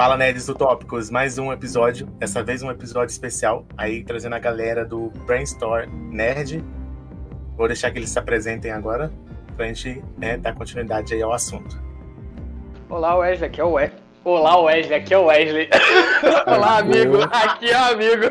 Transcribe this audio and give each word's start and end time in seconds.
Fala 0.00 0.16
Nerds 0.16 0.48
Utópicos, 0.48 1.10
mais 1.10 1.36
um 1.36 1.52
episódio, 1.52 2.06
dessa 2.18 2.42
vez 2.42 2.62
um 2.62 2.70
episódio 2.70 3.12
especial, 3.12 3.66
aí 3.76 4.02
trazendo 4.02 4.34
a 4.34 4.38
galera 4.38 4.82
do 4.82 5.10
Brainstorm 5.26 5.90
Nerd. 6.10 6.64
Vou 7.54 7.66
deixar 7.66 7.90
que 7.90 7.98
eles 7.98 8.08
se 8.08 8.18
apresentem 8.18 8.70
agora, 8.70 9.12
pra 9.58 9.66
gente 9.66 10.02
né, 10.16 10.38
dar 10.38 10.54
continuidade 10.54 11.12
aí 11.12 11.20
ao 11.20 11.34
assunto. 11.34 11.78
Olá, 12.88 13.14
Wesley, 13.14 13.50
aqui 13.50 13.60
é 13.60 13.64
o 13.64 13.72
Wesley. 13.72 14.00
Olá, 14.24 14.58
Wesley, 14.58 14.94
aqui 14.94 15.12
é 15.12 15.18
o 15.18 15.26
Wesley. 15.26 15.68
Olá, 16.48 16.78
amigo, 16.78 17.18
aqui 17.30 17.70
é 17.70 17.78
o 17.78 17.84
amigo. 17.92 18.30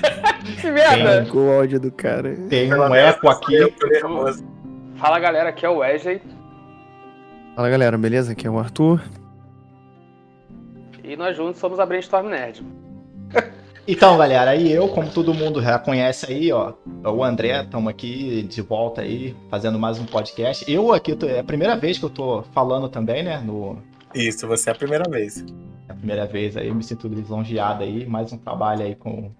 que 0.58 0.70
merda! 0.70 1.26
Tem 1.26 1.38
o 1.38 1.52
áudio 1.52 1.80
do 1.80 1.92
cara. 1.92 2.34
Tem 2.48 2.72
um 2.72 2.94
eco 2.94 3.28
aqui. 3.28 3.58
Fala, 4.96 5.18
galera, 5.18 5.50
aqui 5.50 5.66
é 5.66 5.68
o 5.68 5.80
Wesley. 5.80 6.22
Fala, 7.54 7.68
galera, 7.68 7.98
beleza? 7.98 8.32
Aqui 8.32 8.46
é 8.46 8.50
o 8.50 8.58
Arthur. 8.58 9.02
E 11.10 11.16
nós 11.16 11.36
juntos 11.36 11.60
somos 11.60 11.80
a 11.80 11.86
Brainstorm 11.86 12.28
Nerd. 12.28 12.64
Então, 13.88 14.16
galera, 14.16 14.52
aí 14.52 14.70
eu, 14.70 14.86
como 14.88 15.10
todo 15.10 15.34
mundo 15.34 15.60
já 15.60 15.76
conhece 15.76 16.30
aí, 16.30 16.52
ó, 16.52 16.74
o 17.02 17.24
André, 17.24 17.60
estamos 17.62 17.90
aqui 17.90 18.42
de 18.42 18.60
volta 18.62 19.00
aí, 19.00 19.34
fazendo 19.48 19.80
mais 19.80 19.98
um 19.98 20.04
podcast. 20.04 20.70
Eu 20.70 20.92
aqui, 20.92 21.16
tô, 21.16 21.26
é 21.26 21.40
a 21.40 21.44
primeira 21.44 21.74
vez 21.76 21.98
que 21.98 22.04
eu 22.04 22.10
tô 22.10 22.42
falando 22.54 22.88
também, 22.88 23.24
né, 23.24 23.40
no... 23.40 23.78
Isso, 24.14 24.46
você 24.46 24.68
é 24.68 24.72
a 24.74 24.76
primeira 24.76 25.10
vez. 25.10 25.44
É 25.88 25.92
a 25.92 25.94
primeira 25.94 26.24
vez 26.26 26.56
aí, 26.56 26.72
me 26.72 26.84
sinto 26.84 27.08
lisonjeado 27.08 27.82
aí, 27.82 28.06
mais 28.06 28.32
um 28.32 28.38
trabalho 28.38 28.84
aí 28.84 28.94
com 28.94 29.10
o 29.10 29.34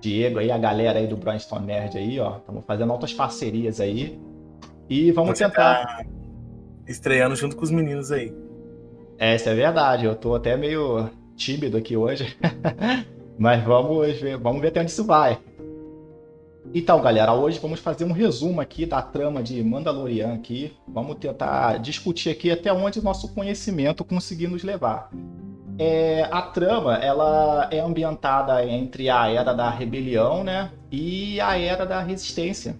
Diego 0.00 0.40
aí, 0.40 0.50
a 0.50 0.58
galera 0.58 0.98
aí 0.98 1.06
do 1.06 1.16
Brainstorm 1.16 1.64
Nerd 1.64 1.96
aí, 1.96 2.18
ó, 2.18 2.38
estamos 2.38 2.64
fazendo 2.64 2.90
outras 2.90 3.12
parcerias 3.12 3.80
aí. 3.80 4.18
E 4.88 5.12
vamos 5.12 5.38
Você 5.38 5.44
tentar... 5.44 5.86
Tá 5.86 6.04
estreando 6.88 7.36
junto 7.36 7.54
com 7.54 7.62
os 7.62 7.70
meninos 7.70 8.10
aí. 8.10 8.34
Essa 9.18 9.50
é 9.50 9.54
verdade, 9.54 10.04
eu 10.04 10.14
tô 10.14 10.34
até 10.34 10.56
meio 10.56 11.08
tímido 11.36 11.76
aqui 11.76 11.96
hoje. 11.96 12.36
Mas 13.38 13.62
vamos 13.64 14.20
ver, 14.20 14.36
vamos 14.38 14.60
ver 14.60 14.68
até 14.68 14.80
onde 14.80 14.90
isso 14.90 15.04
vai. 15.04 15.38
Então, 16.72 17.00
galera, 17.00 17.32
hoje 17.32 17.58
vamos 17.58 17.78
fazer 17.78 18.04
um 18.04 18.12
resumo 18.12 18.60
aqui 18.60 18.86
da 18.86 19.00
trama 19.02 19.42
de 19.42 19.62
Mandalorian 19.62 20.34
aqui. 20.34 20.72
Vamos 20.88 21.16
tentar 21.16 21.78
discutir 21.78 22.30
aqui 22.30 22.50
até 22.50 22.72
onde 22.72 22.98
o 22.98 23.02
nosso 23.02 23.32
conhecimento 23.34 24.04
conseguir 24.04 24.48
nos 24.48 24.64
levar. 24.64 25.10
É, 25.78 26.28
a 26.30 26.40
trama, 26.42 26.94
ela 26.96 27.68
é 27.70 27.80
ambientada 27.80 28.64
entre 28.64 29.10
a 29.10 29.28
Era 29.28 29.52
da 29.52 29.68
Rebelião, 29.68 30.44
né, 30.44 30.70
e 30.90 31.40
a 31.40 31.58
Era 31.58 31.84
da 31.84 32.00
Resistência. 32.00 32.76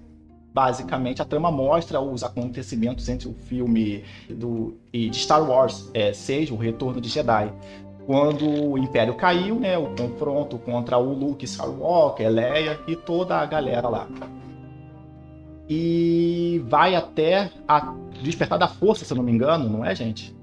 Basicamente, 0.55 1.21
a 1.21 1.25
trama 1.25 1.51
mostra 1.51 2.01
os 2.01 2.23
acontecimentos 2.23 3.09
entre 3.09 3.29
o 3.29 3.35
filme 3.35 4.05
do, 4.31 4.77
de 4.93 5.13
Star 5.13 5.43
Wars 5.43 5.91
é, 5.93 6.13
6, 6.13 6.53
O 6.53 6.57
Retorno 6.57 7.01
de 7.01 7.09
Jedi, 7.09 7.53
quando 8.07 8.49
o 8.49 8.79
Império 8.79 9.15
caiu, 9.15 9.59
né, 9.59 9.77
o 9.77 9.97
confronto 9.97 10.57
contra 10.59 10.97
o 10.97 11.13
Luke 11.13 11.45
Skywalker, 11.45 12.29
Leia 12.29 12.79
e 12.87 12.95
toda 12.95 13.37
a 13.37 13.45
galera 13.45 13.89
lá. 13.89 14.07
E 15.69 16.63
vai 16.69 16.95
até 16.95 17.51
a 17.67 17.93
Despertar 18.23 18.57
da 18.57 18.69
Força, 18.69 19.05
se 19.05 19.13
eu 19.13 19.17
não 19.17 19.25
me 19.25 19.33
engano, 19.33 19.69
não 19.69 19.85
é, 19.85 19.93
gente? 19.93 20.37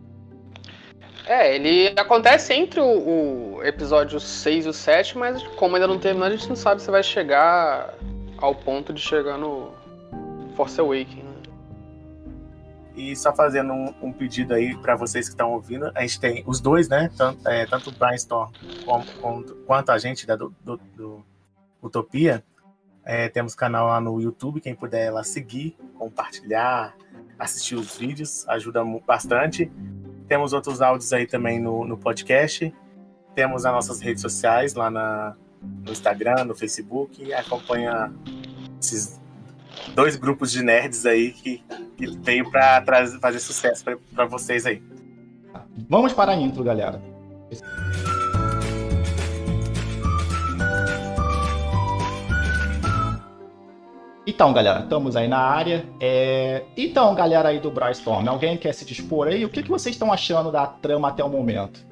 É, 1.26 1.56
ele 1.56 1.94
acontece 1.98 2.54
entre 2.54 2.82
o, 2.82 3.56
o 3.56 3.64
episódio 3.64 4.20
6 4.20 4.66
e 4.66 4.70
o 4.70 4.74
7, 4.74 5.18
mas 5.18 5.42
como 5.56 5.78
ainda 5.78 5.88
não 5.88 5.98
terminou, 5.98 6.28
a 6.28 6.32
gente 6.32 6.50
não 6.50 6.56
sabe 6.58 6.82
se 6.82 6.92
vai 6.92 7.02
chegar 7.02 7.94
ao 8.38 8.54
ponto 8.54 8.92
de 8.92 9.00
chegar 9.00 9.38
no 9.38 9.80
Force 10.62 10.80
Awakens. 10.80 11.24
Né? 11.24 11.42
E 12.96 13.16
só 13.16 13.34
fazendo 13.34 13.74
um, 13.74 13.94
um 14.02 14.14
pedido 14.14 14.54
aí 14.54 14.78
para 14.78 14.96
vocês 14.96 15.28
que 15.28 15.34
estão 15.34 15.54
ouvindo, 15.54 15.92
a 15.96 16.02
gente 16.02 16.20
tem 16.20 16.44
os 16.46 16.60
dois, 16.60 16.88
né? 16.88 17.10
Tanto, 17.18 17.48
é, 17.48 17.66
tanto 17.66 17.90
o 17.90 17.94
Brainstorm 17.94 18.52
quanto 19.66 19.92
a 19.92 19.98
gente 19.98 20.28
da, 20.28 20.36
do, 20.36 20.54
do, 20.64 20.78
do 20.96 21.26
Utopia. 21.82 22.44
É, 23.04 23.28
temos 23.28 23.56
canal 23.56 23.88
lá 23.88 24.00
no 24.00 24.22
YouTube, 24.22 24.62
quem 24.62 24.76
puder 24.76 25.12
lá 25.12 25.24
seguir, 25.24 25.76
compartilhar, 25.98 26.96
assistir 27.40 27.74
os 27.74 27.98
vídeos, 27.98 28.48
ajuda 28.48 28.84
bastante. 29.08 29.72
Temos 30.28 30.54
outros 30.54 30.80
áudios 30.80 31.12
aí 31.12 31.26
também 31.26 31.60
no, 31.60 31.84
no 31.86 31.98
podcast. 31.98 32.72
Temos 33.34 33.66
as 33.66 33.74
nossas 33.74 34.00
redes 34.00 34.22
sociais 34.22 34.76
lá 34.76 34.92
na, 34.92 35.36
no 35.84 35.92
Instagram, 35.92 36.44
no 36.44 36.54
Facebook. 36.54 37.34
Acompanha 37.34 38.14
esses 38.80 39.21
dois 39.94 40.16
grupos 40.16 40.52
de 40.52 40.64
nerds 40.64 41.06
aí 41.06 41.32
que, 41.32 41.64
que 41.98 42.08
veio 42.18 42.50
para 42.50 42.84
fazer 43.20 43.40
sucesso 43.40 43.84
para 44.14 44.26
vocês 44.26 44.66
aí. 44.66 44.82
Vamos 45.90 46.14
para 46.14 46.32
a 46.32 46.36
intro, 46.36 46.64
galera. 46.64 47.02
Então, 54.26 54.54
galera, 54.54 54.82
estamos 54.82 55.16
aí 55.16 55.28
na 55.28 55.40
área. 55.40 55.86
É... 56.00 56.64
Então, 56.78 57.14
galera 57.16 57.50
aí 57.50 57.60
do 57.60 57.72
Brainstorm, 57.72 58.28
alguém 58.30 58.56
quer 58.56 58.74
se 58.74 58.86
dispor 58.86 59.28
aí? 59.28 59.44
O 59.44 59.50
que, 59.50 59.64
que 59.64 59.70
vocês 59.70 59.96
estão 59.96 60.14
achando 60.14 60.52
da 60.52 60.66
trama 60.66 61.10
até 61.10 61.24
o 61.24 61.30
momento? 61.30 61.86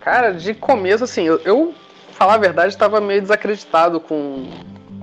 Cara, 0.00 0.32
de 0.32 0.54
começo, 0.54 1.04
assim, 1.04 1.24
eu, 1.24 1.38
eu 1.40 1.74
falar 2.12 2.34
a 2.34 2.38
verdade, 2.38 2.72
estava 2.72 3.00
meio 3.00 3.20
desacreditado 3.20 4.00
com, 4.00 4.48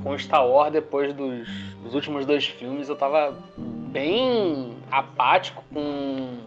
com 0.07 0.17
Star 0.17 0.47
Wars 0.47 0.71
depois 0.71 1.13
dos, 1.13 1.47
dos 1.83 1.93
últimos 1.93 2.25
dois 2.25 2.47
filmes. 2.47 2.87
Eu 2.87 2.95
tava 2.95 3.37
bem 3.57 4.73
apático 4.89 5.63
com, 5.73 6.37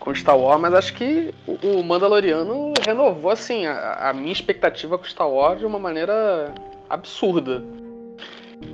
com 0.00 0.14
Star 0.14 0.36
Wars, 0.36 0.60
mas 0.60 0.74
acho 0.74 0.94
que 0.94 1.32
o, 1.46 1.82
Mandaloriano 1.82 2.72
renovou 2.84 3.30
assim 3.30 3.66
a, 3.66 4.10
a, 4.10 4.12
minha 4.12 4.32
expectativa 4.32 4.98
com 4.98 5.04
Star 5.04 5.28
Wars 5.28 5.60
de 5.60 5.66
uma 5.66 5.78
maneira 5.78 6.52
absurda. 6.90 7.62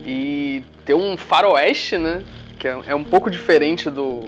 E 0.06 0.64
ter 0.84 0.94
um 0.94 1.16
faroeste, 1.16 1.98
né? 1.98 2.24
Que 2.58 2.68
é, 2.68 2.80
é 2.86 2.94
um 2.94 3.04
pouco 3.04 3.30
diferente 3.30 3.90
do, 3.90 4.20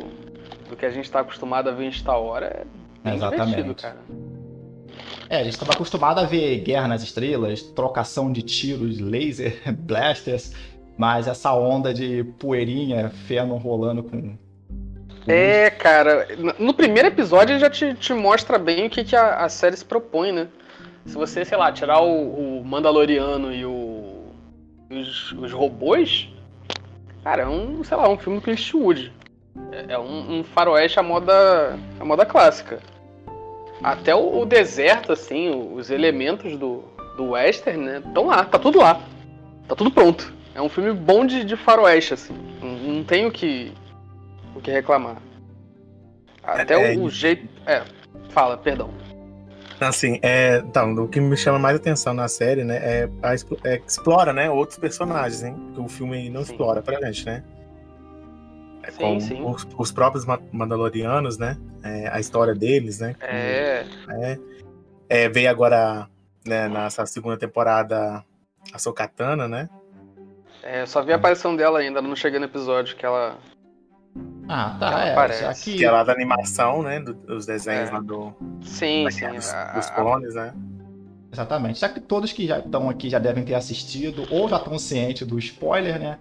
do 0.69 0.77
que 0.77 0.85
a 0.85 0.91
gente 0.91 1.05
está 1.05 1.21
acostumado 1.21 1.69
a 1.69 1.73
ver 1.73 1.87
em 1.87 1.93
Star 1.93 2.21
Wars. 2.21 2.45
É 2.47 2.65
bem 3.03 3.15
Exatamente. 3.15 3.83
cara. 3.83 3.99
É, 5.33 5.37
a 5.37 5.45
gente 5.45 5.55
estava 5.55 5.73
acostumado 5.73 6.21
a 6.21 6.25
ver 6.25 6.59
Guerra 6.59 6.87
nas 6.87 7.03
Estrelas, 7.03 7.63
trocação 7.63 8.31
de 8.31 8.43
tiros, 8.43 9.01
laser, 9.01 9.63
blasters, 9.73 10.53
mas 10.95 11.27
essa 11.27 11.55
onda 11.55 11.95
de 11.95 12.23
poeirinha, 12.39 13.09
feno 13.09 13.57
rolando 13.57 14.03
com. 14.03 14.37
É, 15.27 15.71
cara, 15.71 16.29
no 16.59 16.75
primeiro 16.75 17.09
episódio 17.09 17.59
já 17.59 17.71
te, 17.71 17.95
te 17.95 18.13
mostra 18.13 18.59
bem 18.59 18.87
o 18.87 18.91
que, 18.91 19.05
que 19.05 19.17
a, 19.17 19.37
a, 19.37 19.49
série 19.49 19.75
se 19.75 19.87
propõe, 19.87 20.33
né? 20.33 20.49
Se 21.07 21.15
você, 21.15 21.47
sei 21.47 21.57
lá, 21.57 21.73
tirar 21.73 22.03
o, 22.03 22.59
o 22.59 22.63
Mandaloriano 22.63 23.55
e 23.55 23.65
o, 23.65 24.27
os, 24.91 25.33
os, 25.33 25.51
robôs, 25.51 26.29
cara, 27.25 27.45
é 27.45 27.49
um, 27.49 27.83
sei 27.83 27.97
lá, 27.97 28.07
um 28.07 28.19
filme 28.19 28.39
do 28.39 28.43
Clint 28.43 28.59
Eastwood. 28.59 29.11
É, 29.71 29.95
é 29.95 29.99
um, 29.99 30.41
um, 30.41 30.45
faroeste 30.45 31.01
à 31.01 31.03
moda, 31.03 31.79
à 31.99 32.05
moda 32.05 32.27
clássica. 32.27 32.81
Até 33.83 34.15
o, 34.15 34.41
o 34.41 34.47
deserto, 34.47 35.13
assim, 35.13 35.73
os 35.75 35.91
elementos 35.91 36.57
do, 36.57 36.85
do 37.17 37.31
western, 37.31 37.85
né, 37.85 38.03
estão 38.07 38.27
lá, 38.27 38.45
tá 38.45 38.59
tudo 38.59 38.79
lá. 38.79 39.01
Tá 39.67 39.75
tudo 39.75 39.91
pronto. 39.91 40.33
É 40.55 40.61
um 40.61 40.69
filme 40.69 40.93
bom 40.93 41.27
de, 41.27 41.45
de 41.45 41.57
faroeste, 41.57 42.15
assim. 42.15 42.35
Não, 42.61 42.95
não 42.95 43.05
tem 43.05 43.27
o 43.27 43.33
que, 43.33 43.73
o 44.55 44.61
que 44.61 44.71
reclamar. 44.71 45.17
Até 46.43 46.75
é, 46.75 46.97
o, 46.97 47.07
é... 47.07 47.11
jeito. 47.11 47.49
É, 47.67 47.83
fala, 48.31 48.57
perdão. 48.57 48.91
Assim, 49.81 50.21
é, 50.23 50.59
então, 50.59 50.95
o 50.95 51.09
que 51.09 51.21
me 51.21 51.37
chama 51.37 51.59
mais 51.59 51.77
atenção 51.77 52.15
na 52.15 52.29
série, 52.29 52.63
né, 52.63 52.77
é, 52.77 53.09
a, 53.21 53.35
é 53.69 53.81
explora, 53.85 54.33
né, 54.33 54.49
outros 54.49 54.79
personagens, 54.79 55.43
hein, 55.43 55.57
que 55.75 55.81
o 55.81 55.89
filme 55.89 56.31
não 56.31 56.45
sim. 56.45 56.53
explora 56.53 56.81
pra 56.81 57.01
gente, 57.05 57.27
né. 57.27 57.43
É 58.83 58.91
sim, 58.91 59.21
sim. 59.21 59.45
Os, 59.45 59.67
os, 59.79 59.93
próprios 59.93 60.25
Mandalorianos, 60.51 61.39
né, 61.39 61.57
é, 61.83 62.09
a 62.09 62.19
história 62.19 62.55
deles, 62.55 62.99
né. 62.99 63.15
É. 63.21 63.85
é, 64.11 64.39
é 65.09 65.29
veio 65.29 65.49
agora, 65.49 66.09
né, 66.45 66.69
nessa 66.69 67.07
segunda 67.07 67.37
temporada, 67.37 68.25
a 68.73 68.79
Sokatana, 68.79 69.47
né, 69.47 69.69
é, 70.63 70.83
eu 70.83 70.87
só 70.87 71.03
vi 71.03 71.13
a 71.13 71.17
aparição 71.17 71.57
dela 71.57 71.81
ainda, 71.81 72.01
não 72.01 72.15
cheguei 72.15 72.39
no 72.39 72.45
episódio 72.45 72.97
que 72.97 73.05
ela. 73.05 73.37
Ah, 74.49 74.77
tá. 74.79 75.05
é, 75.07 75.13
aparece. 75.13 75.45
Aqui... 75.45 75.79
Que 75.79 75.85
é 75.85 75.91
lá 75.91 76.05
da 76.05 76.13
animação, 76.13 76.83
né? 76.83 77.01
Do, 77.01 77.15
dos 77.15 77.47
desenhos 77.47 77.91
é. 77.91 77.93
lá 77.93 78.01
do. 78.01 78.33
Sim, 78.63 79.11
sim. 79.11 79.29
Dos, 79.29 79.53
a, 79.53 79.73
dos 79.73 79.91
clones, 79.91 80.35
né? 80.35 80.55
Exatamente. 81.33 81.81
Já 81.81 81.89
que 81.89 82.01
todos 82.01 82.33
que 82.33 82.47
já 82.47 82.61
estão 82.61 82.89
aqui 82.89 83.11
já 83.11 83.19
devem 83.19 83.45
ter 83.45 83.55
assistido 83.55 84.25
ou 84.31 84.49
já 84.49 84.57
estão 84.57 84.79
cientes 84.79 85.27
do 85.27 85.39
spoiler, 85.39 85.99
né? 85.99 86.19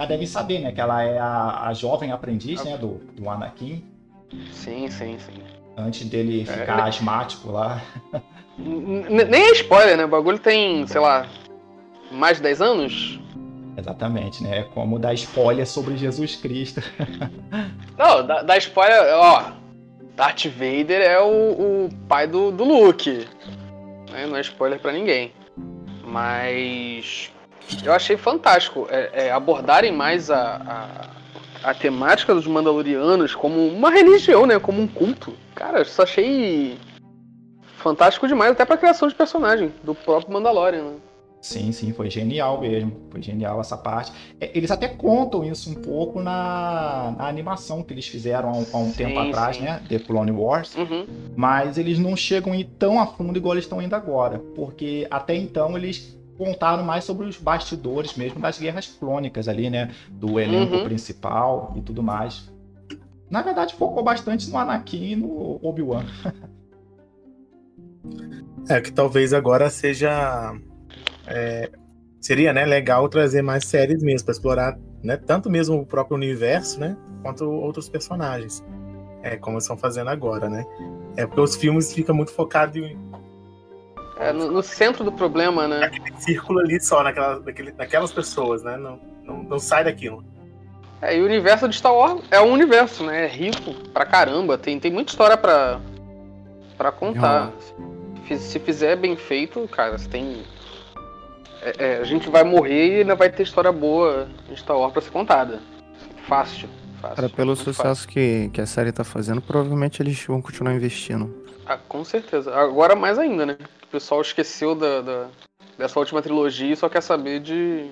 Já 0.00 0.06
devem 0.06 0.26
saber, 0.26 0.60
né? 0.60 0.72
Que 0.72 0.80
ela 0.80 1.02
é 1.02 1.18
a, 1.18 1.66
a 1.66 1.74
jovem 1.74 2.10
aprendiz, 2.10 2.64
né? 2.64 2.78
Do, 2.78 3.02
do 3.14 3.28
Anakin. 3.28 3.84
Sim, 4.50 4.88
sim, 4.88 5.18
sim. 5.18 5.42
Antes 5.76 6.08
dele 6.08 6.40
é, 6.40 6.44
ficar 6.46 6.78
é, 6.78 6.88
asmático 6.88 7.50
lá. 7.50 7.82
Nem 8.56 9.42
é 9.42 9.52
spoiler, 9.52 9.98
né? 9.98 10.06
O 10.06 10.08
bagulho 10.08 10.38
tem, 10.38 10.86
sei 10.86 11.02
lá, 11.02 11.26
mais 12.10 12.38
de 12.38 12.44
10 12.44 12.62
anos? 12.62 13.20
Exatamente, 13.76 14.42
né? 14.42 14.60
É 14.60 14.62
como 14.62 14.98
dar 14.98 15.12
spoiler 15.12 15.66
sobre 15.66 15.98
Jesus 15.98 16.34
Cristo. 16.34 16.80
Não, 17.98 18.26
dá, 18.26 18.40
dá 18.40 18.56
spoiler, 18.56 19.02
ó. 19.12 19.52
Darth 20.16 20.46
Vader 20.46 21.02
é 21.02 21.20
o, 21.20 21.26
o 21.84 21.88
pai 22.08 22.26
do, 22.26 22.50
do 22.50 22.64
Luke. 22.64 23.28
Né? 24.10 24.26
Não 24.26 24.36
é 24.36 24.40
spoiler 24.40 24.80
para 24.80 24.92
ninguém. 24.92 25.30
Mas 26.02 27.30
eu 27.84 27.92
achei 27.92 28.16
fantástico 28.16 28.86
é, 28.90 29.26
é, 29.26 29.32
abordarem 29.32 29.92
mais 29.92 30.30
a, 30.30 31.10
a, 31.62 31.70
a, 31.70 31.74
temática 31.74 32.34
dos 32.34 32.46
Mandalorianos 32.46 33.34
como 33.34 33.66
uma 33.68 33.90
religião, 33.90 34.46
né? 34.46 34.58
Como 34.58 34.80
um 34.80 34.86
culto. 34.86 35.34
Cara, 35.54 35.78
eu 35.78 35.84
só 35.84 36.02
achei 36.02 36.78
fantástico 37.76 38.28
demais, 38.28 38.52
até 38.52 38.64
pra 38.64 38.76
criação 38.76 39.08
de 39.08 39.14
personagem 39.14 39.72
do 39.82 39.94
próprio 39.94 40.32
Mandalorian, 40.32 40.82
né? 40.82 40.96
Sim, 41.40 41.72
sim, 41.72 41.92
foi 41.92 42.10
genial 42.10 42.60
mesmo. 42.60 42.92
Foi 43.10 43.22
genial 43.22 43.60
essa 43.60 43.76
parte. 43.76 44.12
É, 44.38 44.50
eles 44.56 44.70
até 44.70 44.88
contam 44.88 45.42
isso 45.42 45.70
um 45.70 45.74
pouco 45.74 46.20
na, 46.20 47.14
na 47.16 47.26
animação 47.26 47.82
que 47.82 47.94
eles 47.94 48.06
fizeram 48.06 48.50
há 48.50 48.52
um, 48.52 48.66
há 48.72 48.76
um 48.76 48.90
sim, 48.90 48.96
tempo 48.96 49.18
atrás, 49.18 49.56
sim. 49.56 49.62
né? 49.62 49.80
The 49.88 49.98
Clone 50.00 50.30
Wars. 50.32 50.76
Uhum. 50.76 51.06
Mas 51.34 51.78
eles 51.78 51.98
não 51.98 52.14
chegam 52.14 52.52
a 52.52 52.56
ir 52.56 52.64
tão 52.78 53.00
a 53.00 53.06
fundo 53.06 53.38
igual 53.38 53.54
eles 53.54 53.64
estão 53.64 53.80
indo 53.80 53.96
agora. 53.96 54.38
Porque 54.54 55.06
até 55.10 55.34
então 55.34 55.76
eles 55.78 56.19
contaram 56.40 56.82
mais 56.82 57.04
sobre 57.04 57.26
os 57.26 57.36
bastidores 57.36 58.16
mesmo 58.16 58.40
das 58.40 58.58
guerras 58.58 58.86
clônicas 58.86 59.46
ali, 59.46 59.68
né? 59.68 59.90
Do 60.08 60.40
elenco 60.40 60.76
uhum. 60.76 60.84
principal 60.84 61.74
e 61.76 61.82
tudo 61.82 62.02
mais. 62.02 62.50
Na 63.28 63.42
verdade, 63.42 63.74
focou 63.74 64.02
bastante 64.02 64.48
no 64.48 64.56
Anakin 64.56 65.10
e 65.10 65.16
no 65.16 65.60
Obi-Wan. 65.62 66.06
é, 68.70 68.80
que 68.80 68.90
talvez 68.90 69.34
agora 69.34 69.68
seja 69.68 70.58
é, 71.26 71.70
seria 72.18 72.54
né, 72.54 72.64
legal 72.64 73.06
trazer 73.10 73.42
mais 73.42 73.66
séries 73.66 74.02
mesmo 74.02 74.24
para 74.24 74.32
explorar 74.32 74.78
né, 75.02 75.18
tanto 75.18 75.50
mesmo 75.50 75.78
o 75.78 75.84
próprio 75.84 76.16
universo, 76.16 76.80
né, 76.80 76.96
quanto 77.22 77.44
outros 77.44 77.86
personagens, 77.86 78.64
é 79.22 79.36
como 79.36 79.58
estão 79.58 79.76
fazendo 79.76 80.08
agora, 80.08 80.48
né? 80.48 80.64
É 81.18 81.26
porque 81.26 81.42
os 81.42 81.54
filmes 81.54 81.92
ficam 81.92 82.14
muito 82.14 82.32
focados 82.32 82.76
em 82.76 82.96
é, 84.20 84.32
no, 84.32 84.50
no, 84.50 84.62
centro 84.62 85.02
do 85.02 85.10
problema, 85.10 85.66
né? 85.66 85.84
Aquele 85.84 86.14
círculo 86.18 86.60
ali 86.60 86.80
só, 86.80 87.02
naquela, 87.02 87.40
naquele, 87.40 87.72
naquelas 87.72 88.12
pessoas, 88.12 88.62
né? 88.62 88.76
Não, 88.76 89.00
não, 89.24 89.42
não, 89.42 89.58
sai 89.58 89.82
daquilo. 89.84 90.24
É, 91.00 91.16
e 91.16 91.22
o 91.22 91.24
universo 91.24 91.68
de 91.68 91.76
Star 91.76 91.94
Wars 91.94 92.22
é 92.30 92.40
um 92.40 92.52
universo, 92.52 93.02
né? 93.02 93.24
É 93.24 93.26
rico 93.26 93.72
pra 93.90 94.04
caramba, 94.04 94.58
tem, 94.58 94.78
tem 94.78 94.92
muita 94.92 95.10
história 95.10 95.36
pra, 95.36 95.80
pra 96.76 96.92
contar. 96.92 97.50
Se, 98.28 98.38
se 98.38 98.58
fizer 98.58 98.96
bem 98.96 99.16
feito, 99.16 99.66
cara, 99.68 99.98
você 99.98 100.08
tem 100.08 100.44
é, 101.62 101.74
é, 101.78 101.96
a 101.98 102.04
gente 102.04 102.28
vai 102.28 102.42
morrer 102.42 102.88
e 102.88 103.00
ainda 103.00 103.14
vai 103.14 103.30
ter 103.30 103.42
história 103.42 103.70
boa 103.70 104.28
de 104.48 104.56
Star 104.58 104.76
Wars 104.76 104.92
pra 104.92 105.02
ser 105.02 105.10
contada. 105.10 105.60
Fácil. 106.26 106.68
fácil 107.00 107.16
Cara, 107.16 107.28
pelo 107.28 107.54
sucesso 107.54 108.08
que, 108.08 108.50
que 108.52 108.60
a 108.60 108.66
série 108.66 108.92
tá 108.92 109.04
fazendo, 109.04 109.40
provavelmente 109.40 110.02
eles 110.02 110.22
vão 110.24 110.40
continuar 110.40 110.74
investindo. 110.74 111.39
Ah, 111.70 111.78
com 111.88 112.04
certeza. 112.04 112.52
Agora 112.52 112.96
mais 112.96 113.16
ainda, 113.16 113.46
né? 113.46 113.56
O 113.84 113.86
pessoal 113.86 114.20
esqueceu 114.20 114.74
da, 114.74 115.00
da 115.00 115.28
dessa 115.78 116.00
última 116.00 116.20
trilogia 116.20 116.72
e 116.72 116.76
só 116.76 116.88
quer 116.88 117.00
saber 117.00 117.38
de. 117.38 117.88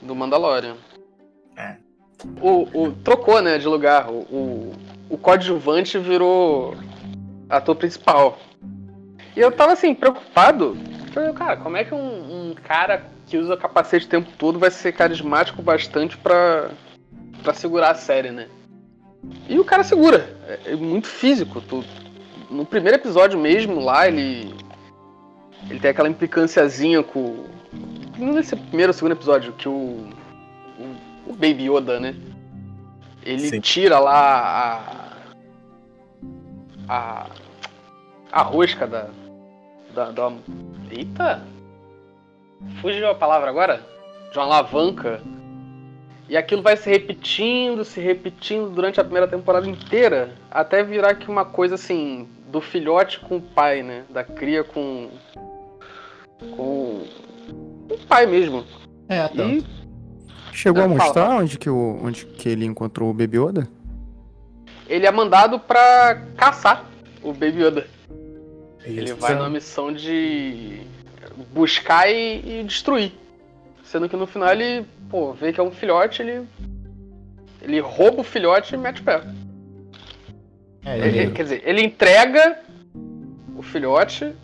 do 0.00 0.14
Mandalorian. 0.14 0.76
É. 1.58 1.76
O, 2.40 2.62
o, 2.72 2.92
trocou, 3.04 3.42
né, 3.42 3.58
de 3.58 3.68
lugar. 3.68 4.08
O, 4.08 4.20
o, 4.22 4.72
o 5.10 5.18
coadjuvante 5.18 5.98
virou 5.98 6.74
ator 7.50 7.76
principal. 7.76 8.38
E 9.36 9.40
eu 9.40 9.52
tava 9.52 9.74
assim, 9.74 9.94
preocupado 9.94 10.74
Falei, 11.12 11.32
cara, 11.34 11.56
como 11.56 11.76
é 11.76 11.84
que 11.84 11.92
um, 11.92 11.98
um, 12.50 12.54
cara 12.54 13.04
que 13.26 13.36
usa 13.36 13.56
capacete 13.56 14.06
o 14.06 14.08
tempo 14.08 14.30
todo 14.38 14.58
vai 14.58 14.70
ser 14.70 14.92
carismático 14.92 15.60
bastante 15.60 16.16
pra, 16.16 16.70
pra 17.42 17.52
segurar 17.52 17.90
a 17.90 17.94
série, 17.94 18.30
né? 18.30 18.48
E 19.48 19.58
o 19.58 19.64
cara 19.64 19.82
segura. 19.82 20.34
É, 20.46 20.72
é 20.72 20.76
muito 20.76 21.08
físico. 21.08 21.60
Tu, 21.60 21.84
no 22.50 22.66
primeiro 22.66 22.96
episódio 22.96 23.38
mesmo, 23.38 23.80
lá, 23.80 24.08
ele. 24.08 24.54
Ele 25.68 25.78
tem 25.78 25.90
aquela 25.90 26.08
implicânciazinha 26.08 27.02
com. 27.02 27.46
Não 28.18 28.34
sei 28.34 28.42
se 28.42 28.54
é 28.54 28.58
o 28.58 28.60
primeiro 28.60 28.90
ou 28.90 28.94
segundo 28.94 29.12
episódio, 29.12 29.52
que 29.52 29.68
o. 29.68 30.08
O, 30.78 31.30
o 31.30 31.32
Baby 31.32 31.70
Yoda, 31.70 32.00
né? 32.00 32.14
Ele 33.22 33.48
Sim. 33.48 33.60
tira 33.60 33.98
lá 33.98 34.80
a. 36.88 36.92
A. 36.92 37.26
A 38.32 38.42
rosca 38.42 38.86
da, 38.86 39.08
da, 39.92 40.10
da, 40.12 40.32
Eita! 40.90 41.44
Fugiu 42.80 43.08
a 43.08 43.14
palavra 43.14 43.50
agora? 43.50 43.80
De 44.30 44.38
uma 44.38 44.44
alavanca. 44.44 45.20
E 46.28 46.36
aquilo 46.36 46.62
vai 46.62 46.76
se 46.76 46.88
repetindo, 46.88 47.84
se 47.84 48.00
repetindo 48.00 48.70
durante 48.70 49.00
a 49.00 49.04
primeira 49.04 49.26
temporada 49.26 49.68
inteira, 49.68 50.32
até 50.48 50.80
virar 50.84 51.16
que 51.16 51.28
uma 51.28 51.44
coisa 51.44 51.74
assim, 51.74 52.28
do 52.50 52.60
filhote 52.60 53.20
com 53.20 53.36
o 53.36 53.40
pai, 53.40 53.82
né? 53.82 54.04
Da 54.10 54.24
cria 54.24 54.64
com. 54.64 55.10
com. 56.56 57.04
o 57.88 57.98
pai 58.08 58.26
mesmo. 58.26 58.64
É, 59.08 59.26
tanto. 59.28 59.66
E... 59.66 59.80
Chegou 60.52 60.82
a 60.82 60.88
mostrar 60.88 61.30
onde 61.30 61.56
que, 61.56 61.70
o, 61.70 62.00
onde 62.02 62.26
que 62.26 62.48
ele 62.48 62.64
encontrou 62.64 63.08
o 63.08 63.14
Baby 63.14 63.38
Yoda? 63.38 63.68
Ele 64.88 65.06
é 65.06 65.10
mandado 65.10 65.58
pra 65.60 66.22
caçar 66.36 66.84
o 67.22 67.32
Baby 67.32 67.64
Yoda. 67.64 67.86
Ele 68.84 69.12
vai 69.14 69.34
numa 69.34 69.48
missão 69.48 69.92
de 69.92 70.80
buscar 71.52 72.10
e, 72.10 72.60
e, 72.60 72.64
destruir. 72.64 73.12
Sendo 73.84 74.08
que 74.08 74.16
no 74.16 74.26
final 74.26 74.50
ele, 74.50 74.84
pô, 75.08 75.32
vê 75.32 75.52
que 75.52 75.60
é 75.60 75.62
um 75.62 75.70
filhote, 75.70 76.22
ele. 76.22 76.46
Ele 77.62 77.78
rouba 77.78 78.22
o 78.22 78.24
filhote 78.24 78.74
e 78.74 78.78
mete 78.78 79.02
o 79.02 79.04
pé. 79.04 79.22
É, 80.84 80.98
ele... 80.98 81.18
Ele, 81.18 81.30
quer 81.32 81.42
dizer, 81.42 81.62
ele 81.64 81.82
entrega 81.82 82.58
o 83.56 83.62
filhote, 83.62 84.34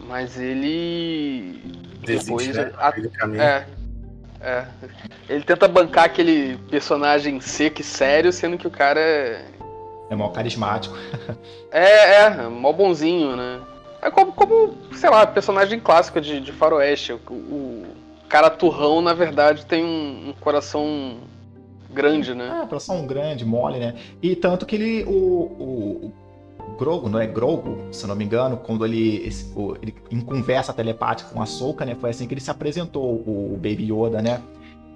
mas 0.00 0.38
ele. 0.38 1.60
Depois. 2.04 2.54
Né? 2.54 2.72
A, 2.76 2.92
é, 3.42 3.66
é. 4.40 4.66
Ele 5.28 5.44
tenta 5.44 5.66
bancar 5.66 6.04
aquele 6.04 6.58
personagem 6.70 7.40
seco 7.40 7.80
e 7.80 7.84
sério, 7.84 8.32
sendo 8.32 8.58
que 8.58 8.66
o 8.66 8.70
cara 8.70 9.00
é 9.00 9.44
é 10.10 10.14
mó 10.16 10.28
carismático. 10.28 10.96
é, 11.70 12.22
é, 12.22 12.48
mó 12.48 12.72
bonzinho, 12.72 13.36
né? 13.36 13.60
É 14.02 14.10
como, 14.10 14.32
como 14.32 14.76
sei 14.92 15.10
lá, 15.10 15.26
personagem 15.26 15.80
clássico 15.80 16.20
de, 16.20 16.40
de 16.40 16.52
faroeste. 16.52 17.12
O, 17.12 17.16
o 17.32 17.86
cara 18.28 18.50
turrão, 18.50 19.00
na 19.00 19.14
verdade, 19.14 19.64
tem 19.64 19.84
um, 19.84 20.28
um 20.28 20.32
coração 20.34 21.18
grande, 21.94 22.34
né? 22.34 22.62
É, 22.62 22.66
coração 22.66 23.06
grande, 23.06 23.44
mole, 23.44 23.78
né? 23.78 23.94
E 24.22 24.36
tanto 24.36 24.66
que 24.66 24.76
ele, 24.76 25.04
o, 25.04 25.10
o, 25.10 26.12
o 26.58 26.76
Grogo, 26.76 27.08
não 27.08 27.18
é 27.18 27.26
Grogo, 27.26 27.78
se 27.92 28.06
não 28.06 28.14
me 28.14 28.24
engano, 28.24 28.56
quando 28.56 28.84
ele, 28.84 29.30
o, 29.56 29.76
ele 29.80 29.94
em 30.10 30.20
conversa 30.20 30.72
telepática 30.72 31.30
com 31.30 31.40
a 31.40 31.46
Soka, 31.46 31.84
né? 31.84 31.94
Foi 31.94 32.10
assim 32.10 32.26
que 32.26 32.34
ele 32.34 32.40
se 32.40 32.50
apresentou, 32.50 33.04
o, 33.04 33.54
o 33.54 33.56
Baby 33.56 33.90
Yoda, 33.90 34.20
né? 34.20 34.42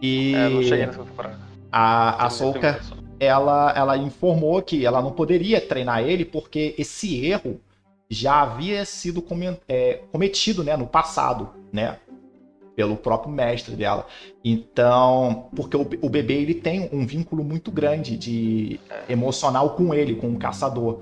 E 0.02 0.34
é, 0.34 0.48
não 0.48 0.62
cheguei 0.62 0.86
nessa 0.86 1.02
temporada. 1.02 1.38
A, 1.70 2.26
a 2.26 2.30
Soka 2.30 2.80
ela, 3.20 3.72
ela 3.76 3.96
informou 3.96 4.62
que 4.62 4.86
ela 4.86 5.02
não 5.02 5.10
poderia 5.12 5.60
treinar 5.60 6.02
ele 6.02 6.24
porque 6.24 6.74
esse 6.78 7.24
erro 7.26 7.60
já 8.08 8.42
havia 8.42 8.84
sido 8.84 9.24
é, 9.68 10.00
cometido 10.10 10.64
né, 10.64 10.76
no 10.76 10.86
passado, 10.86 11.50
né? 11.72 11.98
Pelo 12.78 12.94
próprio 12.94 13.32
mestre 13.32 13.74
dela. 13.74 14.06
Então, 14.44 15.48
porque 15.56 15.76
o, 15.76 15.80
o 16.00 16.08
bebê 16.08 16.34
ele 16.34 16.54
tem 16.54 16.88
um 16.92 17.04
vínculo 17.04 17.42
muito 17.42 17.72
grande 17.72 18.16
de 18.16 18.78
emocional 19.08 19.70
com 19.70 19.92
ele, 19.92 20.14
com 20.14 20.28
o 20.28 20.36
caçador, 20.36 21.00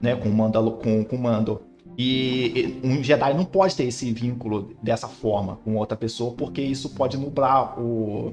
né? 0.00 0.16
Com 0.16 0.30
o 0.30 0.32
Mandalo, 0.32 0.78
com, 0.78 1.04
com 1.04 1.16
o 1.16 1.18
Mando. 1.18 1.60
E 1.98 2.80
um 2.82 3.02
Jedi 3.02 3.34
não 3.34 3.44
pode 3.44 3.76
ter 3.76 3.84
esse 3.84 4.10
vínculo 4.14 4.70
dessa 4.82 5.08
forma 5.08 5.58
com 5.62 5.76
outra 5.76 5.94
pessoa, 5.94 6.32
porque 6.32 6.62
isso 6.62 6.88
pode 6.94 7.18
nublar 7.18 7.78
o, 7.78 8.32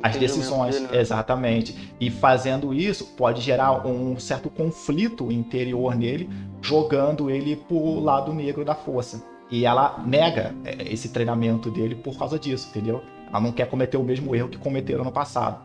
as 0.00 0.16
decisões, 0.16 0.80
né? 0.80 0.90
exatamente. 0.92 1.92
E 1.98 2.08
fazendo 2.08 2.72
isso 2.72 3.06
pode 3.16 3.40
gerar 3.40 3.84
um 3.84 4.16
certo 4.16 4.48
conflito 4.48 5.32
interior 5.32 5.96
nele, 5.96 6.30
jogando 6.62 7.28
ele 7.28 7.56
pro 7.56 7.98
lado 7.98 8.32
negro 8.32 8.64
da 8.64 8.76
força. 8.76 9.33
E 9.50 9.66
ela 9.66 10.02
nega 10.04 10.54
é, 10.64 10.92
esse 10.92 11.10
treinamento 11.10 11.70
dele 11.70 11.94
por 11.94 12.18
causa 12.18 12.38
disso, 12.38 12.68
entendeu? 12.70 13.02
Ela 13.28 13.40
não 13.40 13.52
quer 13.52 13.68
cometer 13.68 13.96
o 13.96 14.02
mesmo 14.02 14.34
erro 14.34 14.48
que 14.48 14.58
cometeram 14.58 15.04
no 15.04 15.12
passado. 15.12 15.62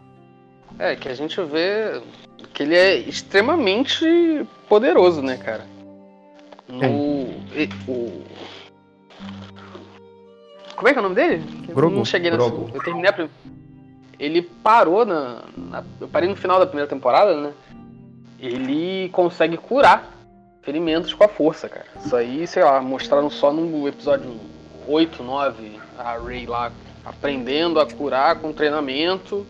É, 0.78 0.96
que 0.96 1.10
a 1.10 1.14
gente 1.14 1.42
vê 1.44 2.02
que 2.54 2.64
ele 2.64 2.76
é 2.76 2.96
extremamente 2.98 4.06
poderoso, 4.68 5.22
né, 5.22 5.38
cara? 5.38 5.66
No. 6.68 6.84
É. 6.86 7.68
O... 7.88 8.24
Como 10.76 10.88
é 10.88 10.94
que 10.94 10.98
é 10.98 11.02
o 11.02 11.04
nome 11.04 11.16
dele? 11.16 11.44
Grogo. 11.74 11.96
não 11.96 12.06
cheguei 12.06 12.32
nessa. 12.32 12.44
Eu 12.44 12.84
terminei 12.84 13.10
a 13.10 13.14
primeira 13.14 13.32
ele 14.20 14.42
parou 14.42 15.06
na, 15.06 15.44
na, 15.56 15.84
Eu 16.00 16.08
parei 16.10 16.28
no 16.28 16.36
final 16.36 16.60
da 16.60 16.66
primeira 16.66 16.90
temporada, 16.90 17.40
né? 17.40 17.54
Ele 18.38 19.10
consegue 19.10 19.56
curar 19.58 20.19
ferimentos 20.70 21.12
com 21.16 21.24
a 21.24 21.28
força, 21.28 21.68
cara. 21.68 21.88
Isso 22.06 22.16
aí, 22.16 22.46
sei 22.46 22.64
lá, 22.64 22.80
mostraram 22.80 23.28
só 23.28 23.52
no 23.52 23.88
episódio 23.88 24.40
8, 24.88 25.24
9, 25.24 25.80
a 25.98 26.16
Ray 26.16 26.46
lá 26.46 26.72
aprendendo 27.04 27.80
a 27.80 27.88
curar 27.92 28.36
com 28.36 28.54
treinamento. 28.54 29.48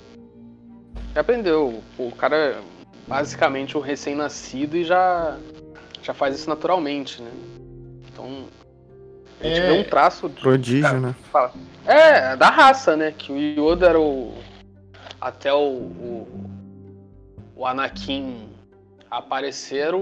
aprendeu. 1.14 1.84
O 1.98 2.10
cara 2.14 2.62
basicamente 3.06 3.78
um 3.78 3.82
recém-nascido 3.82 4.78
e 4.78 4.86
já, 4.86 5.36
já 6.02 6.14
faz 6.14 6.36
isso 6.36 6.48
naturalmente, 6.48 7.22
né? 7.22 7.32
Então, 8.14 8.46
a 9.42 9.44
gente 9.44 9.60
É. 9.60 9.68
vê 9.74 9.80
um 9.80 9.84
traço 9.84 10.30
Prodígio, 10.30 11.02
né? 11.02 11.14
Fala. 11.34 11.52
É, 11.86 12.38
da 12.38 12.50
raça, 12.50 12.96
né? 12.96 13.12
Que 13.18 13.32
o 13.34 13.38
Yoda 13.38 13.88
era 13.90 14.00
o. 14.00 14.34
Até 15.20 15.52
o. 15.54 15.58
O, 15.58 16.28
o 17.58 17.66
Anakin 17.66 18.48
aparecer, 19.10 19.94
o, 19.94 20.00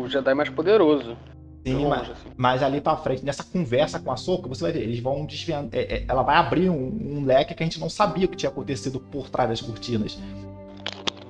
o 0.00 0.08
Jedi 0.08 0.34
mais 0.34 0.48
poderoso. 0.48 1.16
De 1.64 1.72
Sim, 1.72 1.84
longe, 1.84 1.88
mas, 1.88 2.10
assim. 2.10 2.28
mas 2.36 2.62
ali 2.62 2.80
pra 2.80 2.96
frente, 2.96 3.24
nessa 3.24 3.44
conversa 3.44 3.98
com 3.98 4.12
a 4.12 4.16
Soca, 4.16 4.48
você 4.48 4.62
vai 4.62 4.72
ver, 4.72 4.82
eles 4.82 5.00
vão 5.00 5.26
desviando. 5.26 5.70
é, 5.72 5.80
é, 5.80 6.04
ela 6.08 6.22
vai 6.22 6.36
abrir 6.36 6.70
um, 6.70 7.18
um 7.18 7.24
leque 7.24 7.54
que 7.54 7.62
a 7.62 7.66
gente 7.66 7.80
não 7.80 7.90
sabia 7.90 8.26
o 8.26 8.28
que 8.28 8.36
tinha 8.36 8.50
acontecido 8.50 9.00
por 9.00 9.28
trás 9.28 9.48
das 9.48 9.60
cortinas. 9.60 10.18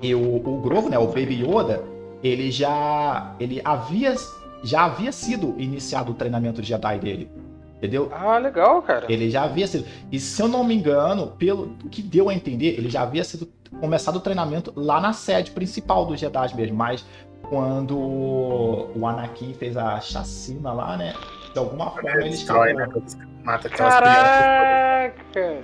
E 0.01 0.15
o, 0.15 0.37
o 0.37 0.61
Grogu, 0.61 0.89
né, 0.89 0.99
o 0.99 1.07
Baby 1.07 1.43
Yoda, 1.43 1.83
ele 2.23 2.51
já. 2.51 3.35
Ele 3.39 3.61
havia. 3.65 4.15
Já 4.63 4.85
havia 4.87 5.13
sido 5.13 5.55
iniciado 5.57 6.11
o 6.11 6.15
treinamento 6.15 6.61
de 6.61 6.69
Jedi 6.69 6.99
dele. 6.99 7.31
Entendeu? 7.77 8.11
Ah, 8.13 8.39
legal, 8.39 8.83
cara. 8.83 9.07
Ele 9.09 9.31
já 9.31 9.45
havia 9.45 9.67
sido. 9.69 9.87
E 10.11 10.19
se 10.19 10.43
eu 10.43 10.49
não 10.49 10.65
me 10.65 10.75
engano, 10.75 11.29
pelo 11.39 11.77
que 11.91 12.03
deu 12.03 12.29
a 12.29 12.35
entender, 12.35 12.77
ele 12.77 12.91
já 12.91 13.03
havia 13.03 13.23
sido 13.23 13.47
começado 13.81 14.17
o 14.17 14.21
treinamento 14.21 14.73
lá 14.77 15.01
na 15.01 15.13
sede 15.13 15.51
principal 15.51 16.05
dos 16.07 16.19
Jedi 16.21 16.55
mesmo. 16.57 16.77
Mas 16.77 17.05
quando 17.49 17.97
o 17.99 19.07
Anakin 19.07 19.53
fez 19.55 19.77
a 19.77 20.01
chacina 20.01 20.73
lá, 20.73 20.97
né? 20.97 21.15
De 21.53 21.59
alguma 21.59 21.91
forma 21.91 22.11
ele 22.21 22.31
destrói, 22.31 22.73
escapou. 22.73 23.03
né? 23.03 23.09
Mata 23.45 23.69
aquelas 23.69 23.97
crianças. 23.97 24.23
Caraca! 24.23 25.63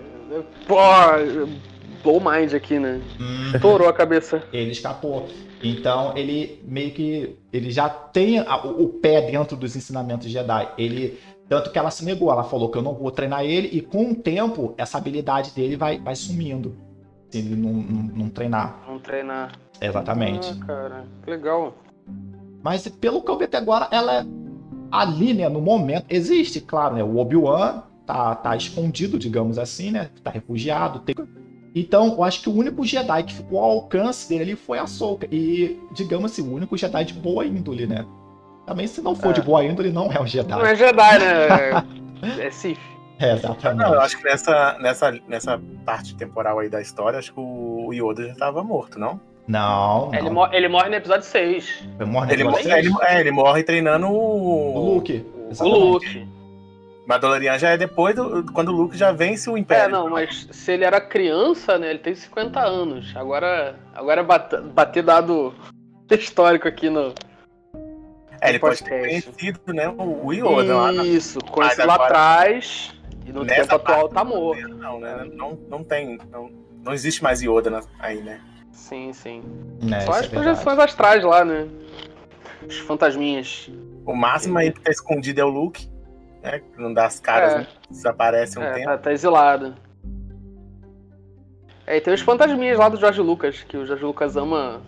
Pô, 0.66 0.76
blow 2.02 2.20
mind 2.20 2.54
aqui, 2.54 2.78
né? 2.78 3.00
Hum, 3.20 3.58
Torou 3.60 3.88
a 3.88 3.92
cabeça. 3.92 4.42
ele 4.52 4.70
escapou. 4.72 5.28
Então 5.62 6.16
ele 6.16 6.62
meio 6.66 6.90
que. 6.92 7.36
Ele 7.52 7.70
já 7.70 7.88
tem 7.88 8.38
a- 8.38 8.66
o, 8.66 8.84
o 8.84 8.88
pé 8.88 9.22
dentro 9.22 9.56
dos 9.56 9.76
ensinamentos 9.76 10.28
Jedi. 10.28 10.68
Ele. 10.78 11.18
Tanto 11.46 11.70
que 11.70 11.78
ela 11.78 11.90
se 11.90 12.02
negou, 12.04 12.30
ela 12.32 12.42
falou 12.44 12.70
que 12.70 12.78
eu 12.78 12.82
não 12.82 12.94
vou 12.94 13.10
treinar 13.10 13.44
ele, 13.44 13.68
e 13.70 13.82
com 13.82 14.12
o 14.12 14.14
tempo, 14.14 14.74
essa 14.78 14.96
habilidade 14.96 15.50
dele 15.50 15.76
vai, 15.76 15.98
vai 15.98 16.16
sumindo. 16.16 16.74
Ele 17.34 17.56
não, 17.56 17.72
não, 17.72 18.02
não 18.16 18.28
treinar. 18.28 18.76
Vamos 18.86 19.02
treinar. 19.02 19.52
Exatamente. 19.80 20.56
Ah, 20.62 20.66
cara, 20.66 21.04
legal. 21.26 21.74
Mas 22.62 22.86
pelo 22.88 23.22
que 23.22 23.30
eu 23.30 23.36
vi 23.38 23.44
até 23.44 23.58
agora, 23.58 23.88
ela 23.90 24.20
é 24.20 24.26
ali, 24.90 25.34
né, 25.34 25.48
no 25.48 25.60
momento, 25.60 26.06
existe, 26.08 26.60
claro, 26.60 26.94
né? 26.94 27.02
O 27.04 27.16
Obi-Wan 27.18 27.82
tá, 28.06 28.34
tá 28.36 28.56
escondido, 28.56 29.18
digamos 29.18 29.58
assim, 29.58 29.90
né? 29.90 30.08
Tá 30.22 30.30
refugiado. 30.30 31.00
tem- 31.00 31.14
Então, 31.74 32.14
eu 32.16 32.22
acho 32.22 32.40
que 32.42 32.48
o 32.48 32.54
único 32.54 32.84
Jedi 32.86 33.24
que 33.24 33.34
ficou 33.34 33.58
ao 33.58 33.70
alcance 33.72 34.28
dele 34.28 34.42
ali 34.44 34.56
foi 34.56 34.78
a 34.78 34.82
Ahsoka. 34.82 35.26
E, 35.30 35.80
digamos 35.92 36.30
assim, 36.30 36.42
o 36.42 36.54
único 36.54 36.76
Jedi 36.76 37.04
de 37.06 37.14
boa 37.14 37.44
índole, 37.44 37.86
né? 37.86 38.06
Também, 38.64 38.86
se 38.86 39.02
não 39.02 39.14
for 39.16 39.30
É. 39.30 39.32
de 39.32 39.42
boa 39.42 39.64
índole, 39.64 39.90
não 39.90 40.10
é 40.12 40.20
um 40.20 40.26
Jedi. 40.26 40.50
Não 40.56 40.64
é 40.64 40.74
Jedi, 40.76 41.18
né? 41.18 41.84
É 42.46 42.50
Sith. 42.50 42.78
É, 43.18 43.26
Não, 43.26 43.32
eu 43.32 43.36
exatamente. 43.38 43.96
acho 43.96 44.16
que 44.18 44.24
nessa, 44.24 44.76
nessa, 44.80 45.10
nessa 45.28 45.60
parte 45.84 46.16
temporal 46.16 46.58
aí 46.58 46.68
da 46.68 46.80
história, 46.80 47.18
acho 47.18 47.32
que 47.32 47.40
o 47.40 47.90
Yoda 47.92 48.26
já 48.28 48.34
tava 48.34 48.62
morto, 48.64 48.98
não? 48.98 49.20
Não, 49.46 50.10
Ele, 50.14 50.22
não. 50.22 50.32
mo- 50.32 50.48
ele 50.52 50.68
morre 50.68 50.88
no 50.88 50.94
episódio 50.96 51.24
6. 51.26 51.86
Foi 51.96 52.06
morre 52.06 52.32
Ele, 52.32 52.44
no 52.44 52.50
mo- 52.50 52.56
episódio 52.56 52.76
é, 52.76 52.78
ele, 52.80 52.88
seis? 52.94 53.10
é, 53.10 53.20
ele 53.20 53.30
morre 53.30 53.62
treinando 53.62 54.06
O 54.08 54.76
o. 54.76 54.94
Luke. 54.94 55.24
O 55.36 55.50
Exatamente. 55.50 55.80
Luke. 56.18 56.28
Mandalorian 57.06 57.58
já 57.58 57.68
é 57.70 57.76
depois 57.76 58.16
do, 58.16 58.44
quando 58.52 58.70
o 58.70 58.72
Luke 58.72 58.96
já 58.96 59.12
vence 59.12 59.48
o 59.50 59.58
Império. 59.58 59.84
É, 59.84 59.88
não, 59.88 60.08
mas 60.08 60.48
se 60.50 60.72
ele 60.72 60.84
era 60.84 60.98
criança, 61.00 61.78
né? 61.78 61.90
Ele 61.90 61.98
tem 61.98 62.14
50 62.14 62.58
anos. 62.60 63.12
Agora, 63.14 63.76
agora 63.94 64.22
é 64.22 64.24
bat- 64.24 64.62
bater 64.72 65.02
dado 65.04 65.54
histórico 66.10 66.66
aqui 66.66 66.88
no. 66.88 67.12
É, 68.40 68.48
ele 68.48 68.58
pode 68.58 68.82
ter 68.82 68.98
conhecido, 69.00 69.60
né, 69.74 69.88
o, 69.88 70.32
Yoda 70.32 70.74
lá 70.76 70.92
na, 70.92 71.04
Isso, 71.04 71.38
lá 71.54 71.70
agora- 71.70 72.04
atrás. 72.04 72.94
E 73.24 73.32
no 73.32 73.42
Nessa 73.44 73.62
tempo 73.62 73.74
atual 73.76 74.08
tá 74.08 74.22
morto. 74.24 74.68
Não, 74.68 75.00
né? 75.00 75.24
Não, 75.32 75.58
não 75.68 75.82
tem. 75.84 76.18
Não, 76.30 76.50
não 76.82 76.92
existe 76.92 77.22
mais 77.22 77.40
Yoda 77.42 77.70
na- 77.70 77.82
aí, 77.98 78.22
né? 78.22 78.40
Sim, 78.72 79.12
sim. 79.12 79.42
É, 79.92 80.00
Só 80.00 80.12
isso 80.12 80.20
as 80.20 80.26
é 80.26 80.28
projeções 80.28 80.78
astrais 80.78 81.24
lá, 81.24 81.44
né? 81.44 81.66
Os 82.66 82.78
fantasminhas. 82.78 83.70
O 84.04 84.14
máximo 84.14 84.58
aí 84.58 84.70
que 84.72 84.80
tá 84.80 84.90
escondido 84.90 85.40
é 85.40 85.44
o 85.44 85.48
Luke, 85.48 85.88
né? 86.42 86.58
que 86.60 86.80
Não 86.80 86.92
dá 86.92 87.06
as 87.06 87.18
caras, 87.20 87.54
É. 87.54 87.58
né? 87.58 87.66
desaparece 87.90 88.58
um 88.58 88.62
É, 88.62 88.72
tempo. 88.72 88.86
tá, 88.86 88.98
tá 88.98 89.12
exilado. 89.12 89.74
É, 91.86 91.96
e 91.96 92.00
tem 92.00 92.12
os 92.14 92.20
fantasminhas 92.22 92.78
lá 92.78 92.88
do 92.88 92.96
Jorge 92.98 93.20
Lucas, 93.20 93.62
que 93.62 93.76
o 93.76 93.86
Jorge 93.86 94.04
Lucas 94.04 94.36
ama 94.36 94.80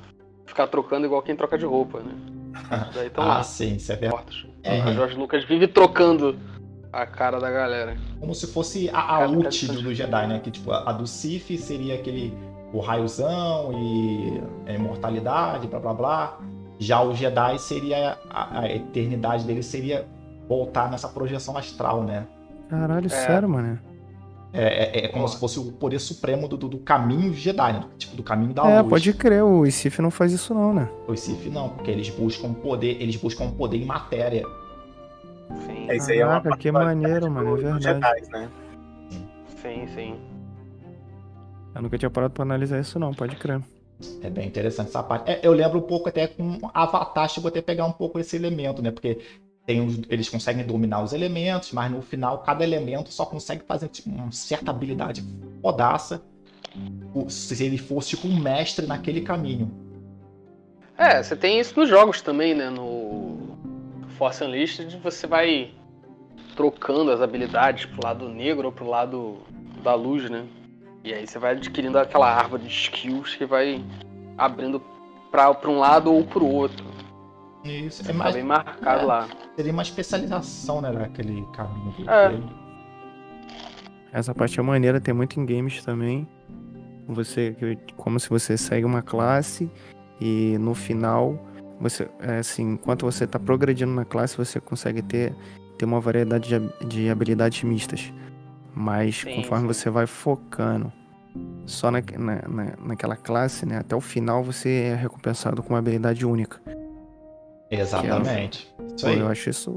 ficar 0.47 0.67
trocando 0.67 1.07
igual 1.07 1.23
quem 1.23 1.37
troca 1.37 1.59
de 1.59 1.65
roupa, 1.67 2.01
né? 2.01 2.13
Daí 2.95 3.07
estão 3.09 3.23
Ah, 3.25 3.27
lá, 3.39 3.43
sim, 3.43 3.77
isso 3.77 3.93
é 3.93 3.97
verdade. 3.97 4.51
É. 4.63 4.83
O 4.85 4.95
Jorge 4.95 5.17
Lucas 5.17 5.45
vive 5.45 5.69
trocando 5.69 6.39
a 7.03 7.07
cara 7.07 7.39
da 7.39 7.51
galera. 7.51 7.97
como 8.21 8.35
se 8.35 8.47
fosse 8.47 8.89
a, 8.91 9.17
a 9.17 9.29
ult 9.29 9.67
do, 9.67 9.83
do 9.83 9.95
Jedi, 9.95 10.27
né? 10.27 10.41
Que 10.43 10.51
tipo, 10.51 10.71
a, 10.73 10.91
a 10.91 10.93
do 10.93 11.07
Sif 11.07 11.57
seria 11.59 11.95
aquele 11.95 12.33
o 12.73 12.81
raiozão 12.81 13.71
e 13.75 14.43
a 14.67 14.73
imortalidade, 14.73 15.67
blá 15.67 15.79
blá 15.79 15.95
blá. 15.95 16.39
Já 16.79 17.03
o 17.03 17.15
Jedi 17.15 17.59
seria 17.59 18.19
a, 18.29 18.61
a 18.61 18.69
eternidade 18.71 19.45
dele 19.45 19.63
seria 19.63 20.07
voltar 20.49 20.91
nessa 20.91 21.09
projeção 21.09 21.57
astral, 21.57 22.03
né? 22.03 22.27
Caralho, 22.69 23.07
É. 23.07 23.09
sério, 23.09 23.49
mano. 23.49 23.79
É, 24.53 25.01
é- 25.01 25.05
é 25.05 25.09
como 25.09 25.27
se 25.29 25.39
fosse 25.39 25.59
o 25.59 25.73
poder 25.73 25.99
supremo 25.99 26.49
do, 26.49 26.57
do, 26.57 26.69
do 26.69 26.79
caminho 26.79 27.33
Jedi, 27.35 27.73
né? 27.75 27.85
Tipo, 27.99 28.17
do 28.17 28.23
caminho 28.23 28.55
da 28.55 28.67
É, 28.69 28.79
luz. 28.81 28.89
pode 28.91 29.13
crer, 29.13 29.43
o 29.45 29.71
Sif 29.71 30.01
não 30.01 30.11
faz 30.11 30.33
isso 30.33 30.55
não, 30.55 30.73
né? 30.73 30.89
O 31.07 31.15
Sif 31.17 31.49
não, 31.51 31.69
porque 31.71 31.91
eles 31.91 32.09
buscam 32.11 32.53
poder, 32.55 32.97
eles 33.01 33.17
buscam 33.17 33.51
poder 33.51 33.77
em 33.79 33.85
matéria. 33.85 34.45
Sim, 35.67 35.91
É 35.91 35.97
isso 35.97 36.11
aí, 36.11 36.19
é 36.19 36.27
uma 36.27 36.41
Caraca, 36.41 36.57
que 36.59 36.71
maneiro, 36.73 37.31
mano, 37.31 37.57
é 37.59 37.63
verdade. 37.63 37.85
Jedi, 37.85 38.31
né? 38.33 38.49
sim, 39.63 39.87
sim. 39.95 40.21
Eu 41.75 41.83
nunca 41.83 41.99
tinha 41.99 42.11
parado 42.11 42.33
pra 42.33 42.43
analisar 42.43 42.81
isso 42.81 42.99
não, 42.99 43.13
pode 43.13 43.37
crer. 43.37 43.61
É 44.23 44.29
bem 44.31 44.47
interessante 44.47 44.89
essa 44.89 45.03
parte. 45.03 45.31
É, 45.31 45.41
eu 45.43 45.53
lembro 45.53 45.79
um 45.79 45.83
pouco 45.83 46.09
até 46.09 46.27
com 46.27 46.59
Avatar, 46.75 47.29
chegou 47.29 47.49
até 47.49 47.63
pegar 47.63 47.85
um 47.87 47.93
pouco 47.93 48.19
esse 48.19 48.37
elemento, 48.37 48.83
né? 48.83 48.91
Porque 48.91 49.19
tem 49.65 49.85
os- 49.85 50.01
eles 50.09 50.29
conseguem 50.29 50.65
dominar 50.65 51.03
os 51.03 51.13
elementos, 51.13 51.73
mas 51.73 51.91
no 51.91 52.01
final 52.03 52.39
cada 52.39 52.63
elemento 52.65 53.13
só 53.13 53.25
consegue 53.27 53.63
fazer 53.67 53.89
tipo, 53.89 54.09
uma 54.11 54.31
certa 54.33 54.71
habilidade 54.71 55.25
fodaça 55.63 56.23
se 57.29 57.65
ele 57.65 57.79
fosse 57.79 58.11
tipo 58.11 58.29
um 58.29 58.39
mestre 58.39 58.87
naquele 58.87 59.23
caminho. 59.23 59.71
É, 60.99 61.23
você 61.23 61.35
tem 61.37 61.59
isso 61.59 61.79
nos 61.79 61.89
jogos 61.89 62.21
também, 62.23 62.55
né? 62.55 62.71
No 62.71 63.56
Force 64.19 64.43
Unleashed 64.43 64.97
você 65.03 65.27
vai 65.27 65.71
trocando 66.55 67.11
as 67.11 67.21
habilidades 67.21 67.87
pro 67.87 68.01
lado 68.05 68.29
negro 68.29 68.67
ou 68.67 68.73
pro 68.73 68.89
lado 68.89 69.39
da 69.83 69.95
luz, 69.95 70.29
né? 70.31 70.45
E 71.05 71.13
aí 71.13 71.27
você 71.27 71.39
vai 71.39 71.53
adquirindo 71.53 71.99
aquela 71.99 72.33
árvore 72.35 72.63
de 72.65 72.69
skills 72.69 73.35
que 73.37 73.45
vai 73.45 73.85
abrindo 74.37 74.81
pra, 75.31 75.53
pra 75.55 75.71
um 75.71 75.79
lado 75.79 76.13
ou 76.13 76.25
pro 76.25 76.45
outro. 76.47 76.85
Isso. 77.65 78.03
É 78.03 78.07
Tá 78.07 78.13
mais, 78.15 78.35
bem 78.35 78.45
marcado 78.45 79.01
é. 79.03 79.05
lá. 79.05 79.29
seria 79.55 79.73
uma 79.73 79.83
especialização, 79.83 80.81
né, 80.81 80.91
naquele 80.91 81.45
caminho. 81.53 81.93
do- 81.99 82.11
É. 82.11 82.29
dele. 82.31 82.45
Essa 84.13 84.35
parte 84.35 84.59
é 84.59 84.63
maneira, 84.63 85.01
tem 85.01 85.13
muito 85.13 85.39
em 85.39 85.45
games 85.45 85.85
também. 85.85 86.27
Você, 87.09 87.55
como 87.97 88.19
se 88.19 88.29
você 88.29 88.57
segue 88.57 88.85
uma 88.85 89.03
classe 89.03 89.71
e 90.21 90.57
no 90.59 90.75
final, 90.75 91.39
você, 91.81 92.09
é 92.21 92.39
assim, 92.39 92.73
enquanto 92.73 93.05
você 93.05 93.27
tá 93.27 93.39
progredindo 93.39 93.93
na 93.93 94.05
classe, 94.05 94.37
você 94.37 94.59
consegue 94.61 95.03
ter, 95.03 95.35
ter 95.79 95.85
uma 95.85 96.01
variedade 96.01 96.49
de, 96.49 96.87
de 96.87 97.11
habilidades 97.11 97.63
mistas. 97.63 98.13
Mas 98.75 99.17
Sim, 99.21 99.37
conforme 99.37 99.63
sim. 99.63 99.75
você 99.75 99.91
vai 99.91 100.07
focando 100.07 100.93
só 101.67 101.91
na, 101.91 102.01
na, 102.19 102.49
na- 102.49 102.73
naquela 102.85 103.17
classe, 103.17 103.67
né, 103.67 103.79
até 103.79 103.95
o 103.97 104.01
final 104.01 104.43
você 104.43 104.69
é 104.93 104.95
recompensado 104.95 105.63
com 105.63 105.71
uma 105.75 105.79
habilidade 105.79 106.25
única. 106.27 106.61
Exatamente. 107.71 108.73
Isso 108.97 109.05
Pô, 109.05 109.11
aí. 109.13 109.19
eu 109.19 109.29
acho 109.29 109.51
isso 109.51 109.75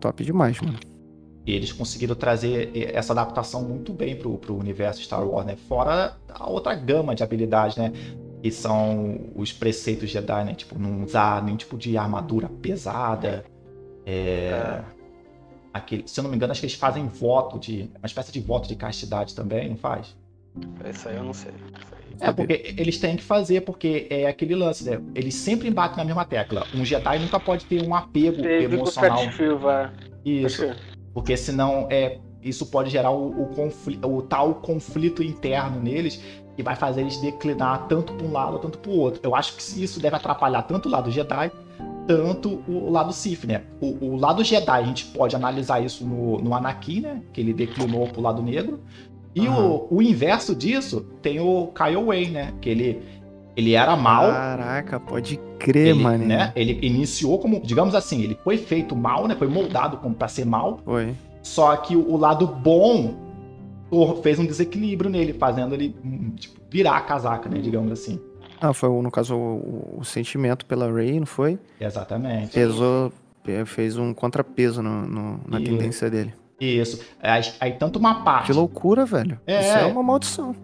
top 0.00 0.24
demais, 0.24 0.60
mano. 0.60 0.78
E 1.46 1.52
eles 1.54 1.72
conseguiram 1.72 2.14
trazer 2.14 2.70
essa 2.94 3.12
adaptação 3.12 3.62
muito 3.62 3.92
bem 3.92 4.16
pro, 4.16 4.36
pro 4.38 4.56
universo 4.56 5.02
Star 5.02 5.26
Wars, 5.26 5.46
né? 5.46 5.56
Fora 5.68 6.16
a 6.32 6.48
outra 6.48 6.74
gama 6.74 7.14
de 7.14 7.22
habilidades, 7.22 7.76
né? 7.76 7.92
Que 8.44 8.50
são 8.50 9.32
os 9.34 9.54
preceitos 9.54 10.10
Jedi, 10.10 10.44
né? 10.44 10.52
Tipo, 10.52 10.78
não 10.78 11.02
usar 11.02 11.42
nenhum 11.42 11.56
tipo 11.56 11.78
de 11.78 11.96
armadura 11.96 12.46
pesada. 12.46 13.42
É... 14.04 14.82
Aquele, 15.72 16.02
se 16.06 16.20
eu 16.20 16.24
não 16.24 16.30
me 16.30 16.36
engano, 16.36 16.50
acho 16.52 16.60
que 16.60 16.66
eles 16.66 16.76
fazem 16.76 17.06
voto 17.06 17.58
de. 17.58 17.90
Uma 17.98 18.04
espécie 18.04 18.30
de 18.30 18.40
voto 18.40 18.68
de 18.68 18.76
castidade 18.76 19.34
também, 19.34 19.70
não 19.70 19.78
faz? 19.78 20.14
Isso 20.90 21.08
aí 21.08 21.16
eu 21.16 21.24
não 21.24 21.32
sei. 21.32 21.52
É, 22.20 22.30
porque 22.30 22.74
eles 22.76 22.98
têm 22.98 23.16
que 23.16 23.22
fazer, 23.22 23.62
porque 23.62 24.08
é 24.10 24.26
aquele 24.26 24.54
lance, 24.54 24.84
né? 24.84 25.00
Eles 25.14 25.34
sempre 25.36 25.66
embatem 25.66 25.96
na 25.96 26.04
mesma 26.04 26.26
tecla. 26.26 26.66
Um 26.74 26.84
Jedi 26.84 27.20
nunca 27.20 27.40
pode 27.40 27.64
ter 27.64 27.82
um 27.82 27.94
apego 27.94 28.42
Teve 28.42 28.76
emocional. 28.76 29.22
Vai. 29.58 29.90
Isso. 30.22 30.66
Porque 31.14 31.34
senão 31.34 31.88
é, 31.90 32.18
isso 32.42 32.66
pode 32.66 32.90
gerar 32.90 33.10
o, 33.10 33.44
o, 33.44 33.46
confli- 33.54 33.98
o 34.04 34.20
tal 34.20 34.56
conflito 34.56 35.22
interno 35.22 35.80
neles 35.80 36.20
que 36.56 36.62
vai 36.62 36.76
fazer 36.76 37.02
eles 37.02 37.16
declinar 37.18 37.86
tanto 37.88 38.12
para 38.12 38.26
um 38.26 38.32
lado 38.32 38.58
tanto 38.58 38.78
para 38.78 38.90
o 38.90 38.98
outro. 38.98 39.20
Eu 39.22 39.34
acho 39.34 39.56
que 39.56 39.82
isso 39.82 40.00
deve 40.00 40.16
atrapalhar 40.16 40.62
tanto 40.62 40.88
o 40.88 40.92
lado 40.92 41.10
Jedi 41.10 41.50
tanto 42.06 42.62
o 42.68 42.90
lado 42.90 43.12
Sith, 43.12 43.44
né? 43.44 43.62
O, 43.80 44.12
o, 44.12 44.16
lado 44.16 44.44
Jedi, 44.44 44.70
a 44.70 44.82
gente 44.82 45.06
pode 45.06 45.34
analisar 45.34 45.82
isso 45.82 46.04
no, 46.04 46.38
no 46.38 46.54
Anakin, 46.54 47.00
né? 47.00 47.22
Que 47.32 47.40
ele 47.40 47.52
declinou 47.52 48.06
pro 48.08 48.20
lado 48.20 48.42
negro. 48.42 48.80
E 49.34 49.48
uhum. 49.48 49.86
o, 49.90 49.96
o 49.96 50.02
inverso 50.02 50.54
disso 50.54 51.06
tem 51.22 51.40
o 51.40 51.68
Kyle 51.68 52.04
Wayne, 52.04 52.30
né? 52.30 52.54
Que 52.60 52.68
ele, 52.68 53.02
ele 53.56 53.74
era 53.74 53.96
mal. 53.96 54.30
Caraca, 54.30 55.00
pode 55.00 55.40
crer, 55.58 55.88
ele, 55.88 56.02
mano. 56.02 56.24
Né? 56.24 56.52
Ele 56.54 56.78
iniciou 56.86 57.38
como, 57.38 57.60
digamos 57.60 57.94
assim, 57.94 58.22
ele 58.22 58.38
foi 58.44 58.58
feito 58.58 58.94
mal, 58.94 59.26
né? 59.26 59.34
Foi 59.34 59.48
moldado 59.48 59.96
como 59.96 60.14
para 60.14 60.28
ser 60.28 60.44
mal. 60.44 60.80
Foi. 60.84 61.14
Só 61.42 61.74
que 61.76 61.96
o, 61.96 62.10
o 62.10 62.16
lado 62.16 62.46
bom 62.46 63.23
fez 64.22 64.38
um 64.38 64.46
desequilíbrio 64.46 65.10
nele, 65.10 65.32
fazendo 65.32 65.74
ele 65.74 65.94
hum, 66.04 66.32
tipo, 66.36 66.60
virar 66.70 66.96
a 66.96 67.00
casaca, 67.00 67.48
né? 67.48 67.58
Digamos 67.58 67.92
assim. 67.92 68.20
Ah, 68.60 68.72
foi 68.72 68.88
no 68.88 69.10
caso 69.10 69.36
o, 69.36 69.98
o 69.98 70.04
sentimento 70.04 70.64
pela 70.64 70.90
Ray, 70.90 71.18
não 71.18 71.26
foi? 71.26 71.58
Exatamente. 71.80 72.52
Pesou, 72.52 73.12
fez 73.66 73.96
um 73.96 74.14
contrapeso 74.14 74.82
no, 74.82 75.06
no 75.06 75.40
na 75.46 75.60
e... 75.60 75.64
tendência 75.64 76.10
dele. 76.10 76.32
Isso. 76.60 77.00
Aí, 77.20 77.42
aí, 77.60 77.72
tanto 77.72 77.98
uma 77.98 78.22
parte. 78.22 78.46
Que 78.46 78.52
loucura, 78.52 79.04
velho. 79.04 79.40
É, 79.46 79.60
Isso 79.60 79.78
é 79.78 79.86
uma 79.86 80.02
maldição. 80.02 80.54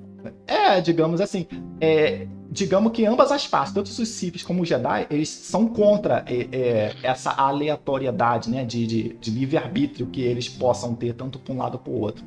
É, 0.47 0.81
digamos 0.81 1.21
assim. 1.21 1.47
É, 1.81 2.27
digamos 2.50 2.93
que 2.93 3.05
ambas 3.05 3.31
as 3.33 3.47
partes, 3.47 3.73
tanto 3.73 3.87
os 3.87 4.09
Sith 4.09 4.43
como 4.45 4.62
os 4.62 4.69
Jedi, 4.69 5.07
eles 5.11 5.29
são 5.29 5.67
contra 5.67 6.25
é, 6.27 6.49
é, 6.53 6.95
essa 7.03 7.31
aleatoriedade, 7.31 8.50
né? 8.50 8.65
De, 8.65 8.87
de, 8.87 9.17
de 9.21 9.31
livre-arbítrio 9.31 10.07
que 10.07 10.23
eles 10.23 10.49
possam 10.49 10.95
ter, 10.95 11.15
tanto 11.15 11.39
para 11.39 11.55
um 11.55 11.59
lado 11.59 11.79
para 11.79 11.93
o 11.93 12.00
outro. 12.00 12.25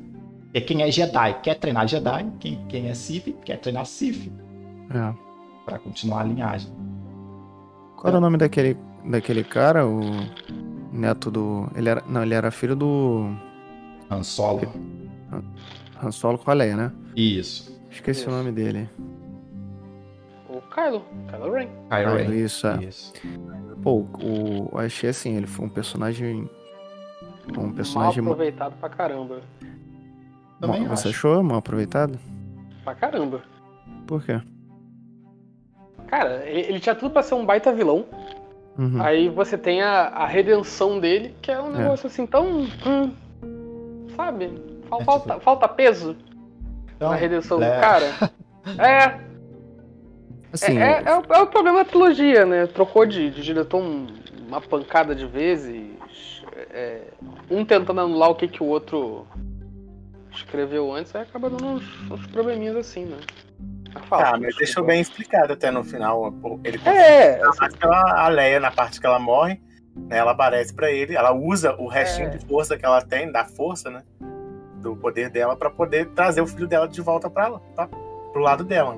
E 0.54 0.60
quem 0.60 0.82
é 0.82 0.90
Jedi 0.90 1.40
quer 1.42 1.56
treinar 1.56 1.86
Jedi, 1.88 2.32
quem, 2.38 2.64
quem 2.68 2.88
é 2.88 2.94
Sith 2.94 3.34
quer 3.44 3.58
treinar 3.58 3.84
Sith. 3.84 4.32
É 4.90 5.24
para 5.64 5.78
continuar 5.78 6.20
a 6.20 6.24
linhagem. 6.24 6.70
Qual 7.96 8.08
era 8.08 8.18
o 8.18 8.20
nome 8.20 8.36
daquele, 8.36 8.76
daquele 9.04 9.42
cara? 9.42 9.86
O 9.86 10.00
neto 10.92 11.30
do. 11.30 11.68
Ele 11.74 11.88
era. 11.88 12.02
Não, 12.06 12.22
ele 12.22 12.34
era 12.34 12.50
filho 12.50 12.76
do. 12.76 13.34
Han 14.10 14.22
Solo. 14.22 14.72
Han 16.02 16.10
Solo 16.10 16.38
com 16.38 16.50
a 16.50 16.54
Leia, 16.54 16.76
né? 16.76 16.92
Isso. 17.16 17.80
Esqueci 17.90 18.20
isso. 18.20 18.30
o 18.30 18.32
nome 18.32 18.52
dele. 18.52 18.88
O 20.48 20.60
Kylo. 20.60 21.04
Kylo 21.30 21.52
Ren. 21.52 21.68
Kylo 21.88 22.16
Ren. 22.16 22.44
Isso, 22.44 22.66
é. 22.66 22.84
Isso. 22.84 23.12
Pô, 23.82 24.06
o, 24.22 24.68
eu 24.72 24.78
achei 24.78 25.10
assim, 25.10 25.36
ele 25.36 25.46
foi 25.46 25.64
um 25.64 25.68
personagem. 25.68 26.48
Um 27.56 27.72
personagem. 27.72 28.22
Mal 28.22 28.32
aproveitado 28.32 28.74
pra 28.78 28.88
caramba. 28.88 29.42
Também 30.66 30.86
Você 30.88 31.08
acho. 31.08 31.16
achou 31.16 31.42
mal 31.42 31.58
aproveitado? 31.58 32.18
Pra 32.82 32.94
caramba. 32.94 33.42
Por 34.06 34.22
quê? 34.24 34.40
Cara, 36.06 36.44
ele, 36.46 36.80
tinha 36.80 36.94
tudo 36.94 37.12
pra 37.12 37.22
ser 37.22 37.34
um 37.34 37.44
baita 37.44 37.72
vilão. 37.72 38.04
Uhum. 38.78 39.02
Aí 39.02 39.28
você 39.28 39.56
tem 39.56 39.82
a, 39.82 40.08
a, 40.08 40.26
redenção 40.26 40.98
dele, 40.98 41.34
que 41.40 41.50
é 41.50 41.60
um 41.60 41.74
é. 41.74 41.78
negócio 41.78 42.06
é. 42.06 42.08
assim 42.08 42.26
tão. 42.26 42.66
Hum, 42.86 43.12
sabe? 44.16 44.52
Falta, 44.88 45.30
é, 45.30 45.32
tipo... 45.32 45.40
falta 45.40 45.68
peso 45.68 46.16
então, 46.94 47.10
na 47.10 47.16
redenção 47.16 47.62
é... 47.62 47.74
do 47.74 47.80
cara. 47.80 48.32
É. 48.78 49.20
Assim, 50.50 50.78
é, 50.78 50.82
é, 50.82 51.02
é, 51.04 51.18
o, 51.18 51.22
é, 51.34 51.42
o, 51.42 51.46
problema 51.46 51.80
da 51.80 51.84
trilogia, 51.84 52.46
né? 52.46 52.66
Trocou 52.66 53.04
de, 53.04 53.28
de 53.28 53.42
diretor 53.42 53.76
um, 53.76 54.06
uma 54.48 54.58
pancada 54.58 55.14
de 55.14 55.26
vezes. 55.26 55.82
um 57.50 57.62
tentando 57.62 58.00
anular 58.00 58.30
o 58.30 58.34
que, 58.34 58.48
que 58.48 58.62
o 58.62 58.66
outro 58.66 59.26
escreveu 60.36 60.92
antes, 60.92 61.14
aí 61.14 61.22
acaba 61.22 61.50
dando 61.50 61.66
uns, 61.66 62.10
uns 62.10 62.26
probleminhas 62.28 62.76
assim, 62.76 63.04
né? 63.04 63.18
Fala, 64.08 64.30
ah, 64.30 64.38
mas 64.38 64.56
deixou 64.56 64.84
bem 64.84 65.00
explicado 65.00 65.52
até 65.52 65.70
no 65.70 65.84
final. 65.84 66.34
Ele 66.64 66.80
é, 66.84 67.40
assim... 67.42 67.76
a 67.80 68.28
Leia, 68.28 68.58
na 68.58 68.70
parte 68.70 69.00
que 69.00 69.06
ela 69.06 69.20
morre, 69.20 69.60
né, 69.94 70.18
ela 70.18 70.32
aparece 70.32 70.74
para 70.74 70.90
ele, 70.90 71.14
ela 71.14 71.32
usa 71.32 71.74
o 71.76 71.86
restinho 71.86 72.28
é. 72.28 72.30
de 72.30 72.44
força 72.44 72.76
que 72.76 72.84
ela 72.84 73.00
tem, 73.00 73.30
da 73.30 73.44
força, 73.44 73.90
né? 73.90 74.02
Do 74.82 74.96
poder 74.96 75.30
dela, 75.30 75.56
para 75.56 75.70
poder 75.70 76.08
trazer 76.10 76.40
o 76.40 76.46
filho 76.46 76.66
dela 76.66 76.88
de 76.88 77.00
volta 77.00 77.30
para 77.30 77.46
ela, 77.46 77.62
tá? 77.76 77.88
pro 78.34 78.42
lado 78.42 78.64
dela. 78.64 78.96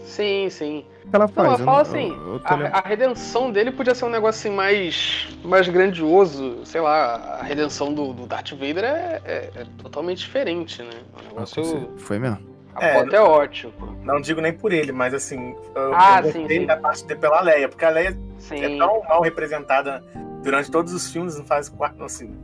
Sim, 0.00 0.48
sim. 0.48 0.84
Ela 1.12 1.26
faz, 1.26 1.48
não, 1.48 1.58
eu 1.58 1.64
falo 1.64 1.78
assim, 1.78 2.10
eu, 2.10 2.34
eu 2.34 2.40
a, 2.44 2.78
a, 2.78 2.80
redenção 2.80 3.50
dele 3.50 3.72
podia 3.72 3.94
ser 3.94 4.04
um 4.04 4.10
negócio 4.10 4.38
assim 4.38 4.54
mais, 4.54 5.28
mais 5.44 5.68
grandioso. 5.68 6.64
Sei 6.64 6.80
lá, 6.80 7.38
a 7.40 7.42
redenção 7.42 7.92
do, 7.92 8.12
do 8.12 8.26
Darth 8.26 8.52
Vader 8.52 8.84
é, 8.84 9.20
é, 9.24 9.50
é 9.56 9.66
totalmente 9.82 10.18
diferente, 10.18 10.82
né? 10.82 10.90
Um 11.20 11.28
negócio... 11.28 11.90
Foi 11.96 12.18
mesmo. 12.18 12.50
A 12.74 12.86
é, 12.86 12.94
foto 12.94 13.16
é 13.16 13.20
ótimo. 13.20 13.72
Não 14.04 14.20
digo 14.20 14.40
nem 14.40 14.52
por 14.52 14.72
ele, 14.72 14.92
mas 14.92 15.12
assim, 15.12 15.56
eu, 15.74 15.94
ah, 15.94 16.22
eu 16.24 16.32
sim, 16.32 16.46
sim. 16.46 16.66
da 16.66 16.76
parte 16.76 17.04
de 17.04 17.16
pela 17.16 17.40
Leia, 17.40 17.68
porque 17.68 17.84
a 17.84 17.90
Leia 17.90 18.16
sim. 18.38 18.62
é 18.62 18.78
tão 18.78 19.02
mal 19.02 19.20
representada 19.20 20.02
durante 20.42 20.70
todos 20.70 20.92
os 20.92 21.10
filmes, 21.10 21.36
não 21.36 21.44
faz 21.44 21.72
assim, 22.00 22.34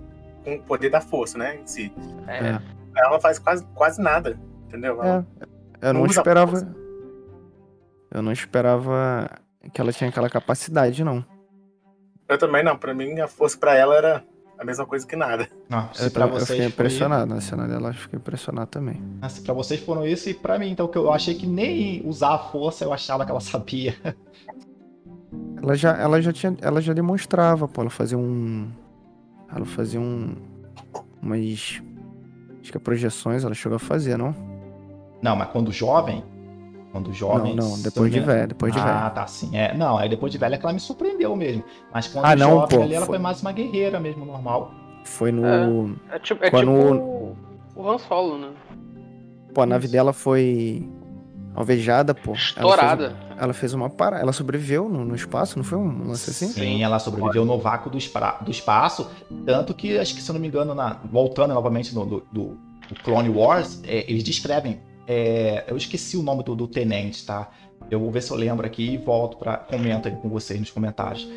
com 0.45 0.57
o 0.57 0.63
poder 0.63 0.91
da 0.91 1.01
força, 1.01 1.39
né, 1.39 1.59
em 1.63 1.67
si. 1.67 1.93
É. 2.27 2.59
Ela 2.97 3.11
não 3.11 3.21
faz 3.21 3.39
quase, 3.39 3.65
quase 3.75 4.01
nada, 4.03 4.39
entendeu? 4.67 5.03
É. 5.03 5.25
Eu 5.81 5.93
não, 5.93 6.01
não 6.01 6.07
esperava. 6.07 6.67
Eu 8.11 8.23
não 8.23 8.33
esperava 8.33 9.29
que 9.73 9.81
ela 9.81 9.93
tinha 9.93 10.11
aquela 10.11 10.31
capacidade, 10.31 11.03
não. 11.03 11.25
Eu 12.29 12.39
também 12.39 12.65
não. 12.65 12.77
Pra 12.77 12.95
mim, 12.95 13.21
a 13.21 13.29
força 13.29 13.59
pra 13.59 13.77
ela 13.77 13.97
era 13.97 14.25
a 14.59 14.65
mesma 14.65 14.87
coisa 14.87 15.07
que 15.07 15.17
nada. 15.17 15.49
Não, 15.69 15.93
se 15.93 16.07
eu, 16.07 16.11
pra 16.11 16.27
vocês 16.27 16.51
eu 16.51 16.57
fiquei 16.57 16.67
impressionado 16.67 17.35
na 17.35 17.41
cena 17.41 17.69
dela, 17.69 17.91
eu 17.91 17.95
fiquei 17.95 18.19
impressionado 18.19 18.69
também. 18.69 19.03
Ah, 19.21 19.29
se 19.29 19.43
pra 19.43 19.53
vocês 19.53 19.81
foram 19.81 20.07
isso 20.07 20.29
e 20.31 20.35
pra 20.35 20.59
mim, 20.59 20.71
então, 20.71 20.89
que 20.89 20.97
eu 20.97 21.13
achei 21.13 21.35
que 21.35 21.47
nem 21.47 22.03
usar 22.07 22.35
a 22.35 22.39
força 22.39 22.85
eu 22.85 22.93
achava 22.93 23.25
que 23.25 23.31
ela 23.31 23.41
sabia. 23.41 23.95
Ela 25.63 25.75
já, 25.75 25.97
ela 25.97 26.23
já 26.23 26.33
tinha, 26.33 26.57
ela 26.61 26.81
já 26.81 26.93
demonstrava, 26.93 27.67
pô, 27.67 27.81
ela 27.83 27.91
fazia 27.91 28.17
um, 28.17 28.71
ela 29.55 29.65
fazia 29.65 30.01
um, 30.01 30.37
umas, 31.21 31.83
acho 32.61 32.73
que 32.73 32.79
projeções 32.79 33.45
ela 33.45 33.55
chegou 33.55 33.77
a 33.77 33.81
fazer, 33.81 34.17
não? 34.17 34.35
Não, 35.21 35.35
mas 35.35 35.49
quando 35.51 35.73
jovem, 35.73 36.25
quando 36.97 37.13
jovem. 37.13 37.55
Não, 37.55 37.69
não, 37.69 37.83
depois 37.83 38.11
de 38.11 38.21
velho, 38.21 38.49
depois 38.49 38.73
de 38.73 38.79
ah, 38.79 38.85
velho. 38.85 38.99
Ah, 38.99 39.11
tá, 39.11 39.27
sim. 39.27 39.57
É, 39.57 39.75
não, 39.77 39.99
aí 39.99 40.09
depois 40.09 40.33
de 40.33 40.39
velho 40.39 40.55
é 40.55 40.59
que 40.59 40.65
ela 40.65 40.73
me 40.73 40.81
surpreendeu 40.81 41.37
mesmo. 41.37 41.63
Mas 41.93 42.09
quando 42.09 42.25
ah, 42.25 42.35
não, 42.35 42.61
jovem 42.61 42.79
pô, 42.79 42.85
ali, 42.85 42.95
ela 42.95 43.07
foi... 43.07 43.17
foi 43.17 43.23
mais 43.23 43.43
uma 43.43 43.53
guerreira 43.53 44.01
mesmo, 44.01 44.25
normal. 44.25 44.73
Foi 45.05 45.31
no. 45.31 45.97
É, 46.11 46.17
é 46.17 46.19
tipo, 46.19 46.45
é 46.45 46.51
quando... 46.51 46.73
tipo 46.73 47.37
o 47.77 47.91
Han 47.91 47.99
Solo, 47.99 48.39
né? 48.39 48.51
Pô, 49.55 49.61
a 49.61 49.67
nave 49.67 49.89
dela 49.89 50.13
foi 50.13 50.89
alvejada, 51.55 52.15
pô. 52.15 52.33
Estourada. 52.33 53.05
Ela 53.05 53.13
fez, 53.13 53.43
ela 53.43 53.53
fez 53.53 53.75
uma 53.75 53.91
para, 53.91 54.19
ela 54.19 54.33
sobreviveu 54.33 54.89
no, 54.89 55.05
no, 55.05 55.15
espaço, 55.15 55.59
não 55.59 55.65
foi 55.65 55.79
um 55.79 56.09
lance 56.09 56.31
assim? 56.31 56.49
Sim, 56.49 56.83
ela 56.83 56.99
sobreviveu 56.99 57.45
no 57.45 57.59
vácuo 57.59 57.91
do, 57.91 57.99
do 57.99 58.51
espaço, 58.51 59.11
tanto 59.45 59.75
que 59.75 59.99
acho 59.99 60.15
que 60.15 60.23
se 60.23 60.31
eu 60.31 60.35
não 60.35 60.41
me 60.41 60.49
engano, 60.49 60.75
na, 60.75 60.99
voltando 61.11 61.53
novamente 61.55 61.95
no 61.95 62.05
do, 62.05 62.27
do, 62.33 62.59
do 62.89 62.95
Clone 63.03 63.29
Wars, 63.29 63.83
é, 63.85 64.11
eles 64.11 64.23
descrevem, 64.23 64.81
é, 65.07 65.65
eu 65.69 65.77
esqueci 65.77 66.17
o 66.17 66.23
nome 66.23 66.43
do, 66.43 66.55
do 66.55 66.67
tenente, 66.67 67.25
tá? 67.25 67.51
Eu 67.91 68.01
vou 68.01 68.11
ver 68.11 68.23
se 68.23 68.31
eu 68.31 68.37
lembro 68.37 68.67
aqui 68.67 68.95
e 68.95 68.97
volto 68.97 69.37
para 69.37 69.57
comenta 69.59 70.11
com 70.11 70.29
vocês 70.29 70.59
nos 70.59 70.71
comentários. 70.71 71.29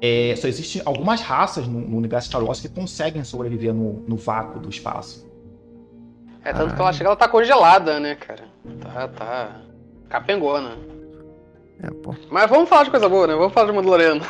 É, 0.00 0.34
só 0.36 0.48
existem 0.48 0.82
algumas 0.84 1.20
raças 1.20 1.66
no, 1.66 1.80
no, 1.80 1.96
universo 1.96 2.28
Star 2.28 2.44
Wars 2.44 2.60
que 2.60 2.68
conseguem 2.68 3.22
sobreviver 3.24 3.72
no, 3.72 4.04
no 4.06 4.16
vácuo 4.16 4.58
do 4.58 4.68
espaço. 4.68 5.26
É, 6.44 6.52
tanto 6.52 6.72
ah. 6.72 6.76
que 6.76 6.82
ela 6.82 6.92
chega, 6.92 7.08
ela 7.08 7.16
tá 7.16 7.28
congelada, 7.28 8.00
né, 8.00 8.14
cara? 8.16 8.44
Tá, 8.80 9.08
tá. 9.08 9.60
Capengona. 10.08 10.76
É, 11.82 11.90
pô. 11.90 12.14
Mas 12.30 12.50
vamos 12.50 12.68
falar 12.68 12.84
de 12.84 12.90
coisa 12.90 13.08
boa, 13.08 13.26
né? 13.26 13.34
Vamos 13.34 13.52
falar 13.52 13.66
de 13.68 13.72
Mandaloriano. 13.72 14.20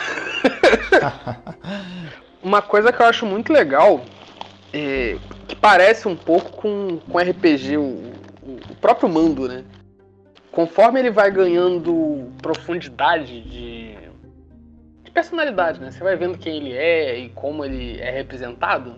Uma 2.42 2.62
coisa 2.62 2.92
que 2.92 3.00
eu 3.00 3.06
acho 3.06 3.26
muito 3.26 3.52
legal, 3.52 4.02
é, 4.72 5.16
que 5.48 5.56
parece 5.56 6.06
um 6.06 6.14
pouco 6.14 6.52
com, 6.52 6.98
com 6.98 7.18
RPG, 7.18 7.78
o, 7.78 7.82
o 7.82 8.03
próprio 8.84 9.08
Mando, 9.08 9.48
né? 9.48 9.64
conforme 10.54 11.00
ele 11.00 11.10
vai 11.10 11.30
ganhando 11.30 12.30
profundidade 12.42 13.40
de, 13.40 13.96
de, 15.02 15.10
personalidade, 15.10 15.80
né? 15.80 15.90
Você 15.90 16.04
vai 16.04 16.14
vendo 16.16 16.36
quem 16.36 16.58
ele 16.58 16.72
é 16.74 17.18
e 17.18 17.28
como 17.30 17.64
ele 17.64 17.98
é 17.98 18.10
representado, 18.10 18.96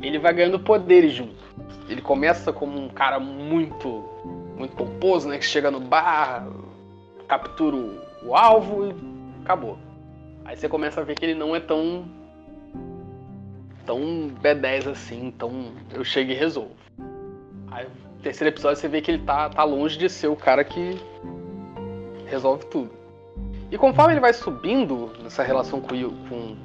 ele 0.00 0.18
vai 0.20 0.32
ganhando 0.32 0.60
poderes 0.60 1.12
junto. 1.12 1.42
Ele 1.88 2.00
começa 2.00 2.52
como 2.52 2.78
um 2.78 2.88
cara 2.88 3.18
muito, 3.18 4.08
muito 4.56 4.74
pomposo, 4.74 5.28
né? 5.28 5.36
Que 5.36 5.44
chega 5.44 5.68
no 5.68 5.80
bar, 5.80 6.46
captura 7.28 7.76
o 8.22 8.34
alvo 8.34 8.86
e 8.86 8.94
acabou. 9.42 9.78
Aí 10.44 10.56
você 10.56 10.68
começa 10.68 11.00
a 11.00 11.04
ver 11.04 11.16
que 11.16 11.24
ele 11.24 11.34
não 11.34 11.54
é 11.54 11.60
tão 11.60 12.06
tão 13.84 14.30
B10 14.40 14.88
assim, 14.88 15.34
tão 15.36 15.72
eu 15.92 16.04
chego 16.04 16.30
e 16.30 16.34
resolvo. 16.34 16.76
Aí 17.70 17.86
terceiro 18.22 18.54
episódio 18.54 18.80
você 18.80 18.88
vê 18.88 19.00
que 19.00 19.10
ele 19.10 19.22
tá, 19.24 19.48
tá 19.50 19.64
longe 19.64 19.98
de 19.98 20.08
ser 20.08 20.28
o 20.28 20.36
cara 20.36 20.64
que 20.64 20.98
resolve 22.26 22.64
tudo. 22.66 22.90
E 23.70 23.76
conforme 23.76 24.14
ele 24.14 24.20
vai 24.20 24.32
subindo 24.32 25.10
nessa 25.22 25.42
relação 25.42 25.80
com, 25.80 25.88
com, 26.28 26.56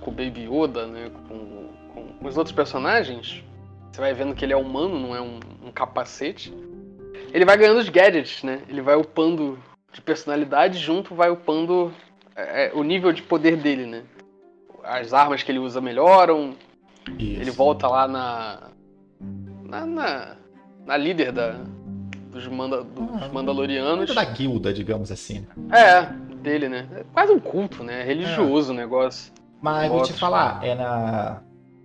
com 0.00 0.10
o 0.10 0.14
Baby 0.14 0.48
Yoda, 0.48 0.86
né, 0.86 1.10
com, 1.28 1.68
com, 1.94 2.28
os 2.28 2.36
outros 2.36 2.54
personagens, 2.54 3.42
você 3.90 4.00
vai 4.00 4.14
vendo 4.14 4.34
que 4.34 4.44
ele 4.44 4.52
é 4.52 4.56
humano, 4.56 4.98
não 4.98 5.16
é 5.16 5.20
um, 5.20 5.40
um 5.64 5.72
capacete. 5.72 6.54
ele 7.32 7.44
vai 7.44 7.56
ganhando 7.56 7.78
os 7.78 7.88
gadgets, 7.88 8.42
né? 8.42 8.62
Ele 8.68 8.82
vai 8.82 8.96
upando 8.96 9.58
de 9.92 10.00
personalidade 10.00 10.78
junto, 10.78 11.14
vai 11.14 11.30
upando 11.30 11.92
é, 12.36 12.66
é, 12.66 12.72
o 12.74 12.82
nível 12.82 13.12
de 13.12 13.22
poder 13.22 13.56
dele, 13.56 13.86
né? 13.86 14.02
As 14.84 15.12
armas 15.12 15.42
que 15.42 15.50
ele 15.50 15.58
usa 15.58 15.80
melhoram. 15.80 16.54
Isso. 17.18 17.40
Ele 17.40 17.50
volta 17.50 17.88
lá 17.88 18.06
na. 18.06 18.70
Na, 19.64 19.86
na, 19.86 20.36
na 20.90 20.96
líder 20.96 21.30
da, 21.30 21.54
dos, 22.32 22.48
manda, 22.48 22.82
dos 22.82 23.22
ah, 23.22 23.28
Mandalorianos. 23.32 24.12
Da 24.12 24.24
guilda, 24.24 24.72
digamos 24.72 25.12
assim. 25.12 25.46
É, 25.70 26.02
dele, 26.42 26.68
né? 26.68 26.88
É 26.96 27.04
quase 27.12 27.32
um 27.32 27.38
culto, 27.38 27.84
né? 27.84 28.00
É 28.00 28.04
religioso 28.04 28.72
é. 28.72 28.74
o 28.74 28.76
negócio. 28.76 29.32
Mas 29.62 29.88
vou 29.88 30.02
te 30.02 30.12
falar, 30.12 30.64
é 30.64 30.74
na. 30.74 31.42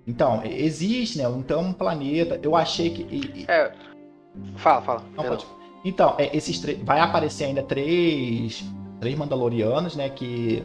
Então, 0.07 0.41
existe, 0.43 1.19
né? 1.19 1.25
Então, 1.37 1.61
um 1.61 1.73
planeta. 1.73 2.39
Eu 2.41 2.55
achei 2.55 2.89
que. 2.89 3.45
É. 3.47 3.71
Fala, 4.55 4.81
fala. 4.81 5.03
Pode... 5.15 5.45
Então, 5.83 6.15
é, 6.17 6.35
esses 6.35 6.59
três. 6.59 6.81
Vai 6.81 6.99
aparecer 6.99 7.45
ainda 7.45 7.61
três. 7.61 8.65
Três 8.99 9.15
Mandalorianos, 9.15 9.95
né? 9.95 10.09
Que. 10.09 10.63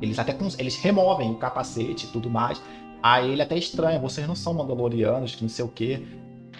Eles 0.00 0.18
até 0.18 0.36
eles 0.58 0.76
removem 0.76 1.30
o 1.30 1.36
capacete 1.36 2.06
e 2.06 2.08
tudo 2.10 2.30
mais. 2.30 2.62
Aí 3.02 3.32
ele 3.32 3.42
até 3.42 3.56
estranha, 3.56 3.98
vocês 3.98 4.26
não 4.26 4.36
são 4.36 4.54
Mandalorianos, 4.54 5.34
que 5.34 5.42
não 5.42 5.48
sei 5.48 5.64
o 5.64 5.68
quê. 5.68 6.02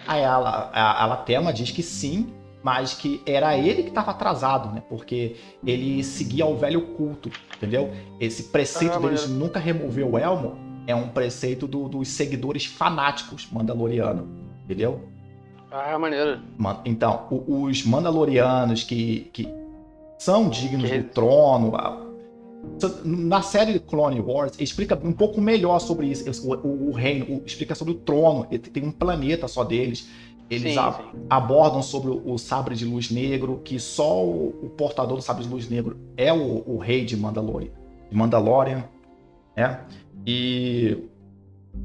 Aí 0.07 0.21
ela, 0.21 0.71
a, 0.73 1.03
a 1.03 1.07
Latema 1.07 1.53
diz 1.53 1.71
que 1.71 1.83
sim, 1.83 2.33
mas 2.63 2.95
que 2.95 3.21
era 3.27 3.57
ele 3.57 3.83
que 3.83 3.89
estava 3.89 4.13
atrasado, 4.13 4.73
né? 4.73 4.83
Porque 4.89 5.37
ele 5.65 6.03
seguia 6.05 6.47
o 6.47 6.57
velho 6.57 6.81
culto, 6.95 7.31
entendeu? 7.57 7.93
Esse 8.21 8.45
preceito 8.45 8.95
ah, 8.95 8.99
deles 8.99 9.29
nunca 9.29 9.59
remover 9.59 10.07
o 10.07 10.19
elmo 10.19 10.57
é 10.87 10.95
um 10.95 11.09
preceito 11.09 11.67
do, 11.67 11.89
dos 11.89 12.09
seguidores 12.09 12.67
fanáticos 12.67 13.49
mandaloriano, 13.51 14.29
entendeu? 14.65 15.09
Ah, 15.71 15.99
maneiro. 15.99 16.41
Então, 16.85 17.27
os 17.31 17.85
mandalorianos 17.85 18.85
que, 18.85 19.31
que 19.33 19.49
são 20.19 20.49
dignos 20.49 20.91
que... 20.91 20.99
do 20.99 21.09
trono, 21.09 21.73
na 23.05 23.43
série 23.43 23.79
Clone 23.79 24.21
Wars 24.21 24.53
explica 24.59 24.99
um 25.03 25.13
pouco 25.13 25.41
melhor 25.41 25.79
sobre 25.79 26.07
isso. 26.07 26.49
O, 26.49 26.55
o, 26.55 26.89
o 26.91 26.93
reino, 26.93 27.37
o, 27.37 27.43
explica 27.45 27.75
sobre 27.75 27.95
o 27.95 27.97
trono. 27.97 28.45
Tem 28.45 28.83
um 28.83 28.93
planeta 28.93 29.49
só 29.49 29.65
deles. 29.65 30.09
Eles 30.51 30.75
sim, 30.75 30.79
a, 30.79 30.93
sim. 30.93 31.03
abordam 31.31 31.83
sobre 31.83 32.11
o, 32.11 32.37
sabre 32.37 32.75
de 32.75 32.85
luz 32.85 33.11
negro, 33.11 33.61
que 33.65 33.79
só 33.79 34.23
o, 34.25 34.71
portador 34.77 35.17
do 35.17 35.23
sabre 35.23 35.45
de 35.45 35.49
luz 35.49 35.69
negro 35.69 35.99
é 36.17 36.33
o, 36.33 36.77
rei 36.77 37.05
de 37.05 37.17
Mandalorian, 37.17 37.71
de 38.11 38.17
Mandalorian, 38.17 38.85
né? 39.57 39.81
E, 40.27 40.99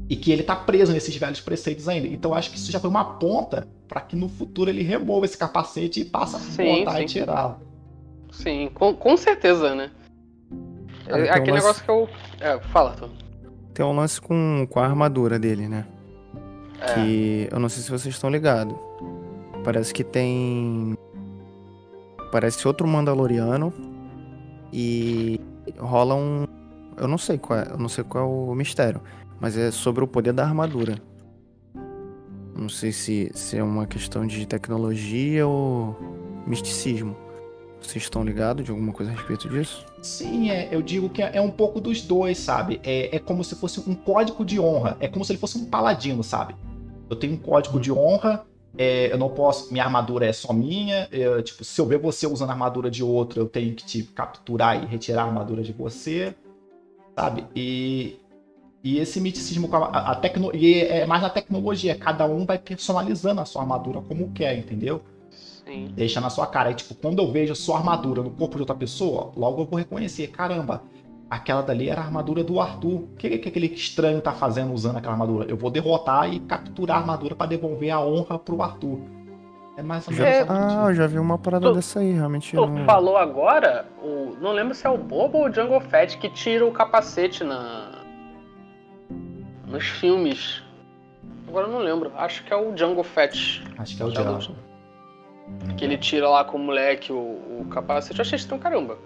e 0.08 0.16
que 0.16 0.30
ele 0.30 0.42
tá 0.42 0.54
preso 0.54 0.92
nesses 0.92 1.16
velhos 1.16 1.40
preceitos 1.40 1.88
ainda. 1.88 2.08
Então 2.08 2.34
acho 2.34 2.50
que 2.50 2.58
isso 2.58 2.70
já 2.70 2.78
foi 2.78 2.90
uma 2.90 3.04
ponta 3.04 3.66
para 3.88 4.02
que 4.02 4.14
no 4.14 4.28
futuro 4.28 4.68
ele 4.68 4.82
remova 4.82 5.24
esse 5.24 5.38
capacete 5.38 6.00
e 6.00 6.04
passe 6.04 6.36
a 6.36 6.38
sim, 6.38 6.80
botar 6.80 6.96
sim. 6.98 7.02
e 7.02 7.06
tirá-lo. 7.06 7.56
Sim, 8.30 8.70
com, 8.74 8.92
com 8.92 9.16
certeza, 9.16 9.74
né? 9.74 9.90
É, 11.08 11.30
aquele 11.30 11.52
um 11.52 11.54
lance... 11.54 11.66
negócio 11.66 11.84
que 11.84 11.90
eu. 11.90 12.08
É, 12.40 12.58
fala, 12.60 12.92
Tom. 12.92 13.10
Tem 13.74 13.84
um 13.84 13.92
lance 13.92 14.20
com, 14.20 14.66
com 14.68 14.80
a 14.80 14.84
armadura 14.84 15.38
dele, 15.38 15.68
né? 15.68 15.86
É. 16.80 16.94
Que 16.94 17.48
eu 17.50 17.58
não 17.58 17.68
sei 17.68 17.82
se 17.82 17.90
vocês 17.90 18.14
estão 18.14 18.30
ligados. 18.30 18.76
Parece 19.64 19.92
que 19.92 20.04
tem. 20.04 20.96
Parece 22.30 22.66
outro 22.66 22.86
Mandaloriano. 22.86 23.72
E 24.72 25.40
rola 25.78 26.14
um. 26.14 26.46
Eu 26.96 27.08
não 27.08 27.18
sei 27.18 27.38
qual 27.38 27.58
é, 27.58 27.68
eu 27.70 27.78
não 27.78 27.88
sei 27.88 28.04
qual 28.04 28.24
é 28.24 28.26
o 28.26 28.54
mistério. 28.54 29.00
Mas 29.40 29.56
é 29.56 29.70
sobre 29.70 30.02
o 30.02 30.08
poder 30.08 30.32
da 30.32 30.44
armadura. 30.44 30.96
Não 32.56 32.68
sei 32.68 32.90
se, 32.90 33.30
se 33.34 33.56
é 33.56 33.62
uma 33.62 33.86
questão 33.86 34.26
de 34.26 34.44
tecnologia 34.46 35.46
ou 35.46 35.96
misticismo. 36.44 37.16
Vocês 37.80 38.04
estão 38.04 38.24
ligados 38.24 38.64
de 38.64 38.70
alguma 38.70 38.92
coisa 38.92 39.12
a 39.12 39.14
respeito 39.14 39.48
disso? 39.48 39.86
Sim, 40.02 40.50
é, 40.50 40.68
eu 40.70 40.82
digo 40.82 41.08
que 41.08 41.22
é, 41.22 41.36
é 41.36 41.40
um 41.40 41.50
pouco 41.50 41.80
dos 41.80 42.02
dois, 42.02 42.38
sabe? 42.38 42.80
É, 42.82 43.16
é 43.16 43.18
como 43.18 43.42
se 43.44 43.54
fosse 43.54 43.80
um 43.80 43.94
código 43.94 44.44
de 44.44 44.60
honra. 44.60 44.96
É 45.00 45.08
como 45.08 45.24
se 45.24 45.32
ele 45.32 45.38
fosse 45.38 45.58
um 45.58 45.64
paladino, 45.64 46.22
sabe? 46.22 46.54
Eu 47.08 47.16
tenho 47.16 47.34
um 47.34 47.38
código 47.38 47.80
de 47.80 47.90
honra, 47.90 48.44
é, 48.76 49.12
eu 49.12 49.18
não 49.18 49.28
posso. 49.28 49.72
Minha 49.72 49.84
armadura 49.84 50.26
é 50.26 50.32
só 50.32 50.52
minha. 50.52 51.08
Eu, 51.10 51.42
tipo, 51.42 51.64
se 51.64 51.80
eu 51.80 51.86
ver 51.86 51.98
você 51.98 52.26
usando 52.26 52.50
a 52.50 52.52
armadura 52.52 52.90
de 52.90 53.02
outro, 53.02 53.40
eu 53.40 53.46
tenho 53.46 53.74
que 53.74 53.84
te 53.84 54.02
capturar 54.02 54.82
e 54.82 54.86
retirar 54.86 55.22
a 55.22 55.26
armadura 55.26 55.62
de 55.62 55.72
você. 55.72 56.34
Sabe? 57.16 57.46
E, 57.54 58.20
e 58.82 58.98
esse 58.98 59.20
miticismo 59.20 59.68
a, 59.74 60.12
a 60.12 60.14
tecno, 60.16 60.54
e 60.54 60.80
é 60.80 61.06
mais 61.06 61.22
na 61.22 61.30
tecnologia. 61.30 61.96
Cada 61.96 62.26
um 62.26 62.44
vai 62.44 62.58
personalizando 62.58 63.40
a 63.40 63.44
sua 63.44 63.62
armadura 63.62 64.00
como 64.02 64.30
quer, 64.32 64.56
entendeu? 64.58 65.02
Sim. 65.68 65.92
Deixa 65.94 66.18
na 66.18 66.30
sua 66.30 66.46
cara. 66.46 66.70
E, 66.70 66.74
tipo, 66.74 66.94
quando 66.94 67.18
eu 67.18 67.30
vejo 67.30 67.52
a 67.52 67.56
sua 67.56 67.76
armadura 67.76 68.22
no 68.22 68.30
corpo 68.30 68.56
de 68.56 68.62
outra 68.62 68.74
pessoa, 68.74 69.32
logo 69.36 69.62
eu 69.62 69.66
vou 69.66 69.78
reconhecer. 69.78 70.28
Caramba, 70.28 70.82
aquela 71.28 71.60
dali 71.60 71.90
era 71.90 72.00
a 72.00 72.04
armadura 72.04 72.42
do 72.42 72.58
Arthur. 72.58 72.94
O 72.94 73.08
que, 73.18 73.36
que 73.36 73.48
aquele 73.50 73.66
estranho 73.66 74.18
tá 74.22 74.32
fazendo 74.32 74.72
usando 74.72 74.96
aquela 74.96 75.12
armadura? 75.12 75.44
Eu 75.46 75.58
vou 75.58 75.70
derrotar 75.70 76.32
e 76.32 76.40
capturar 76.40 76.96
a 76.96 77.00
armadura 77.00 77.34
para 77.34 77.48
devolver 77.48 77.90
a 77.90 78.00
honra 78.00 78.38
pro 78.38 78.62
Arthur. 78.62 78.98
É 79.76 79.82
mais 79.82 80.08
ou 80.08 80.14
menos. 80.14 80.26
É, 80.26 80.46
ah, 80.48 80.86
eu 80.88 80.94
já 80.94 81.06
vi 81.06 81.18
uma 81.18 81.36
parada 81.36 81.68
tu, 81.68 81.74
dessa 81.74 82.00
aí, 82.00 82.12
realmente. 82.12 82.56
Tu 82.56 82.66
não... 82.66 82.86
falou 82.86 83.18
agora, 83.18 83.86
o, 84.02 84.34
não 84.40 84.52
lembro 84.52 84.74
se 84.74 84.86
é 84.86 84.90
o 84.90 84.96
Bobo 84.96 85.36
ou 85.36 85.48
o 85.48 85.52
Jungle 85.52 85.82
Fett 85.82 86.16
que 86.16 86.30
tira 86.30 86.64
o 86.64 86.72
capacete 86.72 87.44
na 87.44 87.90
nos 89.66 89.86
filmes. 89.86 90.62
Agora 91.46 91.66
eu 91.66 91.72
não 91.72 91.80
lembro. 91.80 92.10
Acho 92.16 92.42
que 92.42 92.54
é 92.54 92.56
o 92.56 92.74
Jungle 92.74 93.04
Fett. 93.04 93.62
Acho 93.76 93.96
que 93.96 94.02
é 94.02 94.06
o 94.06 94.10
Jungle. 94.10 94.67
Que 95.76 95.84
ele 95.84 95.96
tira 95.96 96.28
lá 96.28 96.44
com 96.44 96.56
o 96.56 96.60
moleque 96.60 97.12
o, 97.12 97.16
o 97.16 97.66
capacete. 97.70 98.18
Eu 98.18 98.22
achei 98.22 98.36
estranho 98.36 98.62
caramba. 98.62 98.98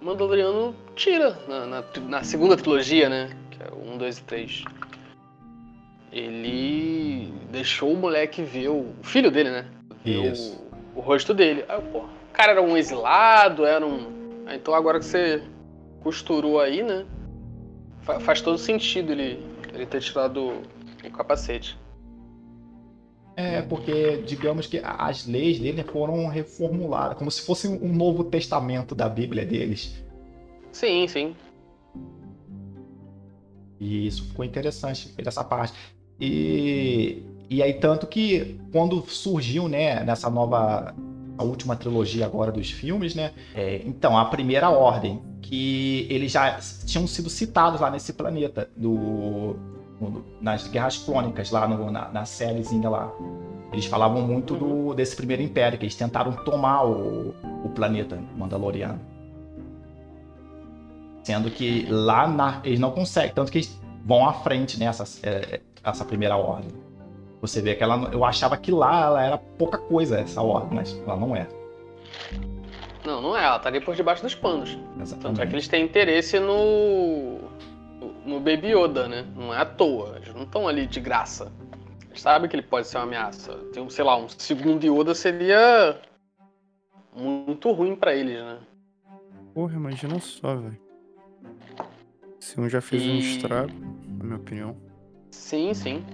Mandaloriano 0.00 0.74
tira 0.94 1.36
na, 1.48 1.66
na, 1.66 1.84
na, 2.08 2.22
segunda 2.22 2.56
trilogia, 2.56 3.08
né? 3.08 3.36
Que 3.50 3.62
é 3.62 3.68
o 3.72 3.94
1, 3.94 3.98
2 3.98 4.18
e 4.18 4.22
3. 4.22 4.64
Ele 6.12 7.32
deixou 7.50 7.92
o 7.92 7.96
moleque 7.96 8.42
ver 8.42 8.68
o, 8.68 8.94
o 9.00 9.02
filho 9.02 9.30
dele, 9.30 9.50
né? 9.50 9.66
Ver 10.04 10.32
Isso. 10.32 10.62
O, 10.94 11.00
o, 11.00 11.02
rosto 11.02 11.34
dele. 11.34 11.64
Aí, 11.68 11.80
pô, 11.92 11.98
o 11.98 12.08
cara 12.32 12.52
era 12.52 12.62
um 12.62 12.76
exilado, 12.76 13.64
era 13.64 13.84
um. 13.84 14.14
Então 14.52 14.74
agora 14.74 14.98
que 14.98 15.04
você 15.04 15.42
costurou 16.02 16.60
aí, 16.60 16.82
né? 16.82 17.04
Faz 18.20 18.40
todo 18.40 18.56
sentido 18.56 19.10
ele, 19.10 19.44
ele 19.74 19.86
ter 19.86 20.00
tirado 20.00 20.62
o 21.04 21.10
capacete. 21.10 21.76
É, 23.36 23.60
porque 23.60 24.22
digamos 24.26 24.66
que 24.66 24.80
as 24.82 25.26
leis 25.26 25.58
dele 25.58 25.82
foram 25.84 26.26
reformuladas, 26.26 27.18
como 27.18 27.30
se 27.30 27.42
fosse 27.42 27.68
um 27.68 27.92
novo 27.92 28.24
testamento 28.24 28.94
da 28.94 29.10
Bíblia 29.10 29.44
deles. 29.44 30.02
Sim, 30.72 31.06
sim. 31.06 31.36
E 33.78 34.06
isso 34.06 34.24
ficou 34.24 34.42
interessante 34.42 35.12
essa 35.18 35.44
parte. 35.44 35.74
E, 36.18 37.22
e 37.50 37.62
aí, 37.62 37.74
tanto 37.74 38.06
que 38.06 38.58
quando 38.72 39.02
surgiu, 39.02 39.68
né, 39.68 40.02
nessa 40.02 40.30
nova. 40.30 40.94
A 41.38 41.42
última 41.44 41.76
trilogia 41.76 42.24
agora 42.24 42.50
dos 42.50 42.70
filmes, 42.70 43.14
né? 43.14 43.34
É, 43.54 43.82
então, 43.84 44.16
a 44.16 44.24
primeira 44.24 44.70
ordem, 44.70 45.20
que 45.42 46.06
eles 46.08 46.32
já 46.32 46.58
tinham 46.86 47.06
sido 47.06 47.28
citados 47.28 47.78
lá 47.78 47.90
nesse 47.90 48.14
planeta, 48.14 48.70
do 48.74 49.54
nas 50.40 50.68
Guerras 50.68 50.98
Clônicas, 50.98 51.50
lá 51.50 51.66
no, 51.66 51.90
na, 51.90 52.08
na 52.08 52.24
sériezinha 52.24 52.88
lá. 52.88 53.12
Eles 53.72 53.86
falavam 53.86 54.22
muito 54.22 54.54
do, 54.54 54.94
desse 54.94 55.16
primeiro 55.16 55.42
império, 55.42 55.78
que 55.78 55.84
eles 55.84 55.94
tentaram 55.94 56.32
tomar 56.32 56.84
o, 56.84 57.34
o 57.64 57.68
planeta 57.74 58.18
Mandaloriano. 58.36 59.00
Sendo 61.24 61.50
que 61.50 61.86
lá 61.88 62.28
na, 62.28 62.60
eles 62.62 62.78
não 62.78 62.92
conseguem, 62.92 63.32
tanto 63.34 63.50
que 63.50 63.58
eles 63.58 63.80
vão 64.04 64.28
à 64.28 64.32
frente 64.32 64.78
nessa 64.78 65.04
é, 65.26 65.60
essa 65.82 66.04
primeira 66.04 66.36
ordem. 66.36 66.70
Você 67.40 67.60
vê 67.60 67.74
que 67.74 67.82
ela, 67.82 68.08
eu 68.12 68.24
achava 68.24 68.56
que 68.56 68.70
lá 68.70 69.06
ela 69.06 69.22
era 69.22 69.38
pouca 69.38 69.78
coisa, 69.78 70.18
essa 70.20 70.40
ordem, 70.42 70.76
mas 70.76 71.00
ela 71.06 71.16
não 71.16 71.34
é. 71.34 71.46
Não, 73.04 73.20
não 73.20 73.36
é, 73.36 73.44
ela 73.44 73.58
tá 73.58 73.68
ali 73.68 73.80
por 73.80 73.94
debaixo 73.94 74.22
dos 74.22 74.34
panos. 74.34 74.76
Exatamente. 75.00 75.22
Tanto 75.22 75.42
é 75.42 75.46
que 75.46 75.54
eles 75.54 75.68
têm 75.68 75.84
interesse 75.84 76.40
no 76.40 77.38
no 78.26 78.40
Baby 78.40 78.74
Yoda, 78.74 79.08
né? 79.08 79.24
Não 79.34 79.54
é 79.54 79.58
à 79.58 79.64
toa. 79.64 80.16
Eles 80.16 80.34
não 80.34 80.42
estão 80.42 80.66
ali 80.68 80.86
de 80.86 81.00
graça. 81.00 81.52
Eles 82.10 82.20
sabem 82.20 82.48
que 82.48 82.56
ele 82.56 82.62
pode 82.62 82.86
ser 82.86 82.98
uma 82.98 83.04
ameaça. 83.04 83.54
Tem 83.72 83.82
um, 83.82 83.88
sei 83.88 84.04
lá, 84.04 84.16
um 84.16 84.28
segundo 84.28 84.84
Yoda 84.84 85.14
seria 85.14 86.00
muito 87.14 87.70
ruim 87.72 87.94
para 87.96 88.14
eles, 88.14 88.36
né? 88.36 88.58
Porra, 89.54 89.74
imagina 89.74 90.18
só, 90.18 90.56
velho. 90.56 90.78
Se 92.38 92.60
um 92.60 92.68
já 92.68 92.80
fez 92.80 93.02
e... 93.02 93.08
um 93.08 93.18
estrago, 93.18 93.72
na 94.18 94.24
minha 94.24 94.36
opinião. 94.36 94.76
Sim, 95.30 95.72
sim. 95.72 96.04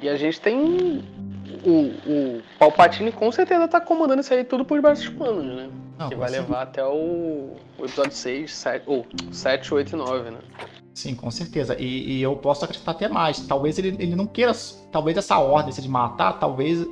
E 0.00 0.08
a 0.08 0.16
gente 0.16 0.40
tem. 0.40 1.04
O, 1.64 2.38
o 2.38 2.42
Palpatine 2.58 3.12
com 3.12 3.30
certeza 3.30 3.68
tá 3.68 3.80
comandando 3.80 4.20
isso 4.20 4.32
aí 4.32 4.44
tudo 4.44 4.64
por 4.64 4.76
debaixo 4.76 5.02
dos 5.02 5.18
panos, 5.18 5.44
né? 5.44 5.70
Não, 5.98 6.08
que 6.08 6.14
vai 6.14 6.30
levar 6.30 6.62
até 6.62 6.82
o, 6.82 7.56
o 7.76 7.84
episódio 7.84 8.12
6, 8.12 8.50
7, 8.50 8.84
ou 8.86 9.06
7, 9.30 9.74
8 9.74 9.92
e 9.92 9.96
9, 9.96 10.30
né? 10.30 10.38
Sim, 10.94 11.14
com 11.14 11.30
certeza. 11.30 11.76
E, 11.78 12.18
e, 12.18 12.22
eu 12.22 12.36
posso 12.36 12.64
acrescentar 12.64 12.94
até 12.94 13.08
mais. 13.08 13.40
Talvez 13.40 13.78
ele, 13.78 13.96
ele 13.98 14.16
não 14.16 14.26
queira. 14.26 14.52
Talvez 14.90 15.16
essa 15.16 15.38
ordem 15.38 15.72
de 15.72 15.88
matar, 15.88 16.38
talvez 16.38 16.86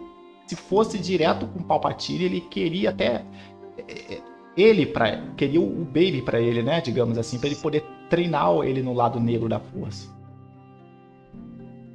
se 0.46 0.56
fosse 0.56 0.98
direto 0.98 1.46
com 1.46 1.58
o 1.58 1.64
Palpatine, 1.64 2.24
ele 2.24 2.40
queria 2.40 2.90
até 2.90 3.24
é, 3.76 4.20
ele 4.56 4.86
para 4.86 5.20
queria 5.36 5.60
o 5.60 5.84
Baby 5.84 6.22
para 6.22 6.40
ele, 6.40 6.62
né, 6.62 6.80
digamos 6.80 7.18
assim, 7.18 7.38
para 7.38 7.48
ele 7.48 7.56
poder 7.56 7.84
treinar 8.08 8.50
ele 8.64 8.82
no 8.82 8.94
lado 8.94 9.20
negro 9.20 9.48
da 9.48 9.60
força. 9.60 10.08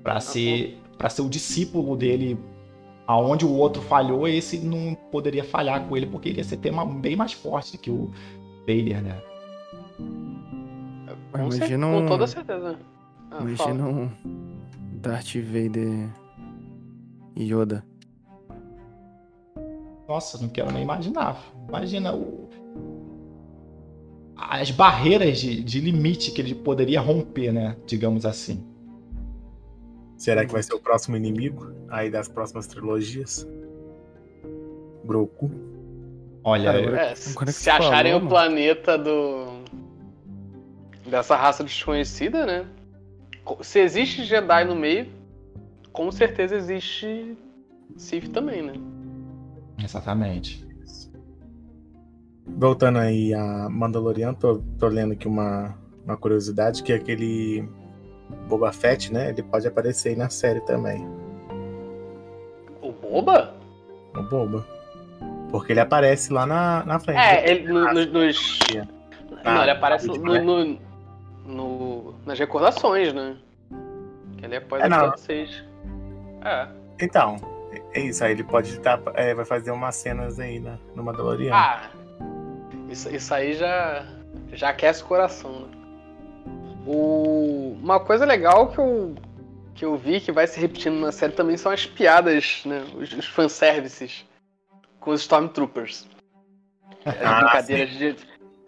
Para 0.04 0.20
ser 0.20 0.80
para 0.98 1.10
ser 1.10 1.24
o 1.24 1.30
discípulo 1.30 1.98
dele 1.98 2.38
aonde 3.08 3.44
o 3.46 3.52
outro 3.52 3.82
falhou, 3.82 4.28
esse 4.28 4.60
não 4.60 4.96
poderia 5.12 5.44
falhar 5.44 5.86
com 5.88 5.98
ele 5.98 6.06
porque 6.06 6.30
ele 6.30 6.38
ia 6.38 6.44
ser 6.44 6.58
tema 6.58 6.86
bem 6.86 7.16
mais 7.16 7.34
forte 7.34 7.78
que 7.78 7.90
o 7.90 8.12
Vader, 8.62 9.02
né? 9.02 9.22
Com, 11.34 11.40
Imagina 11.54 11.88
com 11.88 11.98
um- 11.98 12.06
toda 12.06 12.28
certeza. 12.28 12.78
Ah, 13.32 13.38
Imagina 13.42 13.84
fala. 13.84 13.90
um 13.90 14.10
Darth 15.02 15.36
Vader 15.36 16.10
e 17.36 17.44
Yoda. 17.52 17.84
Nossa, 20.08 20.40
não 20.42 20.50
quero 20.50 20.72
nem 20.72 20.84
imaginar. 20.84 21.42
Imagina 21.68 22.14
o... 22.14 22.50
as 24.38 24.70
barreiras 24.72 25.40
de, 25.40 25.64
de 25.64 25.80
limite 25.80 26.32
que 26.32 26.42
ele 26.42 26.54
poderia 26.54 27.02
romper, 27.02 27.52
né? 27.52 27.76
Digamos 27.88 28.26
assim. 28.26 28.64
Será 30.18 30.46
que 30.46 30.52
vai 30.54 30.62
ser 30.62 30.74
o 30.76 30.80
próximo 30.80 31.18
inimigo 31.18 31.74
aí 31.90 32.10
das 32.12 32.28
próximas 32.28 32.68
trilogias? 32.68 33.48
Groku. 35.06 35.50
Olha, 36.44 36.66
Cara, 36.72 36.80
agora- 36.80 37.02
É, 37.02 37.16
se 37.16 37.52
se 37.54 37.70
acharem 37.70 38.12
falou, 38.14 38.28
o 38.28 38.30
mano. 38.30 38.30
planeta 38.30 38.98
do. 38.98 39.53
Dessa 41.14 41.36
raça 41.36 41.64
desconhecida, 41.64 42.44
né? 42.44 42.66
Se 43.62 43.80
existe 43.80 44.24
Jedi 44.24 44.66
no 44.66 44.76
meio, 44.76 45.06
com 45.92 46.12
certeza 46.12 46.56
existe 46.56 47.38
Sith 47.96 48.30
também, 48.32 48.64
né? 48.64 48.74
exatamente. 49.84 50.66
Voltando 52.48 52.98
aí 52.98 53.32
a 53.34 53.70
Mandalorian, 53.70 54.34
tô, 54.34 54.58
tô 54.80 54.88
lendo 54.88 55.14
aqui 55.14 55.28
uma, 55.28 55.76
uma 56.04 56.18
curiosidade, 56.18 56.82
que 56.82 56.92
é 56.92 56.96
aquele 56.96 57.68
Boba 58.50 58.72
Fett, 58.74 59.14
né? 59.14 59.30
Ele 59.30 59.44
pode 59.44 59.68
aparecer 59.68 60.10
aí 60.10 60.16
na 60.16 60.30
série 60.30 60.62
também. 60.62 61.06
O 62.82 62.92
Boba? 62.92 63.56
O 64.18 64.24
Boba. 64.24 64.66
Porque 65.52 65.74
ele 65.74 65.80
aparece 65.80 66.34
lá 66.34 66.46
na, 66.48 66.84
na 66.86 67.00
frente. 67.00 67.20
É, 67.20 67.52
ele 67.52 67.72
no- 67.72 67.94
no- 67.94 68.06
nos. 68.08 68.60
Ah, 69.44 69.54
Não, 69.56 69.62
ele 69.62 69.72
aparece 69.72 70.08
no, 70.08 70.18
no- 70.18 70.80
no- 71.46 72.14
nas 72.26 72.38
recordações, 72.40 73.14
né? 73.14 73.38
Que 74.38 74.46
ele 74.46 74.56
é 74.56 74.58
após 74.58 74.84
É, 74.84 74.90
não. 74.90 74.98
episódio 75.08 75.24
6. 75.24 75.64
É. 76.44 76.68
Então, 77.02 77.38
é 77.94 78.00
isso 78.02 78.24
aí. 78.24 78.32
Ele 78.32 78.44
pode 78.44 78.70
estar. 78.72 78.98
vai 78.98 79.46
fazer 79.46 79.72
umas 79.72 79.96
cenas 79.96 80.40
aí 80.40 80.60
na, 80.60 80.78
no 80.96 81.04
Mandalorian. 81.04 81.54
Ah, 81.54 81.90
isso, 82.90 83.10
isso 83.14 83.34
aí 83.34 83.54
já, 83.54 84.06
já 84.52 84.70
aquece 84.70 85.04
o 85.04 85.06
coração, 85.08 85.52
né? 85.62 85.68
O, 86.86 87.78
uma 87.82 88.00
coisa 88.00 88.26
legal 88.26 88.68
que 88.72 88.78
eu, 88.80 89.16
que 89.74 89.86
eu 89.86 89.96
vi 89.96 90.20
que 90.20 90.32
vai 90.34 90.46
se 90.46 90.60
repetindo 90.60 91.00
na 91.00 91.12
série 91.14 91.32
também 91.34 91.56
são 91.56 91.72
as 91.72 91.86
piadas, 91.86 92.62
né? 92.66 92.84
Os, 92.96 93.12
os 93.14 93.26
fanservices 93.26 94.26
com 95.00 95.12
os 95.12 95.22
Stormtroopers. 95.22 96.08
As 97.06 97.16
Ah, 97.22 97.40
brincadeiras 97.42 97.90
de. 97.98 98.16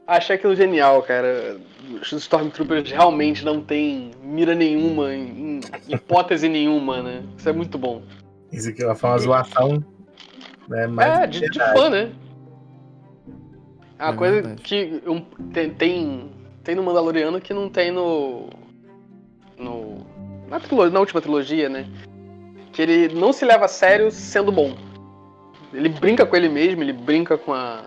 Achei 0.08 0.36
aquilo 0.36 0.56
genial, 0.56 1.02
cara. 1.02 1.58
Os 2.02 2.12
Stormtroopers 2.12 2.92
realmente 2.92 3.44
não 3.44 3.62
têm 3.62 4.12
mira 4.24 4.54
nenhuma, 4.56 5.14
em, 5.14 5.60
em 5.60 5.62
hipótese 5.88 6.48
nenhuma, 6.48 7.02
né? 7.02 7.24
Isso 7.38 7.50
é 7.50 7.54
muito 7.54 7.78
bom. 7.78 8.02
Isso 8.52 8.70
aqui 8.70 8.82
foi 8.96 9.10
uma 9.10 9.18
zoação. 9.18 9.84
Né, 10.68 10.88
mas 10.88 11.20
é, 11.20 11.28
de, 11.28 11.50
de 11.50 11.60
fã, 11.60 11.90
né? 11.90 12.12
É 14.00 14.04
uma 14.04 14.14
É 14.14 14.16
coisa 14.16 14.34
verdade. 14.36 14.62
que 14.62 15.02
um- 15.08 15.22
tem, 15.52 15.70
tem, 15.72 16.32
tem 16.64 16.76
no 16.76 16.84
Mandaloriano 16.84 17.40
que 17.40 17.54
não 17.54 17.70
tem 17.70 17.92
no. 17.92 18.50
no 19.58 20.06
na, 20.50 20.60
trilo- 20.60 20.90
na 20.90 21.00
última 21.00 21.22
trilogia, 21.22 21.70
né? 21.70 21.88
Que 22.74 22.82
ele 22.82 23.14
não 23.14 23.32
se 23.32 23.46
leva 23.46 23.66
a 23.66 23.70
sério 23.70 24.12
sendo 24.12 24.52
bom. 24.52 24.76
Ele 25.74 25.90
brinca 25.90 26.26
com 26.26 26.36
ele 26.36 26.50
mesmo, 26.50 26.82
ele 26.84 26.94
brinca 26.94 27.38
com 27.38 27.54
a. 27.54 27.84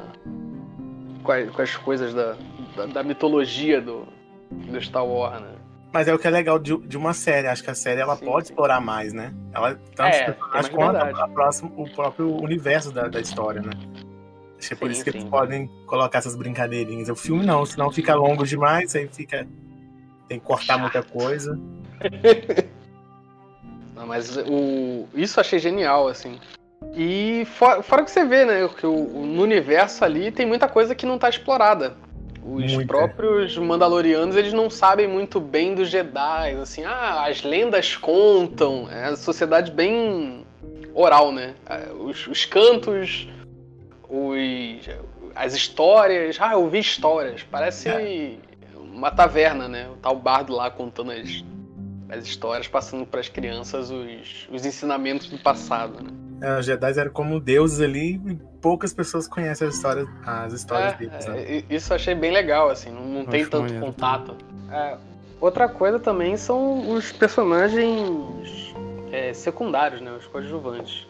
com, 1.28 1.32
a- 1.32 1.46
com 1.46 1.60
as 1.60 1.76
coisas 1.76 2.14
da, 2.14 2.36
da, 2.74 2.86
da 2.86 3.02
mitologia 3.02 3.82
do, 3.82 4.06
do 4.50 4.80
Star 4.80 5.04
Wars, 5.04 5.42
né? 5.42 5.56
Mas 5.92 6.08
é 6.08 6.14
o 6.14 6.18
que 6.18 6.26
é 6.26 6.30
legal 6.30 6.58
de, 6.58 6.74
de 6.78 6.96
uma 6.96 7.12
série. 7.12 7.46
Acho 7.48 7.62
que 7.62 7.70
a 7.70 7.74
série 7.74 8.00
ela 8.00 8.16
Sim, 8.16 8.24
pode 8.24 8.46
sim. 8.46 8.52
explorar 8.52 8.80
mais, 8.80 9.12
né? 9.12 9.34
Ela 9.52 9.78
tanto 9.94 10.14
É, 10.16 10.30
os 10.30 10.36
personagens 10.36 10.68
tem 10.68 10.78
mais 10.78 10.98
quanto 11.02 11.16
a 11.22 11.28
próxima, 11.28 11.70
o 11.76 11.90
próprio 11.90 12.34
universo 12.42 12.90
da, 12.92 13.08
da 13.08 13.20
história, 13.20 13.60
né? 13.60 13.72
Acho 14.58 14.68
que 14.68 14.74
é 14.74 14.76
por 14.76 14.86
Sim, 14.86 14.92
isso 14.92 15.04
que 15.04 15.10
eles 15.10 15.24
podem 15.24 15.66
colocar 15.86 16.18
essas 16.18 16.34
brincadeirinhas. 16.34 17.10
O 17.10 17.14
filme 17.16 17.44
não, 17.44 17.64
senão 17.66 17.90
fica 17.92 18.14
longo 18.14 18.46
demais, 18.46 18.96
aí 18.96 19.06
fica. 19.08 19.46
Tem 20.28 20.38
que 20.40 20.46
cortar 20.46 20.78
muita 20.78 21.02
coisa. 21.02 21.58
Não, 23.94 24.06
mas 24.06 24.36
o, 24.36 25.08
isso 25.14 25.38
eu 25.38 25.40
achei 25.40 25.58
genial, 25.58 26.06
assim. 26.06 26.38
E 26.94 27.44
fora, 27.46 27.82
fora 27.82 28.04
que 28.04 28.10
você 28.10 28.24
vê, 28.24 28.44
né, 28.44 28.68
que 28.76 28.86
o, 28.86 29.26
no 29.26 29.42
universo 29.42 30.04
ali 30.04 30.30
tem 30.30 30.46
muita 30.46 30.68
coisa 30.68 30.94
que 30.94 31.06
não 31.06 31.18
tá 31.18 31.28
explorada. 31.28 31.96
Os 32.42 32.72
Muita. 32.72 32.86
próprios 32.86 33.58
Mandalorianos, 33.58 34.34
eles 34.34 34.54
não 34.54 34.70
sabem 34.70 35.06
muito 35.06 35.38
bem 35.38 35.74
dos 35.74 35.90
Jedi, 35.90 36.52
assim, 36.62 36.82
ah, 36.82 37.26
as 37.26 37.42
lendas 37.42 37.94
contam, 37.94 38.88
é 38.90 39.04
a 39.04 39.16
sociedade 39.16 39.70
bem 39.70 40.46
oral, 40.94 41.30
né? 41.30 41.54
Ah, 41.66 41.92
Os, 41.92 42.26
os 42.26 42.46
cantos, 42.46 43.28
os, 44.08 44.88
as 45.34 45.54
histórias, 45.54 46.38
ah, 46.40 46.52
eu 46.54 46.62
ouvi 46.62 46.78
histórias, 46.78 47.42
parece 47.42 48.38
uma 48.76 49.10
taverna, 49.10 49.68
né? 49.68 49.88
O 49.90 49.96
tal 49.96 50.16
bardo 50.16 50.54
lá 50.54 50.70
contando 50.70 51.12
as, 51.12 51.44
as 52.08 52.24
histórias, 52.24 52.66
passando 52.66 53.04
para 53.04 53.20
as 53.20 53.28
crianças 53.28 53.90
os, 53.90 54.48
os 54.50 54.64
ensinamentos 54.64 55.28
do 55.28 55.36
passado, 55.36 56.02
né? 56.02 56.10
É, 56.40 56.58
Os 56.58 56.66
Jedi 56.66 56.98
eram 56.98 57.10
como 57.10 57.40
deuses 57.40 57.80
ali 57.80 58.14
e 58.26 58.34
poucas 58.60 58.92
pessoas 58.92 59.26
conhecem 59.26 59.66
as 59.68 59.74
histórias, 59.74 60.08
as 60.24 60.52
histórias 60.52 60.92
É, 60.94 60.96
deles, 60.96 61.26
né? 61.26 61.40
é, 61.40 61.64
isso 61.68 61.92
eu 61.92 61.96
achei 61.96 62.14
bem 62.14 62.32
legal, 62.32 62.68
assim, 62.70 62.90
não, 62.90 63.02
não 63.04 63.24
tem 63.24 63.44
tanto 63.44 63.62
maneiro. 63.62 63.84
contato. 63.86 64.34
É, 64.70 64.96
outra 65.40 65.68
coisa 65.68 65.98
também 65.98 66.36
são 66.36 66.90
os 66.94 67.10
personagens 67.12 68.74
é, 69.10 69.32
secundários, 69.32 70.00
né? 70.00 70.12
Os 70.12 70.26
coadjuvantes. 70.26 71.06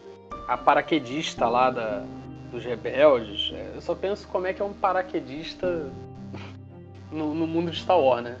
A 0.47 0.57
paraquedista 0.57 1.47
lá 1.47 1.69
da, 1.69 2.03
dos 2.51 2.63
rebeldes, 2.65 3.51
é, 3.53 3.73
eu 3.75 3.81
só 3.81 3.93
penso 3.93 4.27
como 4.27 4.47
é 4.47 4.53
que 4.53 4.61
é 4.61 4.65
um 4.65 4.73
paraquedista 4.73 5.91
no, 7.11 7.33
no 7.33 7.47
mundo 7.47 7.71
de 7.71 7.79
Star 7.79 7.99
Wars, 7.99 8.23
né? 8.23 8.37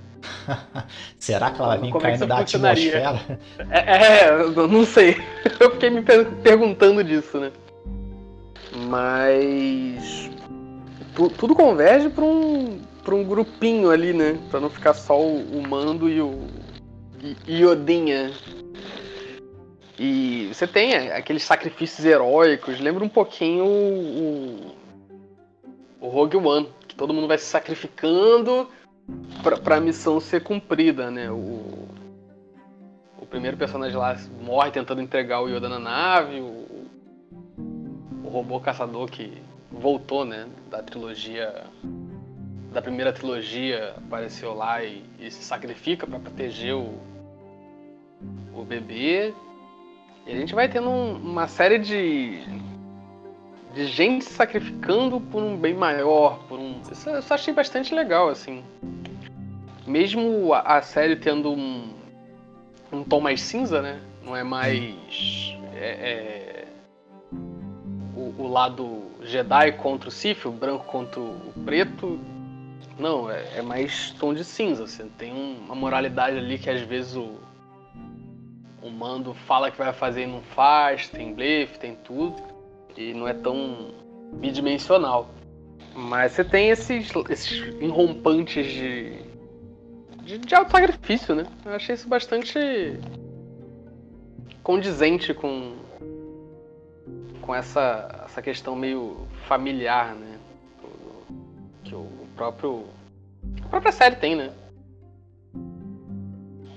Será 1.17 1.51
que 1.51 1.59
ela 1.59 1.69
vai 1.69 1.77
vir 1.79 1.91
Como 1.91 2.05
é 2.05 2.09
caindo 2.09 2.27
da 2.27 2.39
atmosfera? 2.39 3.39
É, 3.69 4.25
é, 4.27 4.31
não 4.67 4.85
sei. 4.85 5.17
Eu 5.59 5.71
fiquei 5.71 5.89
me 5.89 6.01
per- 6.01 6.29
perguntando 6.43 7.03
disso, 7.03 7.39
né? 7.39 7.51
Mas. 8.87 10.29
tu- 11.15 11.29
tudo 11.29 11.55
converge 11.55 12.09
pra 12.09 12.23
um, 12.23 12.79
pra 13.03 13.15
um 13.15 13.23
grupinho 13.23 13.89
ali, 13.91 14.13
né? 14.13 14.37
Pra 14.49 14.59
não 14.59 14.69
ficar 14.69 14.93
só 14.93 15.19
o, 15.19 15.41
o 15.59 15.67
Mando 15.67 16.09
e 16.09 16.21
o. 16.21 16.47
E, 17.21 17.35
e 17.47 17.65
Odinha. 17.65 18.31
E 19.97 20.49
você 20.53 20.65
tem 20.65 20.93
aqueles 21.11 21.43
sacrifícios 21.43 22.05
heróicos. 22.05 22.79
Lembra 22.79 23.03
um 23.03 23.09
pouquinho 23.09 23.65
o. 23.65 24.73
O, 25.99 26.05
o 26.05 26.09
Rogue 26.09 26.37
One. 26.37 26.69
Todo 26.99 27.13
mundo 27.13 27.29
vai 27.29 27.37
se 27.37 27.45
sacrificando 27.45 28.69
pra, 29.41 29.55
pra 29.55 29.79
missão 29.79 30.19
ser 30.19 30.43
cumprida, 30.43 31.09
né? 31.09 31.31
O, 31.31 31.87
o 33.17 33.25
primeiro 33.25 33.55
personagem 33.55 33.97
lá 33.97 34.17
morre 34.41 34.69
tentando 34.69 35.01
entregar 35.01 35.39
o 35.39 35.47
Yoda 35.47 35.69
na 35.69 35.79
nave, 35.79 36.41
o, 36.41 36.85
o 38.21 38.27
robô 38.27 38.59
caçador 38.59 39.09
que 39.09 39.41
voltou, 39.71 40.25
né, 40.25 40.49
da 40.69 40.83
trilogia 40.83 41.63
da 42.73 42.81
primeira 42.81 43.13
trilogia 43.13 43.93
apareceu 43.97 44.53
lá 44.53 44.83
e, 44.83 45.01
e 45.19 45.31
se 45.31 45.41
sacrifica 45.41 46.05
para 46.05 46.19
proteger 46.19 46.75
o, 46.75 46.99
o 48.53 48.63
bebê. 48.65 49.33
E 50.27 50.33
a 50.33 50.35
gente 50.35 50.53
vai 50.53 50.67
tendo 50.67 50.89
um- 50.89 51.15
uma 51.15 51.47
série 51.47 51.79
de 51.79 52.43
de 53.73 53.85
gente 53.85 54.25
se 54.25 54.33
sacrificando 54.33 55.19
por 55.21 55.41
um 55.43 55.55
bem 55.55 55.73
maior, 55.73 56.39
por 56.47 56.59
um 56.59 56.81
isso, 56.91 57.09
eu 57.09 57.21
achei 57.29 57.53
bastante 57.53 57.93
legal 57.93 58.29
assim. 58.29 58.63
Mesmo 59.85 60.53
a, 60.53 60.77
a 60.77 60.81
série 60.81 61.15
tendo 61.15 61.51
um 61.51 61.93
um 62.91 63.03
tom 63.03 63.19
mais 63.21 63.41
cinza, 63.41 63.81
né? 63.81 63.99
Não 64.23 64.35
é 64.35 64.43
mais 64.43 65.55
é, 65.75 65.87
é, 65.87 66.67
o, 68.15 68.33
o 68.39 68.47
lado 68.47 69.03
Jedi 69.21 69.73
contra 69.73 70.09
o 70.09 70.11
Sith, 70.11 70.45
o 70.45 70.51
branco 70.51 70.85
contra 70.85 71.19
o 71.19 71.53
preto. 71.65 72.19
Não, 72.97 73.29
é, 73.29 73.57
é 73.57 73.61
mais 73.61 74.11
tom 74.19 74.33
de 74.33 74.43
cinza. 74.43 74.87
Você 74.87 75.03
tem 75.17 75.31
um- 75.31 75.59
uma 75.65 75.75
moralidade 75.75 76.37
ali 76.37 76.57
que 76.57 76.69
às 76.69 76.81
vezes 76.81 77.15
o, 77.15 77.35
o 78.81 78.89
Mando 78.89 79.33
fala 79.33 79.69
que 79.69 79.77
vai 79.77 79.93
fazer 79.93 80.23
e 80.23 80.27
não 80.27 80.41
faz, 80.41 81.07
tem 81.09 81.31
blefe, 81.33 81.77
tem 81.77 81.95
tudo. 81.95 82.41
E 82.99 83.13
não 83.13 83.25
é 83.25 83.33
tão 83.33 83.93
bidimensional. 84.41 85.29
Mas 85.95 86.33
você 86.33 86.43
tem 86.43 86.69
esses, 86.69 87.09
esses 87.29 87.81
enrompantes 87.81 88.67
de, 88.67 89.21
de, 90.21 90.37
de 90.37 90.53
auto-sacrifício, 90.53 91.33
né? 91.33 91.45
Eu 91.65 91.71
achei 91.71 91.95
isso 91.95 92.09
bastante 92.09 92.59
condizente 94.61 95.33
com, 95.33 95.77
com 97.41 97.55
essa, 97.55 98.23
essa 98.25 98.41
questão 98.41 98.75
meio 98.75 99.25
familiar, 99.47 100.13
né? 100.13 100.37
Que 101.85 101.95
o 101.95 102.05
próprio. 102.35 102.83
A 103.63 103.67
própria 103.69 103.93
série 103.93 104.17
tem, 104.17 104.35
né? 104.35 104.53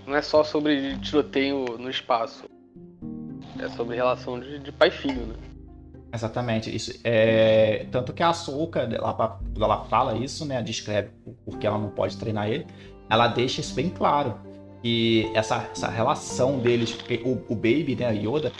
Não 0.06 0.14
é 0.14 0.22
só 0.22 0.44
sobre 0.44 0.96
tiroteio 0.98 1.64
no 1.78 1.90
espaço. 1.90 2.44
É 3.58 3.68
sobre 3.70 3.96
relação 3.96 4.38
de, 4.38 4.60
de 4.60 4.70
pai 4.70 4.86
e 4.86 4.92
filho, 4.92 5.26
né? 5.26 5.51
Exatamente. 6.12 6.74
Isso 6.74 6.92
é 7.04 7.86
tanto 7.90 8.12
que 8.12 8.22
a 8.22 8.28
Ahsoka, 8.28 8.80
ela, 8.80 9.40
ela 9.56 9.84
fala 9.84 10.16
isso, 10.16 10.44
né, 10.44 10.60
descreve 10.62 11.10
porque 11.44 11.66
ela 11.66 11.78
não 11.78 11.88
pode 11.88 12.16
treinar 12.16 12.48
ele. 12.48 12.66
Ela 13.08 13.28
deixa 13.28 13.60
isso 13.60 13.74
bem 13.74 13.88
claro 13.88 14.38
que 14.82 15.30
essa, 15.34 15.68
essa 15.72 15.88
relação 15.88 16.58
deles, 16.58 16.92
porque 16.92 17.22
o, 17.24 17.42
o 17.52 17.54
Baby, 17.54 17.96
né, 17.98 18.14
Yoda, 18.14 18.52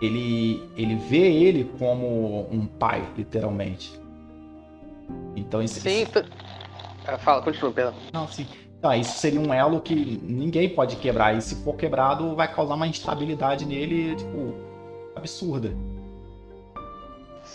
ele 0.00 0.62
ele 0.76 0.96
vê 0.96 1.32
ele 1.32 1.70
como 1.78 2.48
um 2.50 2.66
pai, 2.66 3.06
literalmente. 3.16 3.98
Então 5.34 5.62
isso. 5.62 5.80
Sim. 5.80 6.06
Tu... 6.06 6.24
Ah, 7.06 7.18
fala, 7.18 7.42
continua, 7.42 7.72
perdão. 7.72 7.94
Não, 8.12 8.26
sim. 8.28 8.46
Então, 8.78 8.94
isso 8.94 9.18
seria 9.18 9.40
um 9.40 9.52
elo 9.52 9.80
que 9.80 9.94
ninguém 10.22 10.68
pode 10.68 10.96
quebrar. 10.96 11.34
E 11.36 11.40
se 11.40 11.54
for 11.64 11.74
quebrado, 11.74 12.34
vai 12.36 12.52
causar 12.52 12.74
uma 12.74 12.86
instabilidade 12.86 13.64
nele, 13.64 14.14
tipo, 14.14 14.54
absurda. 15.16 15.74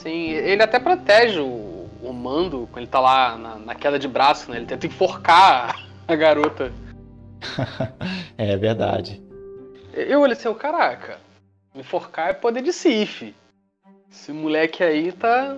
Sim, 0.01 0.29
ele 0.29 0.63
até 0.63 0.79
protege 0.79 1.41
o, 1.41 1.89
o 2.01 2.13
Mando 2.13 2.69
quando 2.71 2.83
ele 2.83 2.88
tá 2.88 3.01
lá 3.01 3.38
na, 3.38 3.55
na, 3.57 3.75
queda 3.75 3.99
de 3.99 4.07
braço, 4.07 4.49
né? 4.49 4.55
Ele 4.55 4.65
tenta 4.65 4.88
enforcar 4.88 5.85
a 6.07 6.15
garota. 6.15 6.71
é 8.38 8.55
verdade. 8.55 9.21
Eu 9.91 10.21
olhei 10.21 10.38
assim, 10.38 10.53
caraca, 10.53 11.19
enforcar 11.75 12.29
é 12.29 12.33
poder 12.33 12.62
de 12.62 12.71
Sif. 12.71 13.35
Esse 14.09 14.31
moleque 14.31 14.81
aí 14.81 15.12
tá. 15.12 15.57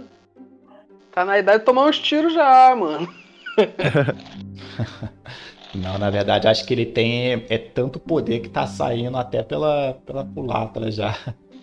tá 1.11 1.23
na 1.23 1.37
idade 1.37 1.59
de 1.59 1.65
tomar 1.65 1.85
uns 1.85 1.99
tiros 1.99 2.33
já, 2.33 2.75
mano. 2.75 3.13
Não, 5.75 5.99
na 5.99 6.09
verdade, 6.09 6.47
acho 6.47 6.65
que 6.65 6.73
ele 6.73 6.87
tem 6.87 7.45
é 7.47 7.57
tanto 7.59 7.99
poder 7.99 8.39
que 8.39 8.49
tá 8.49 8.65
saindo 8.65 9.17
até 9.17 9.43
pela, 9.43 9.93
pela 10.03 10.25
culatra 10.25 10.89
já. 10.89 11.15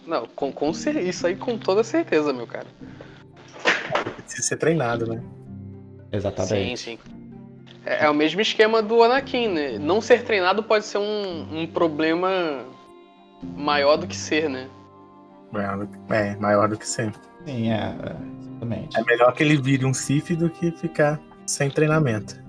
Não, 0.08 0.26
com, 0.26 0.50
com 0.50 0.70
isso 0.70 1.26
aí 1.26 1.36
com 1.36 1.58
toda 1.58 1.84
certeza, 1.84 2.32
meu 2.32 2.46
cara. 2.46 2.66
Precisa 4.22 4.48
ser 4.48 4.56
treinado, 4.56 5.06
né? 5.06 5.22
Exatamente. 6.10 6.80
Sim, 6.80 6.96
sim. 6.96 6.98
É, 7.84 8.06
é, 8.06 8.10
o 8.10 8.14
mesmo 8.14 8.40
esquema 8.40 8.80
do 8.80 9.02
Anakin, 9.02 9.48
né? 9.48 9.78
Não 9.78 10.00
ser 10.00 10.24
treinado 10.24 10.62
pode 10.62 10.86
ser 10.86 10.96
um, 10.96 11.60
um 11.60 11.66
problema 11.66 12.64
maior 13.54 13.98
do 13.98 14.06
que 14.06 14.16
ser, 14.16 14.48
né? 14.48 14.66
Maior 15.52 15.84
do, 15.84 16.14
é, 16.14 16.34
maior 16.36 16.68
do 16.70 16.78
que 16.78 16.88
ser. 16.88 17.12
Sim, 17.44 17.70
é, 17.70 17.94
exatamente. 18.40 18.98
É 18.98 19.04
melhor 19.04 19.30
que 19.34 19.42
ele 19.42 19.58
vire 19.58 19.84
um 19.84 19.92
Sith 19.92 20.30
do 20.30 20.48
que 20.48 20.70
ficar 20.70 21.20
sem 21.46 21.68
treinamento. 21.68 22.42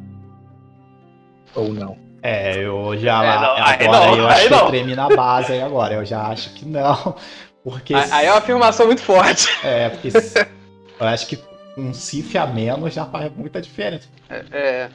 Ou 1.53 1.73
não. 1.73 1.97
É, 2.21 2.57
eu 2.57 2.97
já. 2.97 3.23
É, 3.23 3.85
não, 3.85 3.91
agora 3.91 4.05
não, 4.05 4.17
eu 4.17 4.27
acho 4.27 4.47
que 4.47 4.53
eu 4.53 4.65
tremi 4.67 4.95
na 4.95 5.09
base 5.09 5.53
aí 5.53 5.61
agora. 5.61 5.95
Eu 5.95 6.05
já 6.05 6.27
acho 6.27 6.53
que 6.53 6.65
não. 6.65 7.15
Porque. 7.69 7.93
Aí 7.93 8.25
é 8.25 8.31
uma 8.31 8.39
afirmação 8.39 8.87
muito 8.87 9.01
forte. 9.01 9.47
É, 9.63 9.89
porque 9.89 10.09
eu 10.99 11.07
acho 11.07 11.27
que 11.27 11.39
um 11.77 11.93
CIF 11.93 12.37
a 12.37 12.47
menos 12.47 12.93
já 12.93 13.05
faz 13.05 13.31
muita 13.35 13.61
diferença. 13.61 14.07
É, 14.29 14.45
é. 14.51 14.89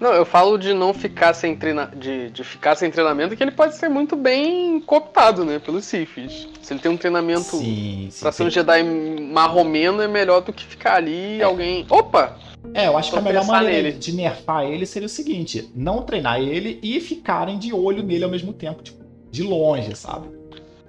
Não, 0.00 0.12
eu 0.12 0.24
falo 0.24 0.58
de 0.58 0.74
não 0.74 0.92
ficar 0.92 1.32
sem 1.32 1.54
treina... 1.54 1.86
de, 1.94 2.28
de 2.30 2.42
ficar 2.42 2.74
sem 2.74 2.90
treinamento, 2.90 3.36
que 3.36 3.42
ele 3.42 3.52
pode 3.52 3.76
ser 3.76 3.88
muito 3.88 4.16
bem 4.16 4.80
cooptado, 4.80 5.44
né, 5.44 5.60
pelos 5.60 5.84
Sifis. 5.84 6.48
Se 6.60 6.72
ele 6.72 6.80
tem 6.80 6.90
um 6.90 6.96
treinamento 6.96 7.42
sim, 7.42 8.08
sim, 8.10 8.20
pra 8.20 8.32
ser 8.32 8.42
um 8.42 8.50
Jedi 8.50 8.82
marromeno, 8.82 10.02
é 10.02 10.08
melhor 10.08 10.40
do 10.40 10.52
que 10.52 10.64
ficar 10.64 10.96
ali 10.96 11.36
e 11.36 11.40
é. 11.40 11.44
alguém. 11.44 11.86
Opa! 11.88 12.36
É, 12.74 12.88
eu 12.88 12.98
acho 12.98 13.12
que 13.12 13.18
a 13.18 13.22
melhor 13.22 13.44
maneira 13.44 13.90
nele. 13.90 13.98
de 13.98 14.12
nerfar 14.12 14.64
ele 14.64 14.86
seria 14.86 15.06
o 15.06 15.08
seguinte: 15.08 15.70
não 15.74 16.02
treinar 16.02 16.40
ele 16.40 16.80
e 16.82 17.00
ficarem 17.00 17.58
de 17.58 17.72
olho 17.72 18.02
nele 18.02 18.24
ao 18.24 18.30
mesmo 18.30 18.52
tempo, 18.52 18.82
tipo, 18.82 19.04
de 19.30 19.42
longe, 19.42 19.94
sabe? 19.94 20.28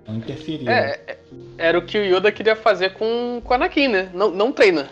Não 0.07 0.15
interferir. 0.15 0.67
É, 0.67 1.01
é, 1.07 1.17
era 1.57 1.77
o 1.77 1.85
que 1.85 1.97
o 1.97 2.03
Yoda 2.03 2.31
queria 2.31 2.55
fazer 2.55 2.93
com, 2.93 3.41
com 3.43 3.51
o 3.51 3.53
Anakin, 3.53 3.87
né? 3.87 4.09
Não, 4.13 4.29
não 4.29 4.51
treina. 4.51 4.89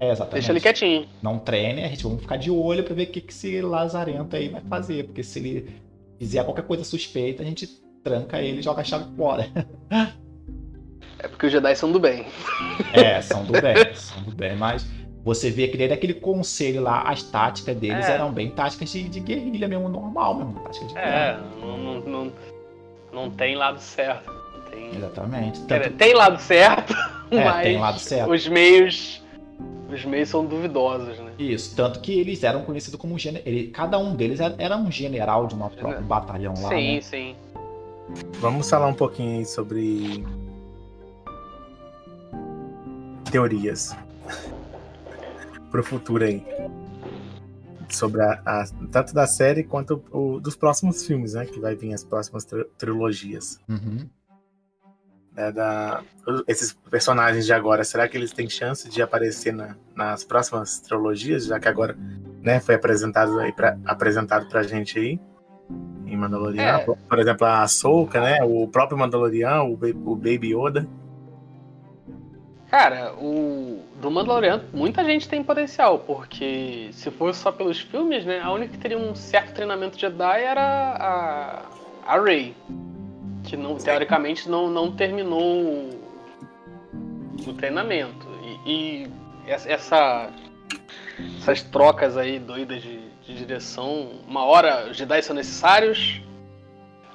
É, 0.00 0.10
exatamente. 0.10 0.34
Deixa 0.34 0.52
ele 0.52 0.60
quietinho. 0.60 1.08
Não 1.22 1.38
treine, 1.38 1.84
a 1.84 1.88
gente 1.88 2.04
vai 2.04 2.18
ficar 2.18 2.36
de 2.36 2.50
olho 2.50 2.82
pra 2.82 2.94
ver 2.94 3.04
o 3.04 3.06
que, 3.06 3.20
que 3.20 3.32
esse 3.32 3.60
lazarento 3.60 4.34
aí 4.34 4.48
vai 4.48 4.62
fazer. 4.62 5.04
Porque 5.04 5.22
se 5.22 5.38
ele 5.38 5.80
fizer 6.18 6.42
qualquer 6.44 6.64
coisa 6.64 6.84
suspeita, 6.84 7.42
a 7.42 7.46
gente 7.46 7.66
tranca 8.02 8.40
ele 8.40 8.60
e 8.60 8.62
joga 8.62 8.80
a 8.80 8.84
chave 8.84 9.14
fora. 9.16 9.46
É 11.16 11.28
porque 11.28 11.46
os 11.46 11.52
Jedi 11.52 11.74
são 11.74 11.90
do 11.90 11.98
bem. 11.98 12.26
É, 12.92 13.22
são 13.22 13.44
do 13.44 13.52
bem, 13.52 13.94
são 13.94 14.22
do 14.24 14.32
bem, 14.32 14.54
mas 14.56 14.86
você 15.24 15.50
vê 15.50 15.68
que 15.68 15.76
desde 15.76 15.94
aquele 15.94 16.12
conselho 16.12 16.82
lá, 16.82 17.00
as 17.02 17.22
táticas 17.22 17.74
deles 17.74 18.06
é. 18.06 18.12
eram 18.12 18.30
bem 18.30 18.50
táticas 18.50 18.90
de, 18.90 19.08
de, 19.08 19.20
guerrilha 19.20 19.66
mesmo, 19.66 19.88
normal 19.88 20.34
mesmo. 20.34 20.60
Tática 20.60 20.84
de 20.84 20.98
é, 20.98 21.40
não, 21.62 21.78
não, 21.78 22.00
não, 22.00 22.32
não, 23.14 23.30
tem 23.30 23.54
lado 23.54 23.80
certo. 23.80 24.30
Tem... 24.70 24.96
Exatamente. 24.96 25.60
Tanto... 25.62 25.90
Tem 25.92 26.14
lado 26.14 26.40
certo, 26.40 26.92
é, 27.30 27.44
mas 27.44 27.62
tem 27.62 27.78
lado 27.78 27.98
certo. 27.98 28.30
os 28.30 28.48
meios. 28.48 29.22
Os 29.90 30.04
meios 30.04 30.28
são 30.28 30.44
duvidosos, 30.44 31.18
né? 31.18 31.30
Isso, 31.38 31.76
tanto 31.76 32.00
que 32.00 32.18
eles 32.18 32.42
eram 32.42 32.62
conhecidos 32.62 32.98
como 32.98 33.16
gen... 33.18 33.40
Ele, 33.44 33.68
cada 33.68 33.98
um 33.98 34.16
deles 34.16 34.40
era, 34.40 34.54
era 34.58 34.76
um 34.76 34.90
general 34.90 35.46
de 35.46 35.54
uma 35.54 35.70
própria 35.70 36.00
batalhão 36.00 36.54
lá. 36.60 36.70
Sim, 36.70 36.94
né? 36.94 37.00
sim. 37.00 37.36
Vamos 38.40 38.68
falar 38.68 38.88
um 38.88 38.94
pouquinho 38.94 39.38
aí 39.38 39.44
sobre 39.44 40.24
teorias 43.30 43.96
pro 45.70 45.84
futuro 45.84 46.24
aí. 46.24 46.42
Sobre 47.94 48.22
a, 48.22 48.40
a, 48.44 48.64
tanto 48.90 49.14
da 49.14 49.26
série 49.26 49.64
quanto 49.64 50.02
o, 50.10 50.40
dos 50.40 50.56
próximos 50.56 51.06
filmes, 51.06 51.34
né? 51.34 51.46
Que 51.46 51.60
vai 51.60 51.74
vir 51.74 51.92
as 51.94 52.04
próximas 52.04 52.44
tri 52.44 52.64
trilogias. 52.76 53.58
Uhum. 53.68 54.08
É, 55.36 55.50
da, 55.50 56.02
esses 56.46 56.72
personagens 56.88 57.44
de 57.44 57.52
agora, 57.52 57.82
será 57.82 58.06
que 58.06 58.16
eles 58.16 58.32
têm 58.32 58.48
chance 58.48 58.88
de 58.88 59.02
aparecer 59.02 59.52
na, 59.52 59.74
nas 59.94 60.22
próximas 60.22 60.78
trilogias? 60.78 61.46
Já 61.46 61.58
que 61.58 61.66
agora 61.66 61.96
né, 62.40 62.60
foi 62.60 62.76
apresentado 62.76 63.38
aí 63.40 63.52
pra, 63.52 63.76
apresentado 63.84 64.48
pra 64.48 64.62
gente 64.62 64.98
aí 64.98 65.20
em 66.06 66.16
Mandalorian. 66.16 66.62
É. 66.62 66.84
Por 66.84 67.18
exemplo, 67.18 67.46
a 67.46 67.62
Ahsoka, 67.62 68.20
né? 68.20 68.42
O 68.44 68.68
próprio 68.68 68.98
Mandalorian, 68.98 69.62
o, 69.62 69.72
o 69.72 70.16
Baby 70.16 70.54
Yoda. 70.54 70.86
Cara, 72.70 73.14
o 73.14 73.83
do 74.04 74.10
Mandalorian, 74.10 74.62
muita 74.72 75.02
gente 75.02 75.26
tem 75.26 75.42
potencial, 75.42 75.98
porque 76.00 76.90
se 76.92 77.10
fosse 77.10 77.40
só 77.40 77.50
pelos 77.50 77.80
filmes, 77.80 78.24
né, 78.24 78.40
a 78.42 78.52
única 78.52 78.72
que 78.72 78.78
teria 78.78 78.98
um 78.98 79.14
certo 79.14 79.54
treinamento 79.54 79.98
Jedi 79.98 80.42
era 80.42 80.62
a, 82.06 82.14
a 82.14 82.20
Rey, 82.20 82.54
que 83.44 83.56
não, 83.56 83.76
teoricamente 83.76 84.48
não, 84.48 84.68
não 84.68 84.92
terminou 84.92 85.90
o, 87.46 87.52
treinamento. 87.56 88.26
E, 88.66 89.04
e, 89.04 89.10
essa, 89.46 90.30
essas 91.38 91.62
trocas 91.62 92.16
aí 92.16 92.38
doidas 92.38 92.82
de, 92.82 93.00
de 93.22 93.34
direção, 93.34 94.20
uma 94.28 94.44
hora 94.44 94.90
os 94.90 94.96
Jedi 94.98 95.22
são 95.22 95.34
necessários, 95.34 96.20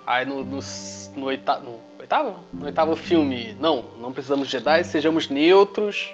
aí 0.07 0.25
no, 0.25 0.43
no, 0.43 0.59
no 1.15 1.25
oitavo 1.27 1.79
oitavo? 1.99 2.39
No 2.51 2.65
oitavo 2.65 2.95
filme, 2.95 3.55
não, 3.59 3.83
não 3.99 4.11
precisamos 4.11 4.47
de 4.47 4.53
Jedi, 4.53 4.83
sejamos 4.83 5.29
neutros. 5.29 6.11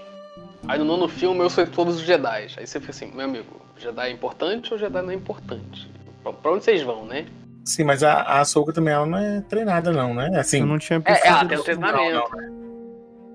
Aí 0.67 0.79
no 0.79 0.85
nono 0.85 1.07
filme 1.07 1.41
eu 1.41 1.49
sou 1.49 1.65
todos 1.67 1.97
os 1.97 2.01
Jedi. 2.01 2.47
Aí 2.57 2.65
você 2.65 2.79
fica 2.79 2.91
assim, 2.91 3.11
meu 3.13 3.25
amigo, 3.25 3.61
Jedi 3.77 4.07
é 4.07 4.11
importante 4.11 4.73
ou 4.73 4.79
Jedi 4.79 5.01
não 5.01 5.11
é 5.11 5.13
importante? 5.13 5.89
Pra, 6.23 6.33
pra 6.33 6.51
onde 6.51 6.63
vocês 6.63 6.81
vão, 6.81 7.05
né? 7.05 7.25
Sim, 7.63 7.83
mas 7.83 8.03
a, 8.03 8.13
a 8.13 8.39
Ahsoka 8.41 8.71
também 8.71 8.93
ela 8.93 9.05
não 9.05 9.17
é 9.17 9.41
treinada, 9.41 9.91
não, 9.91 10.13
né? 10.13 10.39
Assim, 10.39 10.59
eu 10.59 10.65
não 10.65 10.77
tinha 10.77 10.99
pensado. 10.99 11.25
É, 11.25 11.29
ela 11.29 11.45
tem 11.45 11.57
um 11.57 11.63
treinamento. 11.63 12.37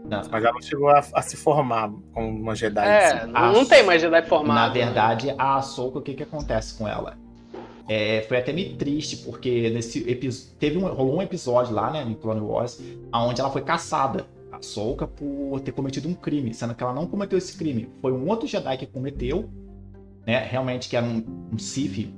Não, 0.04 0.22
não, 0.22 0.22
mas 0.30 0.44
ela 0.44 0.52
não 0.52 0.62
chegou 0.62 0.88
a, 0.88 0.98
a, 0.98 1.22
se 1.22 1.36
formar 1.36 1.90
como 2.12 2.28
uma 2.28 2.54
Jedi. 2.54 2.86
É, 2.86 3.06
assim. 3.06 3.32
não, 3.32 3.52
não 3.52 3.64
tem 3.64 3.84
mais 3.84 4.00
Jedi 4.00 4.22
formado. 4.22 4.56
Na 4.56 4.68
verdade, 4.68 5.34
a 5.36 5.56
Ahsoka, 5.56 5.98
o 5.98 6.02
que, 6.02 6.14
que 6.14 6.22
acontece 6.22 6.78
com 6.78 6.86
ela? 6.86 7.16
É, 7.88 8.24
foi 8.28 8.38
até 8.38 8.52
meio 8.52 8.76
triste, 8.76 9.16
porque 9.18 9.68
nesse 9.70 10.08
episódio. 10.08 10.56
Teve 10.58 10.78
um, 10.78 10.86
rolou 10.86 11.16
um 11.16 11.22
episódio 11.22 11.74
lá, 11.74 11.90
né, 11.90 12.02
em 12.02 12.14
Clone 12.14 12.40
Wars, 12.40 12.80
onde 13.12 13.40
ela 13.40 13.50
foi 13.50 13.62
caçada, 13.62 14.26
a 14.50 14.62
Soka, 14.62 15.06
por 15.06 15.60
ter 15.60 15.72
cometido 15.72 16.08
um 16.08 16.14
crime, 16.14 16.52
sendo 16.52 16.74
que 16.74 16.82
ela 16.82 16.92
não 16.92 17.06
cometeu 17.06 17.38
esse 17.38 17.56
crime. 17.56 17.88
Foi 18.00 18.12
um 18.12 18.28
outro 18.28 18.46
Jedi 18.46 18.76
que 18.78 18.86
cometeu, 18.86 19.48
né? 20.26 20.38
Realmente 20.44 20.88
que 20.88 20.96
era 20.96 21.06
um, 21.06 21.48
um 21.52 21.58
Sith. 21.58 22.12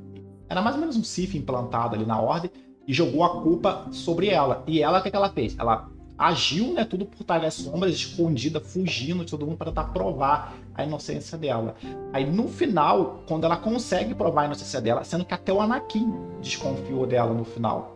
Era 0.49 0.61
mais 0.63 0.75
ou 0.75 0.81
menos 0.81 0.97
um 0.97 1.05
Sith 1.05 1.35
implantado 1.35 1.95
ali 1.95 2.05
na 2.05 2.21
ordem. 2.21 2.51
e 2.87 2.93
jogou 2.93 3.23
a 3.25 3.41
culpa 3.43 3.87
sobre 3.93 4.29
ela. 4.29 4.65
E 4.67 4.83
ela, 4.83 4.99
o 4.99 5.03
que, 5.03 5.11
que 5.11 5.17
ela 5.17 5.31
fez? 5.31 5.57
Ela 5.59 5.89
agiu, 6.19 6.73
né, 6.73 6.85
tudo 6.85 7.05
por 7.07 7.25
trás 7.25 7.43
das 7.43 7.55
sombras, 7.55 7.93
escondida, 7.93 8.61
fugindo 8.61 9.25
de 9.25 9.31
todo 9.31 9.47
mundo 9.47 9.57
para 9.57 9.71
tentar 9.71 9.85
provar 9.93 10.55
a 10.75 10.85
inocência 10.85 11.37
dela. 11.37 11.75
Aí 12.13 12.25
no 12.31 12.49
final, 12.49 13.23
quando 13.27 13.45
ela 13.45 13.57
consegue 13.57 14.15
provar 14.15 14.43
a 14.43 14.45
inocência 14.47 14.81
dela, 14.81 15.05
sendo 15.05 15.25
que 15.25 15.35
até 15.35 15.53
o 15.53 15.61
Anakin 15.61 16.13
desconfiou 16.41 17.07
dela 17.07 17.33
no 17.33 17.45
final. 17.45 17.92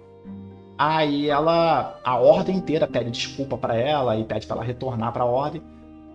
Aí 0.79 1.29
ela, 1.29 1.99
a 2.05 2.17
ordem 2.17 2.57
inteira 2.57 2.87
pede 2.87 3.11
desculpa 3.11 3.57
para 3.57 3.75
ela 3.75 4.17
e 4.17 4.25
pede 4.25 4.47
para 4.47 4.57
ela 4.57 4.65
retornar 4.65 5.13
para 5.13 5.25
a 5.25 5.27
ordem. 5.27 5.63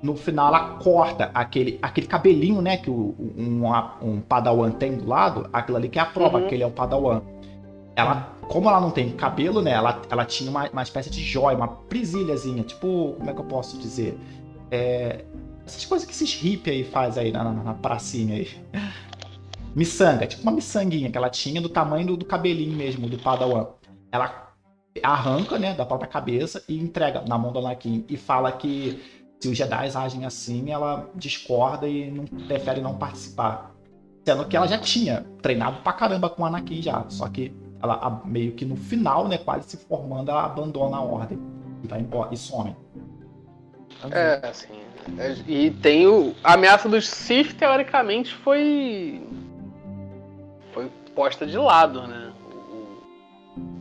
No 0.04 0.16
final 0.16 0.48
ela 0.48 0.78
corta 0.78 1.32
aquele, 1.34 1.80
aquele 1.82 2.08
cabelinho, 2.08 2.62
né, 2.62 2.78
que 2.78 2.90
o, 2.90 3.16
um, 3.38 3.64
um 4.02 4.22
Padawan 4.22 4.72
tem 4.72 4.98
do 4.98 5.08
lado, 5.08 5.50
aquilo 5.54 5.78
ali 5.78 5.90
que 5.90 6.00
é 6.00 6.02
a 6.02 6.06
prova 6.06 6.40
uhum. 6.40 6.48
que 6.48 6.56
ele 6.56 6.64
é 6.64 6.68
o 6.68 6.72
Padawan. 6.72 7.22
Ela, 7.96 8.34
como 8.48 8.68
ela 8.68 8.80
não 8.80 8.90
tem 8.90 9.12
cabelo, 9.12 9.62
né, 9.62 9.72
ela, 9.72 10.02
ela 10.10 10.26
tinha 10.26 10.50
uma, 10.50 10.70
uma 10.70 10.82
espécie 10.82 11.10
de 11.10 11.24
joia, 11.24 11.56
uma 11.56 11.68
prisilhazinha, 11.68 12.64
tipo, 12.64 13.16
como 13.18 13.30
é 13.30 13.34
que 13.34 13.40
eu 13.40 13.46
posso 13.46 13.78
dizer? 13.78 14.18
É, 14.72 15.26
essas 15.66 15.86
coisas 15.86 16.08
que 16.08 16.14
esses 16.14 16.34
hippies 16.34 16.74
aí 16.74 16.84
fazem 16.84 17.26
aí 17.26 17.32
na, 17.32 17.44
na, 17.44 17.52
na 17.52 17.74
pracinha 17.74 18.36
aí. 18.36 18.50
Miçanga, 19.76 20.28
tipo 20.28 20.44
uma 20.44 20.52
miçanguinha 20.52 21.10
que 21.10 21.18
ela 21.18 21.30
tinha 21.30 21.62
do 21.62 21.70
tamanho 21.70 22.08
do, 22.08 22.18
do 22.18 22.26
cabelinho 22.26 22.76
mesmo, 22.76 23.08
do 23.08 23.18
Padawan. 23.18 23.68
Ela 24.12 24.51
arranca, 25.04 25.58
né, 25.58 25.74
da 25.74 25.86
própria 25.86 26.10
cabeça 26.10 26.64
e 26.68 26.78
entrega 26.78 27.24
na 27.28 27.38
mão 27.38 27.52
do 27.52 27.60
Anakin 27.60 28.06
e 28.10 28.18
fala 28.18 28.52
que 28.52 29.02
se 29.40 29.48
os 29.48 29.58
Jedi 29.58 29.90
agem 29.96 30.26
assim, 30.26 30.72
ela 30.72 31.10
discorda 31.16 31.88
e 31.88 32.12
não 32.12 32.26
prefere 32.26 32.82
não 32.82 32.98
participar. 32.98 33.72
Sendo 34.26 34.46
que 34.46 34.56
ela 34.56 34.68
já 34.68 34.78
tinha 34.78 35.26
treinado 35.42 35.82
pra 35.82 35.94
caramba 35.94 36.30
com 36.30 36.44
o 36.44 36.46
Anakin 36.46 36.82
já, 36.82 37.06
só 37.10 37.28
que 37.28 37.56
ela 37.82 38.22
meio 38.26 38.52
que 38.52 38.66
no 38.66 38.76
final, 38.76 39.28
né, 39.28 39.38
quase 39.38 39.70
se 39.70 39.78
formando, 39.78 40.30
ela 40.30 40.46
abandona 40.46 40.98
a 40.98 41.02
ordem 41.02 41.40
e 41.84 41.88
vai 41.88 42.02
embora 42.02 42.34
e 42.34 42.38
some. 42.38 42.76
É, 44.12 44.48
assim. 44.48 44.82
É, 45.18 45.36
e 45.48 45.72
tem 45.72 46.08
o. 46.08 46.36
A 46.44 46.54
ameaça 46.54 46.88
dos 46.88 47.08
Sith, 47.08 47.54
teoricamente, 47.54 48.34
foi. 48.34 49.22
Foi 50.74 50.90
posta 51.16 51.46
de 51.46 51.58
lado, 51.58 52.08
né? 52.08 52.32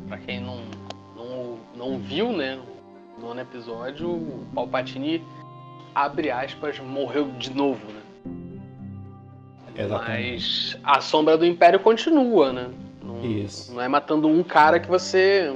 Pra 0.09 0.19
quem 0.19 0.41
não 0.41 0.80
não 1.81 1.99
viu, 1.99 2.33
né? 2.33 2.61
No 3.19 3.29
nono 3.29 3.41
episódio, 3.41 4.11
o 4.11 4.47
Palpatine, 4.55 5.25
abre 5.95 6.31
aspas, 6.31 6.79
morreu 6.79 7.29
de 7.33 7.53
novo, 7.53 7.81
né? 7.91 8.01
Exatamente. 9.75 10.33
Mas 10.35 10.79
a 10.85 11.01
sombra 11.01 11.39
do 11.39 11.47
Império 11.47 11.81
continua, 11.81 12.53
né? 12.53 12.71
Não, 13.03 13.25
Isso. 13.25 13.73
Não 13.73 13.81
é 13.81 13.89
matando 13.89 14.29
um 14.29 14.43
cara 14.43 14.79
que 14.79 14.89
você 14.89 15.55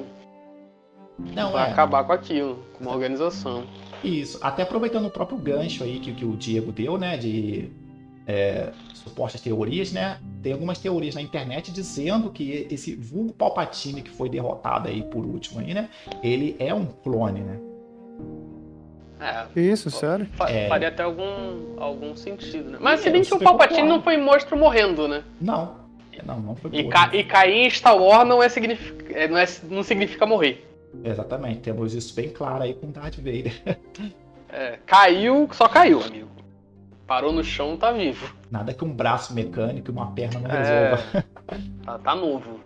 não, 1.18 1.53
vai 1.53 1.68
é. 1.68 1.72
acabar 1.72 2.05
com 2.05 2.12
aquilo, 2.12 2.64
com 2.72 2.85
uma 2.85 2.93
organização. 2.93 3.64
Isso. 4.03 4.39
Até 4.43 4.62
aproveitando 4.62 5.07
o 5.07 5.11
próprio 5.11 5.39
gancho 5.39 5.85
aí 5.85 6.01
que, 6.01 6.12
que 6.12 6.25
o 6.25 6.37
Diego 6.37 6.72
deu, 6.72 6.97
né? 6.97 7.18
De 7.18 7.70
é, 8.27 8.72
supostas 8.95 9.43
teorias, 9.43 9.93
né? 9.93 10.18
Tem 10.45 10.53
algumas 10.53 10.79
teorias 10.79 11.15
na 11.15 11.23
internet 11.23 11.73
dizendo 11.73 12.31
que 12.31 12.69
esse 12.71 12.95
vulgo 12.95 13.33
Palpatine 13.33 14.03
que 14.03 14.11
foi 14.11 14.29
derrotado 14.29 14.89
aí 14.89 15.03
por 15.03 15.25
último 15.25 15.59
aí, 15.59 15.73
né? 15.73 15.89
Ele 16.23 16.55
é 16.59 16.75
um 16.75 16.85
clone, 16.85 17.41
né? 17.41 17.59
É, 19.19 19.59
Isso, 19.59 19.91
sério? 19.91 20.27
Fa 20.35 20.51
é... 20.51 20.69
Faria 20.69 20.89
até 20.89 21.03
algum, 21.03 21.81
algum 21.81 22.15
sentido, 22.15 22.73
né? 22.73 22.79
Mas 22.79 23.01
se 23.01 23.09
bem 23.09 23.23
que 23.23 23.33
o 23.33 23.39
Palpatine 23.39 23.89
não 23.89 24.03
foi 24.03 24.19
monstro 24.19 24.55
morrendo, 24.55 25.09
né? 25.09 25.25
Não. 25.41 25.77
Não, 26.23 26.39
não 26.39 26.55
foi 26.55 26.71
e, 26.75 26.89
ca 26.89 27.09
e 27.15 27.25
cair 27.25 27.67
em 27.67 27.71
Star 27.71 27.97
Wars 27.97 28.29
não, 28.29 28.43
é 28.43 28.49
signific... 28.51 29.15
É, 29.15 29.27
não, 29.27 29.39
é, 29.39 29.47
não 29.71 29.83
significa 29.83 30.27
morrer. 30.27 30.63
Exatamente, 31.03 31.61
temos 31.61 31.95
isso 31.95 32.15
bem 32.15 32.29
claro 32.29 32.65
aí 32.65 32.75
com 32.75 32.91
Darth 32.91 33.17
Vader. 33.17 33.63
é, 34.53 34.79
caiu, 34.85 35.49
só 35.53 35.69
caiu, 35.69 36.03
amigo. 36.03 36.34
Parou 37.07 37.33
no 37.33 37.45
chão, 37.45 37.77
tá 37.77 37.93
vivo. 37.93 38.35
Nada 38.51 38.73
que 38.73 38.85
um 38.85 38.93
braço 38.93 39.35
mecânico 39.35 39.91
e 39.91 39.93
uma 39.93 40.13
perna 40.13 40.41
não 40.41 40.51
é... 40.51 40.95
resolva. 40.95 41.25
Tá, 41.85 41.99
tá 41.99 42.15
novo. 42.15 42.61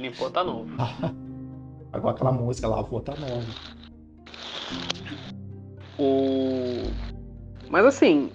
Limpou, 0.00 0.30
tá 0.30 0.42
novo. 0.42 0.70
Agora 1.92 2.14
aquela 2.14 2.32
música, 2.32 2.66
lavou, 2.66 3.00
tá 3.00 3.14
novo. 3.14 3.46
O... 5.98 6.90
Mas 7.68 7.84
assim, 7.84 8.30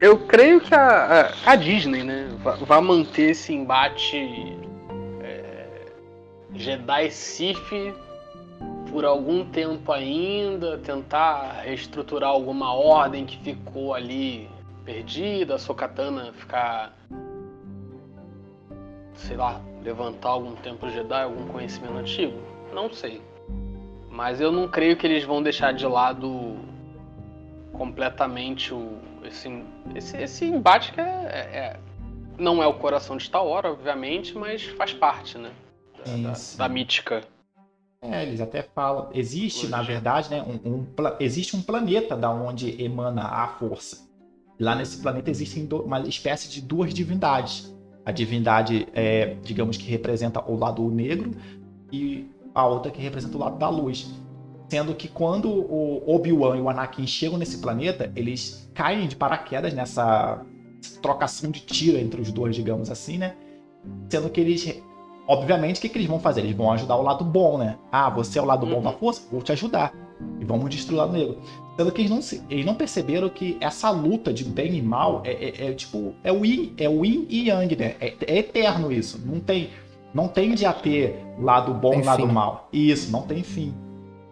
eu 0.00 0.26
creio 0.26 0.60
que 0.60 0.74
a, 0.74 1.32
a, 1.46 1.52
a 1.52 1.56
Disney, 1.56 2.04
né, 2.04 2.28
vai 2.66 2.80
manter 2.80 3.30
esse 3.30 3.52
embate 3.52 4.56
é, 5.22 5.66
Jedi 6.54 7.10
Sith 7.10 7.94
por 8.90 9.04
algum 9.04 9.44
tempo 9.46 9.90
ainda, 9.92 10.78
tentar 10.78 11.62
reestruturar 11.64 12.30
alguma 12.30 12.74
ordem 12.74 13.24
que 13.24 13.38
ficou 13.38 13.94
ali 13.94 14.48
perdida, 14.84 15.54
a 15.54 15.58
Sokatana 15.58 16.32
ficar. 16.32 16.96
sei 19.14 19.36
lá, 19.36 19.60
levantar 19.82 20.30
algum 20.30 20.54
templo 20.56 20.90
Jedi, 20.90 21.22
algum 21.22 21.46
conhecimento 21.48 21.94
antigo? 21.94 22.38
Não 22.72 22.92
sei. 22.92 23.20
Mas 24.10 24.40
eu 24.40 24.50
não 24.50 24.68
creio 24.68 24.96
que 24.96 25.06
eles 25.06 25.24
vão 25.24 25.42
deixar 25.42 25.72
de 25.72 25.86
lado 25.86 26.56
completamente 27.72 28.74
o, 28.74 28.98
esse, 29.24 29.48
esse, 29.94 30.16
esse 30.16 30.44
embate 30.44 30.92
que 30.92 31.00
é, 31.00 31.04
é, 31.04 31.58
é 31.58 31.80
não 32.38 32.62
é 32.62 32.66
o 32.66 32.74
coração 32.74 33.16
de 33.16 33.24
Star 33.24 33.44
Wars, 33.44 33.66
obviamente, 33.66 34.36
mas 34.36 34.64
faz 34.64 34.92
parte, 34.92 35.36
né? 35.36 35.52
Da, 36.04 36.30
da, 36.30 36.32
da 36.56 36.68
mítica. 36.68 37.22
É, 38.02 38.22
eles 38.22 38.40
até 38.40 38.62
falam. 38.62 39.10
Existe, 39.12 39.68
na 39.68 39.82
verdade, 39.82 40.30
né, 40.30 40.42
um, 40.42 40.72
um, 40.72 40.86
existe 41.20 41.54
um 41.54 41.62
planeta 41.62 42.16
da 42.16 42.30
onde 42.30 42.82
emana 42.82 43.22
a 43.24 43.46
força. 43.46 44.08
Lá 44.60 44.74
nesse 44.74 44.98
planeta 44.98 45.30
existem 45.30 45.66
uma 45.72 46.00
espécie 46.00 46.50
de 46.50 46.60
duas 46.60 46.92
divindades. 46.92 47.74
A 48.04 48.12
divindade, 48.12 48.86
é, 48.92 49.36
digamos 49.42 49.78
que 49.78 49.88
representa 49.88 50.44
o 50.46 50.54
lado 50.54 50.86
negro 50.90 51.30
e 51.90 52.30
a 52.54 52.66
outra 52.66 52.92
que 52.92 53.00
representa 53.00 53.38
o 53.38 53.40
lado 53.40 53.56
da 53.56 53.70
luz. 53.70 54.10
Sendo 54.68 54.94
que 54.94 55.08
quando 55.08 55.48
o 55.48 56.02
Obi-Wan 56.06 56.58
e 56.58 56.60
o 56.60 56.68
Anakin 56.68 57.06
chegam 57.06 57.38
nesse 57.38 57.58
planeta, 57.58 58.12
eles 58.14 58.70
caem 58.74 59.08
de 59.08 59.16
paraquedas 59.16 59.72
nessa 59.72 60.44
trocação 61.00 61.50
de 61.50 61.60
tiro 61.60 61.96
entre 61.96 62.20
os 62.20 62.30
dois, 62.30 62.54
digamos 62.54 62.90
assim, 62.90 63.16
né? 63.16 63.34
Sendo 64.10 64.28
que 64.28 64.40
eles, 64.40 64.80
obviamente, 65.26 65.78
o 65.78 65.80
que, 65.80 65.88
que 65.88 65.98
eles 65.98 66.08
vão 66.08 66.20
fazer? 66.20 66.42
Eles 66.42 66.54
vão 66.54 66.70
ajudar 66.70 66.96
o 66.96 67.02
lado 67.02 67.24
bom, 67.24 67.56
né? 67.56 67.78
Ah, 67.90 68.10
você 68.10 68.38
é 68.38 68.42
o 68.42 68.44
lado 68.44 68.66
bom 68.66 68.82
da 68.82 68.90
uhum. 68.90 68.98
força? 68.98 69.26
Vou 69.32 69.42
te 69.42 69.52
ajudar. 69.52 69.92
E 70.40 70.44
vamos 70.44 70.70
destruir 70.70 70.96
o 70.96 71.00
lado 71.00 71.12
negro. 71.12 71.38
Sendo 71.76 71.92
que 71.92 72.02
eles 72.02 72.10
não, 72.10 72.40
eles 72.50 72.66
não 72.66 72.74
perceberam 72.74 73.28
que 73.28 73.56
essa 73.60 73.90
luta 73.90 74.32
de 74.32 74.44
bem 74.44 74.76
e 74.76 74.82
mal 74.82 75.22
é, 75.24 75.32
é, 75.32 75.70
é 75.70 75.72
tipo. 75.72 76.14
É 76.22 76.32
o 76.32 76.44
yin, 76.44 76.74
é 76.76 76.88
o 76.88 77.04
yin 77.04 77.26
e 77.28 77.48
yang, 77.48 77.76
né? 77.76 77.96
É, 78.00 78.14
é, 78.26 78.38
eterno 78.38 78.92
isso. 78.92 79.20
Não 79.24 79.40
tem. 79.40 79.70
Não 80.12 80.28
tende 80.28 80.66
a 80.66 80.72
ter 80.72 81.16
lado 81.38 81.72
bom 81.72 81.94
e 81.94 82.02
lado 82.02 82.26
mal. 82.26 82.68
Isso, 82.72 83.12
não 83.12 83.22
tem 83.22 83.42
fim. 83.42 83.72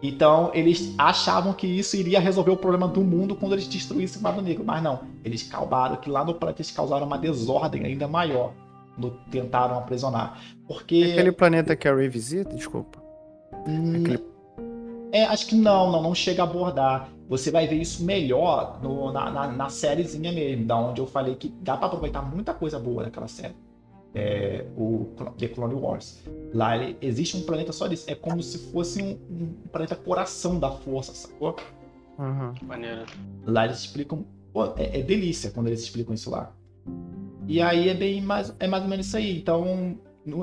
Então, 0.01 0.51
eles 0.53 0.93
achavam 0.97 1.53
que 1.53 1.67
isso 1.67 1.95
iria 1.97 2.19
resolver 2.19 2.51
o 2.51 2.57
problema 2.57 2.87
do 2.87 3.01
mundo 3.01 3.35
quando 3.35 3.53
eles 3.53 3.67
destruíssem 3.67 4.21
o 4.21 4.23
lado 4.23 4.41
negro. 4.41 4.63
Mas 4.65 4.81
não. 4.83 5.01
Eles 5.23 5.43
calbaram 5.43 5.95
que 5.97 6.09
lá 6.09 6.23
no 6.23 6.33
planeta 6.33 6.61
eles 6.61 6.71
causaram 6.71 7.05
uma 7.05 7.17
desordem 7.17 7.85
ainda 7.85 8.07
maior. 8.07 8.53
Quando 8.95 9.17
tentaram 9.31 9.77
aprisionar. 9.77 10.39
Porque. 10.67 11.11
Aquele 11.13 11.31
planeta 11.31 11.75
que 11.75 11.87
a 11.87 11.95
Ray 11.95 12.09
visita, 12.09 12.55
desculpa. 12.55 13.01
Hum, 13.67 14.01
Aquele... 14.01 14.23
É, 15.11 15.25
acho 15.25 15.47
que 15.47 15.55
não, 15.55 15.91
não, 15.91 16.01
não 16.01 16.15
chega 16.15 16.43
a 16.43 16.45
abordar. 16.45 17.09
Você 17.27 17.51
vai 17.51 17.67
ver 17.67 17.75
isso 17.75 18.03
melhor 18.03 18.79
no, 18.81 19.11
na, 19.11 19.29
na, 19.29 19.47
na 19.47 19.69
sériezinha 19.69 20.31
mesmo, 20.31 20.65
da 20.65 20.77
onde 20.77 20.99
eu 20.99 21.07
falei 21.07 21.35
que 21.35 21.49
dá 21.61 21.77
para 21.77 21.87
aproveitar 21.87 22.21
muita 22.21 22.53
coisa 22.53 22.79
boa 22.79 23.03
daquela 23.03 23.27
série. 23.27 23.55
É, 24.13 24.65
o 24.75 25.07
The 25.37 25.47
Clone 25.49 25.75
Wars. 25.75 26.23
Lá 26.53 26.75
ele, 26.75 26.97
existe 26.99 27.37
um 27.37 27.41
planeta 27.41 27.71
só 27.71 27.87
disso. 27.87 28.09
É 28.09 28.15
como 28.15 28.41
se 28.41 28.71
fosse 28.71 29.01
um, 29.01 29.11
um 29.29 29.53
planeta 29.71 29.95
coração 29.95 30.59
da 30.59 30.71
força, 30.71 31.13
sacou? 31.13 31.55
Uhum. 32.17 32.53
Maneiro. 32.63 33.05
Lá 33.45 33.65
eles 33.65 33.79
explicam. 33.79 34.25
Pô, 34.51 34.65
é, 34.75 34.99
é, 34.99 35.03
delícia 35.03 35.51
quando 35.51 35.67
eles 35.67 35.81
explicam 35.81 36.15
isso 36.15 36.31
lá. 36.31 36.51
E 37.47 37.61
aí 37.61 37.89
é 37.89 37.93
bem 37.93 38.21
mais, 38.21 38.53
é 38.59 38.67
mais 38.67 38.83
ou 38.83 38.89
menos 38.89 39.05
isso 39.05 39.17
aí. 39.17 39.37
Então 39.37 39.97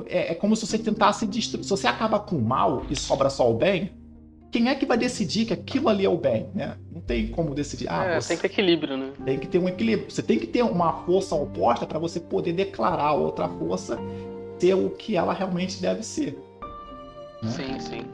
é, 0.07 0.31
é 0.31 0.35
como 0.35 0.55
se 0.55 0.65
você 0.65 0.77
tentasse 0.77 1.27
destruir. 1.27 1.63
Se 1.63 1.69
você 1.69 1.87
acaba 1.87 2.19
com 2.19 2.37
o 2.37 2.41
mal 2.41 2.85
e 2.89 2.95
sobra 2.95 3.29
só 3.29 3.51
o 3.51 3.53
bem, 3.53 3.91
quem 4.57 4.69
é 4.69 4.75
que 4.75 4.87
vai 4.87 4.97
decidir 4.97 5.45
que 5.45 5.53
aquilo 5.53 5.87
ali 5.87 6.03
é 6.03 6.09
o 6.09 6.17
bem, 6.17 6.49
né? 6.55 6.75
Não 6.91 6.99
tem 6.99 7.27
como 7.27 7.53
decidir. 7.53 7.87
Ah, 7.87 8.05
é, 8.05 8.19
você... 8.19 8.29
tem 8.29 8.37
que 8.37 8.41
ter 8.41 8.47
equilíbrio, 8.47 8.97
né? 8.97 9.11
Tem 9.23 9.37
que 9.37 9.47
ter 9.47 9.59
um 9.59 9.69
equilíbrio. 9.69 10.09
Você 10.09 10.23
tem 10.23 10.39
que 10.39 10.47
ter 10.47 10.63
uma 10.63 11.05
força 11.05 11.35
oposta 11.35 11.85
para 11.85 11.99
você 11.99 12.19
poder 12.19 12.53
declarar 12.53 13.03
a 13.03 13.13
outra 13.13 13.47
força 13.47 13.99
ser 14.57 14.73
o 14.73 14.89
que 14.89 15.15
ela 15.15 15.31
realmente 15.31 15.79
deve 15.79 16.01
ser. 16.01 16.35
Né? 17.43 17.51
Sim, 17.51 17.79
sim. 17.79 18.05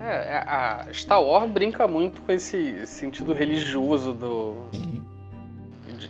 É, 0.00 0.34
é 0.34 0.36
a 0.46 0.86
Star 0.92 1.20
Wars 1.20 1.50
brinca 1.50 1.88
muito 1.88 2.20
com 2.20 2.30
esse 2.30 2.86
sentido 2.86 3.32
religioso 3.32 4.12
do. 4.12 4.54
Sim. 4.72 5.02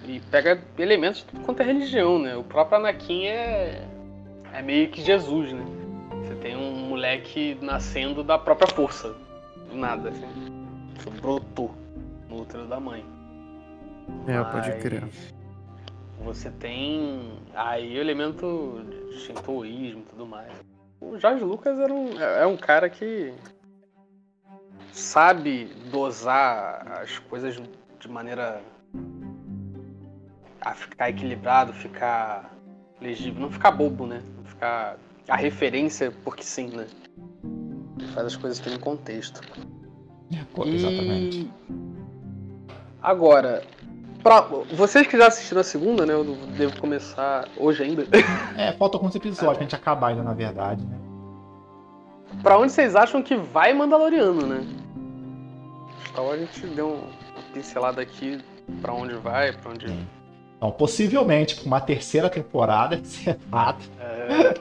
E 0.07 0.21
pega 0.31 0.61
elementos 0.79 1.21
de 1.21 1.25
tudo 1.27 1.41
quanto 1.45 1.61
é 1.61 1.65
religião, 1.65 2.19
né? 2.19 2.37
O 2.37 2.45
próprio 2.45 2.77
Anakin 2.77 3.25
é, 3.25 3.87
é 4.53 4.61
meio 4.61 4.89
que 4.89 5.03
Jesus, 5.03 5.51
né? 5.53 5.65
Você 6.23 6.35
tem 6.35 6.57
um 6.57 6.89
moleque 6.89 7.57
nascendo 7.63 8.23
da 8.23 8.37
própria 8.39 8.67
força. 8.69 9.15
Do 9.73 9.79
nada, 9.79 10.11
assim. 10.11 10.27
Isso 10.99 11.11
brotou 11.11 11.75
no 12.29 12.43
útero 12.43 12.67
da 12.67 12.79
mãe. 12.79 13.05
É, 14.27 14.43
pode 14.45 14.69
Mas 14.69 14.83
crer. 14.83 15.09
Você 16.25 16.51
tem 16.51 17.39
aí 17.55 17.97
o 17.97 18.01
elemento 18.01 18.85
de 18.89 19.19
shintoísmo 19.21 20.03
e 20.03 20.11
tudo 20.11 20.27
mais. 20.27 20.53
O 21.01 21.19
Jorge 21.19 21.43
Lucas 21.43 21.79
era 21.79 21.93
um, 21.93 22.21
é 22.21 22.43
é 22.43 22.47
um 22.47 22.57
cara 22.57 22.89
que 22.91 23.33
sabe 24.93 25.65
dosar 25.91 27.01
as 27.03 27.19
coisas 27.19 27.61
de 27.99 28.09
maneira 28.09 28.61
a 30.61 30.75
ficar 30.75 31.09
equilibrado, 31.09 31.73
ficar 31.73 32.55
legível, 33.01 33.41
não 33.41 33.51
ficar 33.51 33.73
bobo, 33.73 34.07
né? 34.07 34.23
Não 34.37 34.45
ficar 34.45 34.97
a 35.29 35.37
referência 35.37 36.13
porque 36.23 36.43
sim, 36.43 36.69
né? 36.69 36.87
Faz 38.15 38.27
as 38.27 38.37
coisas 38.37 38.59
terem 38.59 38.79
contexto. 38.79 39.41
Co- 40.53 40.65
Exatamente. 40.67 41.39
E 41.41 41.51
agora, 43.03 43.63
pra... 44.23 44.41
vocês 44.75 45.07
que 45.07 45.17
já 45.19 45.27
assistiram 45.27 45.61
a 45.61 45.65
segunda, 45.65 46.07
né? 46.07 46.13
Eu 46.15 46.25
devo 46.57 46.79
começar 46.81 47.49
hoje 47.57 47.83
ainda. 47.83 48.05
É, 48.57 48.73
falta 48.73 48.97
alguns 48.97 49.15
episódios 49.15 49.57
pra 49.57 49.63
gente 49.63 49.75
acabar 49.75 50.09
ainda, 50.09 50.23
na 50.23 50.35
verdade, 50.35 50.85
né? 50.85 50.99
pra 52.43 52.59
onde 52.59 52.73
vocês 52.73 52.97
acham 52.97 53.23
que 53.23 53.37
vai 53.37 53.73
Mandaloriano, 53.75 54.47
né? 54.47 54.67
Wars 56.17 56.35
a 56.35 56.45
gente 56.45 56.67
deu 56.69 56.89
uma 56.89 57.43
pincelada 57.53 58.01
aqui 58.01 58.39
pra 58.81 58.93
onde 58.93 59.15
vai, 59.15 59.53
pra 59.53 59.71
onde. 59.71 59.87
Então, 60.57 60.71
possivelmente, 60.73 61.61
uma 61.67 61.81
terceira 61.81 62.29
temporada, 62.29 62.97
isso 63.03 63.29
é. 63.29 63.37
É, 64.01 64.55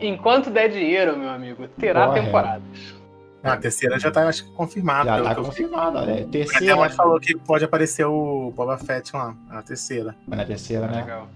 Enquanto 0.00 0.50
der 0.50 0.68
dinheiro, 0.68 1.16
meu 1.18 1.28
amigo, 1.30 1.66
terá 1.78 2.06
Correto. 2.06 2.26
temporadas. 2.26 3.02
A 3.42 3.56
terceira 3.56 3.98
já 3.98 4.08
tá, 4.10 4.28
acho 4.28 4.44
que, 4.44 4.52
confirmada. 4.52 5.10
Já 5.18 5.22
tá 5.24 5.32
eu 5.32 5.42
vi. 5.42 5.48
confirmado, 5.48 5.98
olha. 5.98 6.14
Até 6.14 6.24
Terceira. 6.26 6.76
mais 6.76 6.94
falou 6.94 7.18
que 7.18 7.36
pode 7.36 7.64
aparecer 7.64 8.04
o 8.06 8.52
Boba 8.54 8.78
Fett 8.78 9.14
lá, 9.16 9.34
na 9.48 9.62
terceira. 9.62 10.14
Na 10.28 10.44
terceira, 10.44 10.86
né? 10.86 11.00
Legal. 11.00 11.28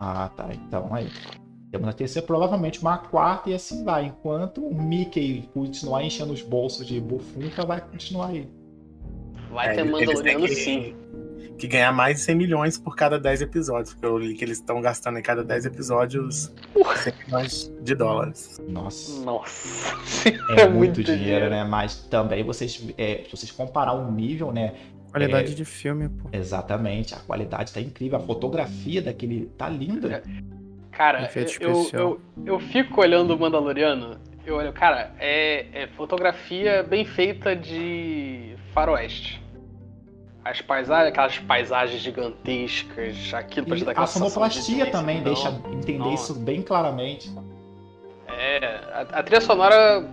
Ah, 0.00 0.28
tá. 0.36 0.48
Então 0.52 0.92
aí. 0.92 1.08
Temos 1.70 1.86
na 1.86 1.92
terceira, 1.92 2.26
provavelmente 2.26 2.80
uma 2.80 2.98
quarta 2.98 3.50
e 3.50 3.54
assim 3.54 3.84
vai. 3.84 4.06
Enquanto 4.06 4.64
o 4.66 4.74
Mickey 4.74 5.48
continuar 5.54 6.02
enchendo 6.02 6.32
os 6.32 6.42
bolsos 6.42 6.84
de 6.86 7.00
bufunca, 7.00 7.64
vai 7.64 7.80
continuar 7.80 8.28
aí. 8.28 8.48
Vai 9.52 9.68
É, 9.68 9.74
ter 9.74 9.84
Mandaloriano 9.84 10.46
que, 10.46 10.54
sim. 10.56 10.96
Que 11.58 11.66
ganhar 11.68 11.92
mais 11.92 12.16
de 12.16 12.22
100 12.22 12.34
milhões 12.34 12.78
por 12.78 12.96
cada 12.96 13.18
10 13.18 13.42
episódios, 13.42 13.94
porque 13.94 14.06
eu 14.06 14.18
li 14.18 14.34
que 14.34 14.44
eles 14.44 14.58
estão 14.58 14.80
gastando 14.80 15.18
em 15.18 15.22
cada 15.22 15.44
10 15.44 15.66
episódios 15.66 16.52
100 16.96 17.12
milhões 17.26 17.72
de 17.80 17.94
dólares. 17.94 18.60
Nossa. 18.68 19.24
Nossa. 19.24 19.94
É, 20.56 20.66
muito, 20.68 21.02
dinheiro, 21.02 21.48
né? 21.50 21.64
Mas 21.64 21.96
também 22.08 22.42
vocês, 22.42 22.84
é, 22.98 23.22
se 23.24 23.30
vocês 23.30 23.50
comparar 23.52 23.92
o 23.92 24.10
nível, 24.10 24.52
né? 24.52 24.74
Qualidade 25.10 25.52
É. 25.52 25.54
de 25.54 25.64
filme, 25.64 26.08
pô. 26.08 26.28
Exatamente, 26.32 27.14
a 27.14 27.18
qualidade 27.18 27.72
tá 27.72 27.80
incrível, 27.80 28.18
a 28.18 28.20
fotografia 28.20 29.00
daquele 29.00 29.46
tá 29.56 29.68
linda. 29.68 30.24
Cara, 30.90 31.24
Efeito 31.24 31.62
eu, 31.62 31.88
eu, 31.92 32.20
eu 32.44 32.58
fico 32.58 33.00
olhando 33.00 33.34
o 33.34 33.38
Mandaloriano, 33.38 34.18
eu 34.44 34.56
olho, 34.56 34.72
cara, 34.72 35.12
é, 35.18 35.66
é 35.72 35.86
fotografia 35.88 36.82
bem 36.82 37.04
feita 37.04 37.54
de 37.54 38.56
faroeste. 38.72 39.43
As 40.44 40.60
paisagens, 40.60 41.08
aquelas 41.08 41.38
paisagens 41.38 42.02
gigantescas, 42.02 43.32
aquilo 43.32 43.66
pra 43.66 43.76
te 43.76 43.84
dar 43.84 43.92
aquela 43.92 44.04
a 44.04 44.08
sonoplastia 44.08 44.84
de 44.84 44.90
também 44.90 45.22
deixa 45.22 45.48
imensidão. 45.48 45.72
entender 45.72 45.98
Nossa. 45.98 46.32
isso 46.32 46.40
bem 46.40 46.60
claramente. 46.60 47.32
É, 48.28 48.80
a, 48.92 49.00
a 49.00 49.22
trilha 49.22 49.40
sonora, 49.40 50.06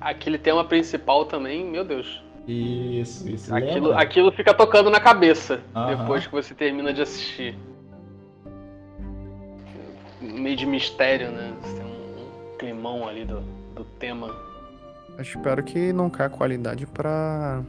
aquele 0.00 0.38
tema 0.38 0.64
principal 0.64 1.26
também, 1.26 1.62
meu 1.64 1.84
Deus. 1.84 2.22
Isso, 2.46 3.28
isso. 3.28 3.54
Aquilo, 3.54 3.88
lembra? 3.88 4.02
aquilo 4.02 4.32
fica 4.32 4.52
tocando 4.54 4.90
na 4.90 5.00
cabeça 5.00 5.60
depois 5.88 6.26
que 6.26 6.32
você 6.32 6.54
termina 6.54 6.92
de 6.92 7.02
assistir. 7.02 7.56
Meio 10.20 10.56
de 10.56 10.66
mistério, 10.66 11.30
né? 11.30 11.54
Você 11.62 11.74
tem 11.76 11.84
um, 11.84 12.54
um 12.54 12.56
climão 12.58 13.08
ali 13.08 13.24
do, 13.24 13.40
do 13.74 13.84
tema. 13.98 14.34
Eu 15.16 15.22
espero 15.22 15.62
que 15.62 15.92
não 15.92 16.10
caia 16.10 16.28
qualidade 16.28 16.86
pra, 16.86 17.62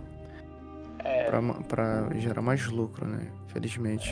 É, 1.05 1.23
pra, 1.29 1.41
pra 1.67 2.09
gerar 2.17 2.41
mais 2.41 2.65
lucro, 2.67 3.05
né? 3.07 3.31
Felizmente. 3.47 4.11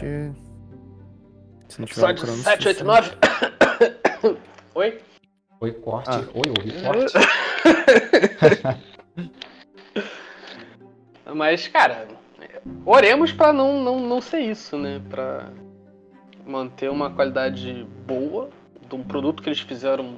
Se 1.68 1.80
não 1.80 1.88
tiver 1.88 2.10
episódio 2.12 2.22
lucrando 2.22 2.40
o 2.40 2.44
7, 2.44 2.68
8, 2.68 2.78
suficiente- 2.78 3.18
9. 4.24 4.38
Oi? 4.76 5.02
Oi, 5.60 5.72
corte. 5.74 6.10
Ah. 6.10 6.24
Oi, 6.34 6.54
ouvi 6.58 6.72
corte. 6.84 7.14
Mas, 11.36 11.68
cara, 11.68 12.08
oremos 12.86 13.32
pra 13.32 13.52
não, 13.54 13.82
não, 13.82 14.00
não 14.00 14.22
ser 14.22 14.40
isso, 14.42 14.78
né? 14.78 15.02
Pra 15.10 15.50
manter 16.46 16.90
uma 16.92 17.10
qualidade 17.10 17.88
boa 18.06 18.50
de 18.88 18.96
um 18.96 19.04
produto 19.04 19.42
que 19.42 19.50
eles 19.50 19.62
fizeram 19.62 20.18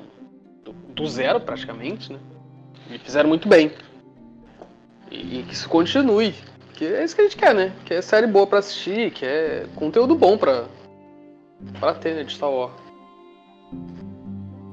do, 0.63 0.73
do 0.73 1.07
zero, 1.07 1.39
praticamente, 1.39 2.11
né? 2.11 2.19
E 2.89 2.97
fizeram 2.99 3.29
muito 3.29 3.47
bem. 3.47 3.71
E, 5.11 5.39
e 5.39 5.43
que 5.43 5.53
isso 5.53 5.69
continue. 5.69 6.33
Que 6.75 6.85
é 6.85 7.03
isso 7.03 7.15
que 7.15 7.21
a 7.21 7.23
gente 7.23 7.37
quer, 7.37 7.55
né? 7.55 7.73
Que 7.85 7.93
é 7.93 8.01
série 8.01 8.27
boa 8.27 8.45
pra 8.45 8.59
assistir, 8.59 9.11
que 9.11 9.25
é 9.25 9.65
conteúdo 9.75 10.13
bom 10.13 10.37
pra, 10.37 10.65
pra 11.79 11.93
ter, 11.93 12.15
né? 12.15 12.23
De 12.23 12.33
Star 12.33 12.51
Wars. 12.51 12.73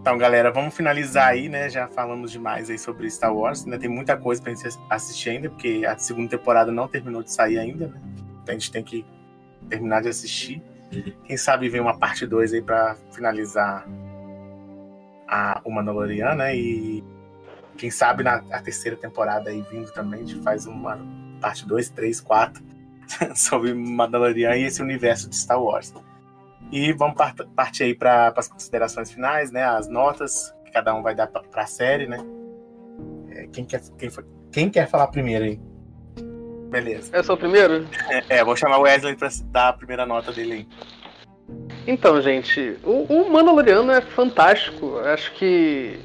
Então, 0.00 0.18
galera, 0.18 0.50
vamos 0.50 0.74
finalizar 0.74 1.28
aí, 1.28 1.48
né? 1.48 1.70
Já 1.70 1.86
falamos 1.86 2.32
demais 2.32 2.68
aí 2.68 2.76
sobre 2.76 3.08
Star 3.08 3.32
Wars. 3.32 3.64
Ainda 3.64 3.78
tem 3.78 3.88
muita 3.88 4.16
coisa 4.16 4.42
pra 4.42 4.52
gente 4.52 4.68
assistir 4.90 5.30
ainda, 5.30 5.48
porque 5.48 5.84
a 5.86 5.96
segunda 5.96 6.30
temporada 6.30 6.72
não 6.72 6.88
terminou 6.88 7.22
de 7.22 7.32
sair 7.32 7.56
ainda, 7.56 7.86
né? 7.86 8.00
Então 8.42 8.52
a 8.52 8.58
gente 8.58 8.72
tem 8.72 8.82
que 8.82 9.06
terminar 9.68 10.02
de 10.02 10.08
assistir. 10.08 10.60
Quem 11.24 11.36
sabe 11.36 11.68
vem 11.68 11.80
uma 11.80 11.96
parte 11.96 12.26
2 12.26 12.52
aí 12.54 12.62
pra 12.62 12.96
finalizar 13.12 13.86
a, 15.28 15.60
o 15.64 15.70
Mandaloriano, 15.70 16.38
né? 16.38 16.56
E 16.56 17.04
quem 17.78 17.92
sabe 17.92 18.24
na 18.24 18.40
terceira 18.60 18.96
temporada 18.96 19.50
aí 19.50 19.64
vindo 19.70 19.92
também, 19.92 20.22
a 20.22 20.24
gente 20.24 20.42
faz 20.42 20.66
uma 20.66 20.98
parte 21.42 21.66
2, 21.66 21.90
3, 21.90 22.20
4 22.20 22.62
sobre 23.34 23.74
Mandaloriano 23.74 24.56
e 24.56 24.62
esse 24.64 24.80
universo 24.80 25.28
de 25.28 25.36
Star 25.36 25.60
Wars. 25.62 25.92
E 26.70 26.92
vamos 26.92 27.16
part- 27.16 27.44
partir 27.54 27.82
aí 27.82 27.94
para 27.94 28.32
as 28.34 28.48
considerações 28.48 29.10
finais, 29.10 29.50
né? 29.50 29.62
As 29.64 29.88
notas 29.88 30.54
que 30.64 30.70
cada 30.70 30.94
um 30.94 31.02
vai 31.02 31.14
dar 31.14 31.26
para 31.26 31.42
a 31.62 31.66
série, 31.66 32.06
né? 32.06 32.18
É, 33.30 33.46
quem, 33.48 33.64
quer, 33.64 33.82
quem, 33.98 34.10
quem 34.50 34.70
quer 34.70 34.88
falar 34.88 35.08
primeiro 35.08 35.44
aí? 35.44 35.60
Beleza. 36.70 37.14
Eu 37.14 37.22
sou 37.22 37.34
o 37.34 37.38
primeiro? 37.38 37.86
É, 38.08 38.38
é, 38.38 38.44
vou 38.44 38.56
chamar 38.56 38.78
o 38.78 38.82
Wesley 38.82 39.14
para 39.16 39.28
dar 39.50 39.68
a 39.68 39.72
primeira 39.74 40.06
nota 40.06 40.32
dele 40.32 40.52
aí. 40.52 40.68
Então, 41.86 42.22
gente, 42.22 42.78
o, 42.82 43.02
o 43.12 43.30
Mandaloriano 43.30 43.92
é 43.92 44.00
fantástico. 44.00 44.98
Acho 45.00 45.32
que 45.34 46.00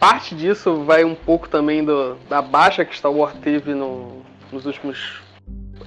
parte 0.00 0.34
disso 0.34 0.82
vai 0.82 1.04
um 1.04 1.14
pouco 1.14 1.48
também 1.48 1.84
do- 1.84 2.16
da 2.28 2.42
baixa 2.42 2.84
que 2.84 2.96
Star 2.96 3.12
Wars 3.12 3.34
teve 3.40 3.72
no- 3.74 4.22
nos 4.52 4.66
últimos 4.66 5.20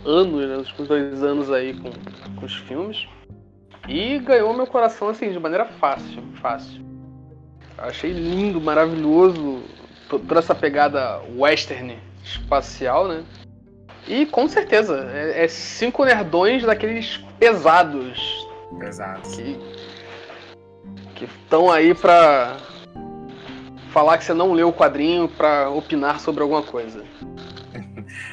anos, 0.05 0.47
né, 0.47 0.55
nos 0.57 0.67
últimos 0.69 0.87
dois 0.87 1.23
anos 1.23 1.51
aí 1.51 1.73
com, 1.73 1.91
com 2.39 2.45
os 2.45 2.55
filmes. 2.55 3.07
E 3.87 4.17
ganhou 4.19 4.53
meu 4.53 4.65
coração 4.65 5.09
assim, 5.09 5.31
de 5.31 5.39
maneira 5.39 5.65
fácil, 5.65 6.23
fácil. 6.41 6.81
Achei 7.77 8.11
lindo, 8.11 8.61
maravilhoso, 8.61 9.61
to- 10.09 10.19
toda 10.19 10.39
essa 10.39 10.55
pegada 10.55 11.21
western 11.35 11.97
espacial, 12.23 13.07
né? 13.07 13.23
E 14.07 14.25
com 14.25 14.47
certeza, 14.47 15.09
é, 15.13 15.43
é 15.43 15.47
cinco 15.47 16.05
nerdões 16.05 16.63
daqueles 16.63 17.17
pesados, 17.39 18.47
que 19.35 19.57
que 21.15 21.25
estão 21.25 21.71
aí 21.71 21.93
pra 21.93 22.57
falar 23.91 24.17
que 24.17 24.23
você 24.25 24.33
não 24.33 24.51
leu 24.53 24.69
o 24.69 24.73
quadrinho 24.73 25.27
pra 25.27 25.69
opinar 25.69 26.19
sobre 26.19 26.41
alguma 26.41 26.63
coisa. 26.63 27.03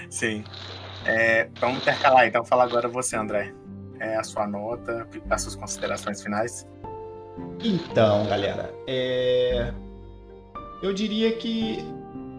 Sim. 0.08 0.44
É, 1.04 1.48
vamos 1.60 1.78
intercalar, 1.78 2.26
então 2.26 2.44
fala 2.44 2.64
agora 2.64 2.88
você, 2.88 3.16
André. 3.16 3.52
É 3.98 4.16
a 4.16 4.22
sua 4.22 4.46
nota, 4.46 5.06
as 5.28 5.42
suas 5.42 5.54
considerações 5.54 6.22
finais. 6.22 6.66
Então, 7.62 8.26
galera, 8.26 8.74
é... 8.86 9.72
eu 10.82 10.92
diria 10.94 11.36
que 11.36 11.78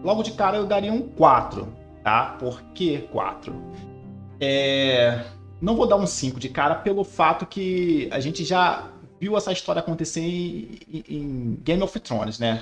logo 0.02 0.22
de 0.22 0.32
cara 0.32 0.56
eu 0.56 0.66
daria 0.66 0.92
um 0.92 1.08
4, 1.08 1.72
tá? 2.02 2.36
Por 2.38 2.62
que 2.74 2.98
4? 3.12 3.54
É... 4.40 5.24
Não 5.60 5.76
vou 5.76 5.86
dar 5.86 5.96
um 5.96 6.06
5 6.06 6.40
de 6.40 6.48
cara 6.48 6.74
pelo 6.74 7.04
fato 7.04 7.46
que 7.46 8.08
a 8.10 8.18
gente 8.18 8.44
já 8.44 8.90
viu 9.20 9.36
essa 9.36 9.52
história 9.52 9.78
acontecer 9.78 10.20
em- 10.20 11.04
em 11.08 11.58
Game 11.62 11.80
of 11.82 11.98
Thrones, 12.00 12.40
né? 12.40 12.60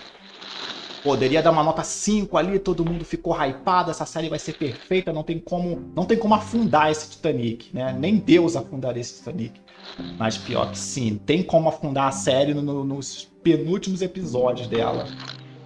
Poderia 1.02 1.42
dar 1.42 1.50
uma 1.50 1.64
nota 1.64 1.82
5 1.82 2.36
ali, 2.36 2.58
todo 2.58 2.84
mundo 2.84 3.04
ficou 3.04 3.34
hypado, 3.34 3.90
essa 3.90 4.04
série 4.04 4.28
vai 4.28 4.38
ser 4.38 4.52
perfeita, 4.52 5.12
não 5.12 5.22
tem 5.22 5.38
como, 5.38 5.90
não 5.96 6.04
tem 6.04 6.18
como 6.18 6.34
afundar 6.34 6.90
esse 6.90 7.10
Titanic, 7.10 7.74
né? 7.74 7.96
Nem 7.98 8.16
Deus 8.16 8.54
afundaria 8.54 9.00
esse 9.00 9.18
Titanic. 9.18 9.60
Mas 10.18 10.36
pior 10.36 10.70
que 10.70 10.78
sim, 10.78 11.18
tem 11.24 11.42
como 11.42 11.68
afundar 11.70 12.08
a 12.08 12.12
série 12.12 12.52
no, 12.52 12.84
nos 12.84 13.30
penúltimos 13.42 14.02
episódios 14.02 14.66
dela. 14.66 15.06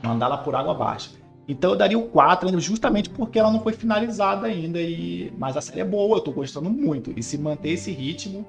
Mandar 0.03 0.27
ela 0.27 0.39
por 0.39 0.55
água 0.55 0.73
abaixo. 0.73 1.11
Então 1.49 1.73
eu 1.73 1.77
daria 1.77 1.99
o 1.99 2.09
4, 2.09 2.59
justamente 2.61 3.11
porque 3.11 3.39
ela 3.39 3.51
não 3.51 3.61
foi 3.61 3.73
finalizada 3.73 4.47
ainda. 4.47 4.81
E... 4.81 5.33
Mas 5.37 5.57
a 5.57 5.61
série 5.61 5.81
é 5.81 5.85
boa, 5.85 6.19
eu 6.19 6.21
tô 6.21 6.31
gostando 6.33 6.71
muito. 6.71 7.13
E 7.17 7.23
se 7.23 7.37
manter 7.37 7.71
esse 7.71 7.91
ritmo, 7.91 8.47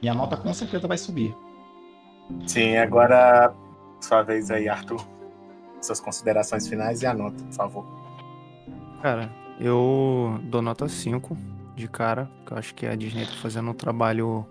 minha 0.00 0.14
nota 0.14 0.36
com 0.36 0.52
certeza 0.52 0.88
vai 0.88 0.98
subir. 0.98 1.34
Sim, 2.46 2.76
agora 2.76 3.54
sua 4.00 4.22
vez 4.22 4.50
aí, 4.50 4.68
Arthur. 4.68 5.00
Suas 5.82 6.00
considerações 6.00 6.66
finais 6.68 7.02
e 7.02 7.06
a 7.06 7.12
nota, 7.12 7.42
por 7.44 7.52
favor. 7.52 7.86
Cara, 9.02 9.30
eu 9.60 10.38
dou 10.44 10.62
nota 10.62 10.88
5 10.88 11.36
de 11.74 11.88
cara, 11.88 12.30
que 12.46 12.52
eu 12.52 12.56
acho 12.56 12.74
que 12.74 12.86
a 12.86 12.94
Disney 12.94 13.26
tá 13.26 13.32
fazendo 13.42 13.70
um 13.70 13.74
trabalho 13.74 14.46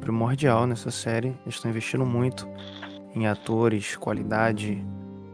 primordial 0.00 0.66
nessa 0.66 0.90
série. 0.90 1.28
Eles 1.44 1.54
estão 1.54 1.70
investindo 1.70 2.04
muito 2.04 2.46
em 3.14 3.26
atores, 3.26 3.96
qualidade, 3.96 4.84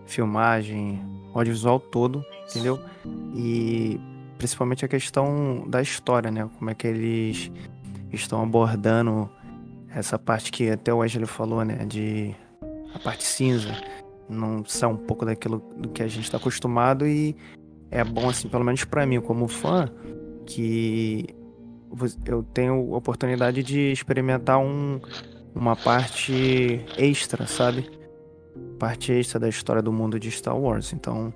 filmagem, 0.07 1.03
audiovisual 1.35 1.81
todo, 1.81 2.25
entendeu? 2.49 2.81
E 3.35 4.01
principalmente 4.39 4.85
a 4.85 4.89
questão 4.89 5.65
da 5.67 5.83
história, 5.83 6.31
né? 6.31 6.49
Como 6.59 6.71
é 6.71 6.75
que 6.75 6.87
eles 6.87 7.51
estão 8.13 8.43
abordando 8.43 9.29
essa 9.89 10.19
parte 10.19 10.53
que 10.53 10.71
até 10.71 10.93
o 10.93 10.99
Wesley 10.99 11.27
falou, 11.27 11.65
né? 11.65 11.85
De 11.85 12.35
a 12.95 12.99
parte 12.99 13.25
cinza. 13.25 13.75
Não 14.29 14.65
são 14.65 14.93
um 14.93 14.97
pouco 14.97 15.25
daquilo 15.25 15.59
do 15.77 15.89
que 15.89 16.03
a 16.03 16.09
gente 16.09 16.25
está 16.25 16.39
acostumado 16.39 17.07
e 17.07 17.37
é 17.91 18.03
bom, 18.03 18.29
assim, 18.29 18.49
pelo 18.49 18.65
menos 18.65 18.85
para 18.85 19.07
mim, 19.07 19.21
como 19.21 19.47
fã, 19.47 19.89
que 20.47 21.27
eu 22.27 22.43
tenho 22.43 22.93
oportunidade 22.93 23.63
de 23.63 23.93
experimentar 23.93 24.59
um, 24.59 25.01
uma 25.55 25.77
parte 25.77 26.85
extra, 26.99 27.47
sabe? 27.47 27.89
Parte 28.79 29.13
extra 29.13 29.39
da 29.39 29.49
história 29.49 29.83
do 29.83 29.93
mundo 29.93 30.19
de 30.19 30.31
Star 30.31 30.59
Wars. 30.59 30.93
Então, 30.93 31.33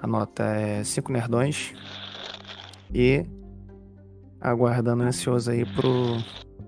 a 0.00 0.06
nota 0.06 0.44
é 0.44 0.82
5 0.82 1.12
nerdões. 1.12 1.74
E 2.94 3.26
aguardando 4.40 5.04
ansioso 5.04 5.50
aí 5.50 5.64
pro, 5.64 6.18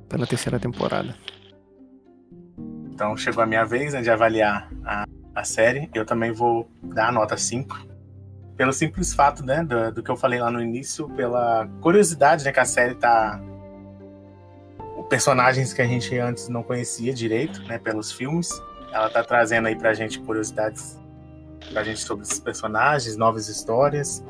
pela 0.09 0.27
terceira 0.27 0.59
temporada. 0.61 1.15
Então 2.87 3.17
chegou 3.17 3.43
a 3.43 3.47
minha 3.47 3.65
vez 3.65 3.93
né, 3.93 4.01
de 4.01 4.11
avaliar 4.11 4.71
a, 4.85 5.04
a 5.35 5.45
série. 5.45 5.91
Eu 5.95 6.05
também 6.05 6.33
vou 6.33 6.69
dar 6.83 7.09
a 7.09 7.13
nota 7.13 7.37
5. 7.37 7.95
Pelo 8.57 8.73
simples 8.73 9.13
fato, 9.13 9.45
né, 9.45 9.65
do, 9.65 9.93
do, 9.93 10.03
que 10.03 10.11
eu 10.11 10.17
falei 10.17 10.39
lá 10.39 10.51
no 10.51 10.63
início, 10.63 11.09
pela 11.11 11.69
curiosidade, 11.81 12.45
né, 12.45 12.53
que 12.53 12.61
a 12.61 12.65
série 12.65 12.95
tá. 12.95 13.41
Personagens 15.11 15.73
que 15.73 15.83
a 15.83 15.87
gente 15.87 16.17
antes 16.19 16.49
não 16.49 16.63
conhecia 16.63 17.13
direito, 17.13 17.63
né, 17.65 17.79
pelos 17.79 18.13
filmes. 18.13 18.49
Ela 18.93 19.11
tá 19.11 19.23
trazendo 19.25 19.67
aí 19.67 19.77
pra 19.77 19.93
gente 19.93 20.21
curiosidades 20.21 20.99
pra 21.73 21.83
gente 21.83 22.01
sobre 22.01 22.25
esses 22.25 22.39
personagens, 22.39 23.17
novas 23.17 23.49
histórias. 23.49 24.25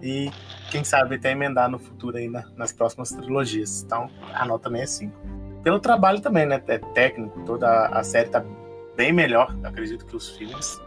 E 0.00 0.30
quem 0.70 0.84
sabe 0.84 1.16
até 1.16 1.32
emendar 1.32 1.68
no 1.68 1.78
futuro 1.78 2.16
aí 2.16 2.28
na, 2.28 2.44
nas 2.56 2.72
próximas 2.72 3.10
trilogias. 3.10 3.82
Então, 3.82 4.08
a 4.32 4.44
nota 4.46 4.64
também 4.64 4.82
é 4.82 4.86
5. 4.86 5.12
Pelo 5.62 5.80
trabalho 5.80 6.20
também, 6.20 6.46
né? 6.46 6.62
É 6.68 6.78
técnico, 6.78 7.40
toda 7.44 7.86
a 7.88 8.02
série 8.04 8.28
tá 8.28 8.44
bem 8.98 9.12
melhor, 9.12 9.56
acredito, 9.62 10.04
que 10.04 10.16
os 10.16 10.30
filmes. 10.30 10.82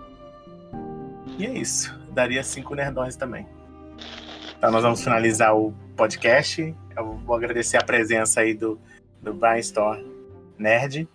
E 1.39 1.45
é 1.45 1.53
isso. 1.53 1.97
Daria 2.11 2.43
cinco 2.43 2.75
nerdões 2.75 3.15
também. 3.15 3.47
Então 4.57 4.69
nós 4.69 4.83
vamos 4.83 5.01
finalizar 5.01 5.55
o 5.55 5.73
podcast. 5.95 6.75
Eu 6.95 7.13
vou 7.19 7.37
agradecer 7.37 7.77
a 7.77 7.83
presença 7.83 8.41
aí 8.41 8.53
do, 8.53 8.77
do 9.21 9.33
Brian 9.33 9.59
Store 9.59 10.05
Nerd, 10.57 11.07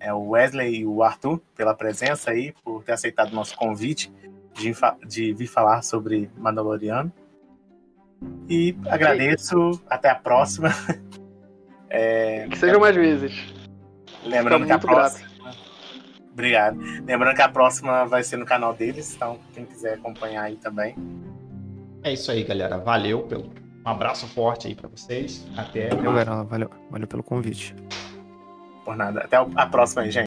é 0.00 0.12
o 0.12 0.30
Wesley 0.30 0.76
e 0.76 0.86
o 0.86 1.02
Arthur 1.02 1.38
pela 1.54 1.74
presença 1.74 2.30
aí, 2.30 2.54
por 2.64 2.82
ter 2.82 2.92
aceitado 2.92 3.30
o 3.30 3.34
nosso 3.34 3.54
convite 3.54 4.10
de, 4.54 4.72
de 5.06 5.34
vir 5.34 5.46
falar 5.46 5.82
sobre 5.82 6.30
Mandaloriano. 6.34 7.12
E 8.48 8.74
agradeço, 8.86 9.80
até 9.88 10.08
a 10.08 10.14
próxima. 10.14 10.70
É, 11.90 12.46
que 12.50 12.58
sejam 12.58 12.78
mais 12.78 12.94
vezes. 12.94 13.32
Lembrando 14.22 14.66
que 14.66 14.72
a 14.72 14.78
próxima. 14.78 15.20
Grato. 15.20 15.27
Obrigado. 16.38 16.78
Lembrando 17.04 17.34
que 17.34 17.42
a 17.42 17.48
próxima 17.48 18.06
vai 18.06 18.22
ser 18.22 18.36
no 18.36 18.46
canal 18.46 18.72
deles, 18.72 19.12
então 19.12 19.40
quem 19.52 19.64
quiser 19.64 19.94
acompanhar 19.94 20.44
aí 20.44 20.54
também. 20.54 20.94
É 22.04 22.12
isso 22.12 22.30
aí, 22.30 22.44
galera. 22.44 22.78
Valeu 22.78 23.22
pelo 23.22 23.50
um 23.84 23.90
abraço 23.90 24.28
forte 24.28 24.68
aí 24.68 24.74
para 24.74 24.88
vocês. 24.88 25.44
Até. 25.56 25.88
Valeu, 25.88 26.12
galera. 26.12 26.44
Valeu, 26.44 26.70
valeu 26.88 27.08
pelo 27.08 27.24
convite. 27.24 27.74
Por 28.84 28.96
nada. 28.96 29.20
Até 29.20 29.36
a 29.36 29.66
próxima 29.66 30.02
aí, 30.02 30.12
gente. 30.12 30.14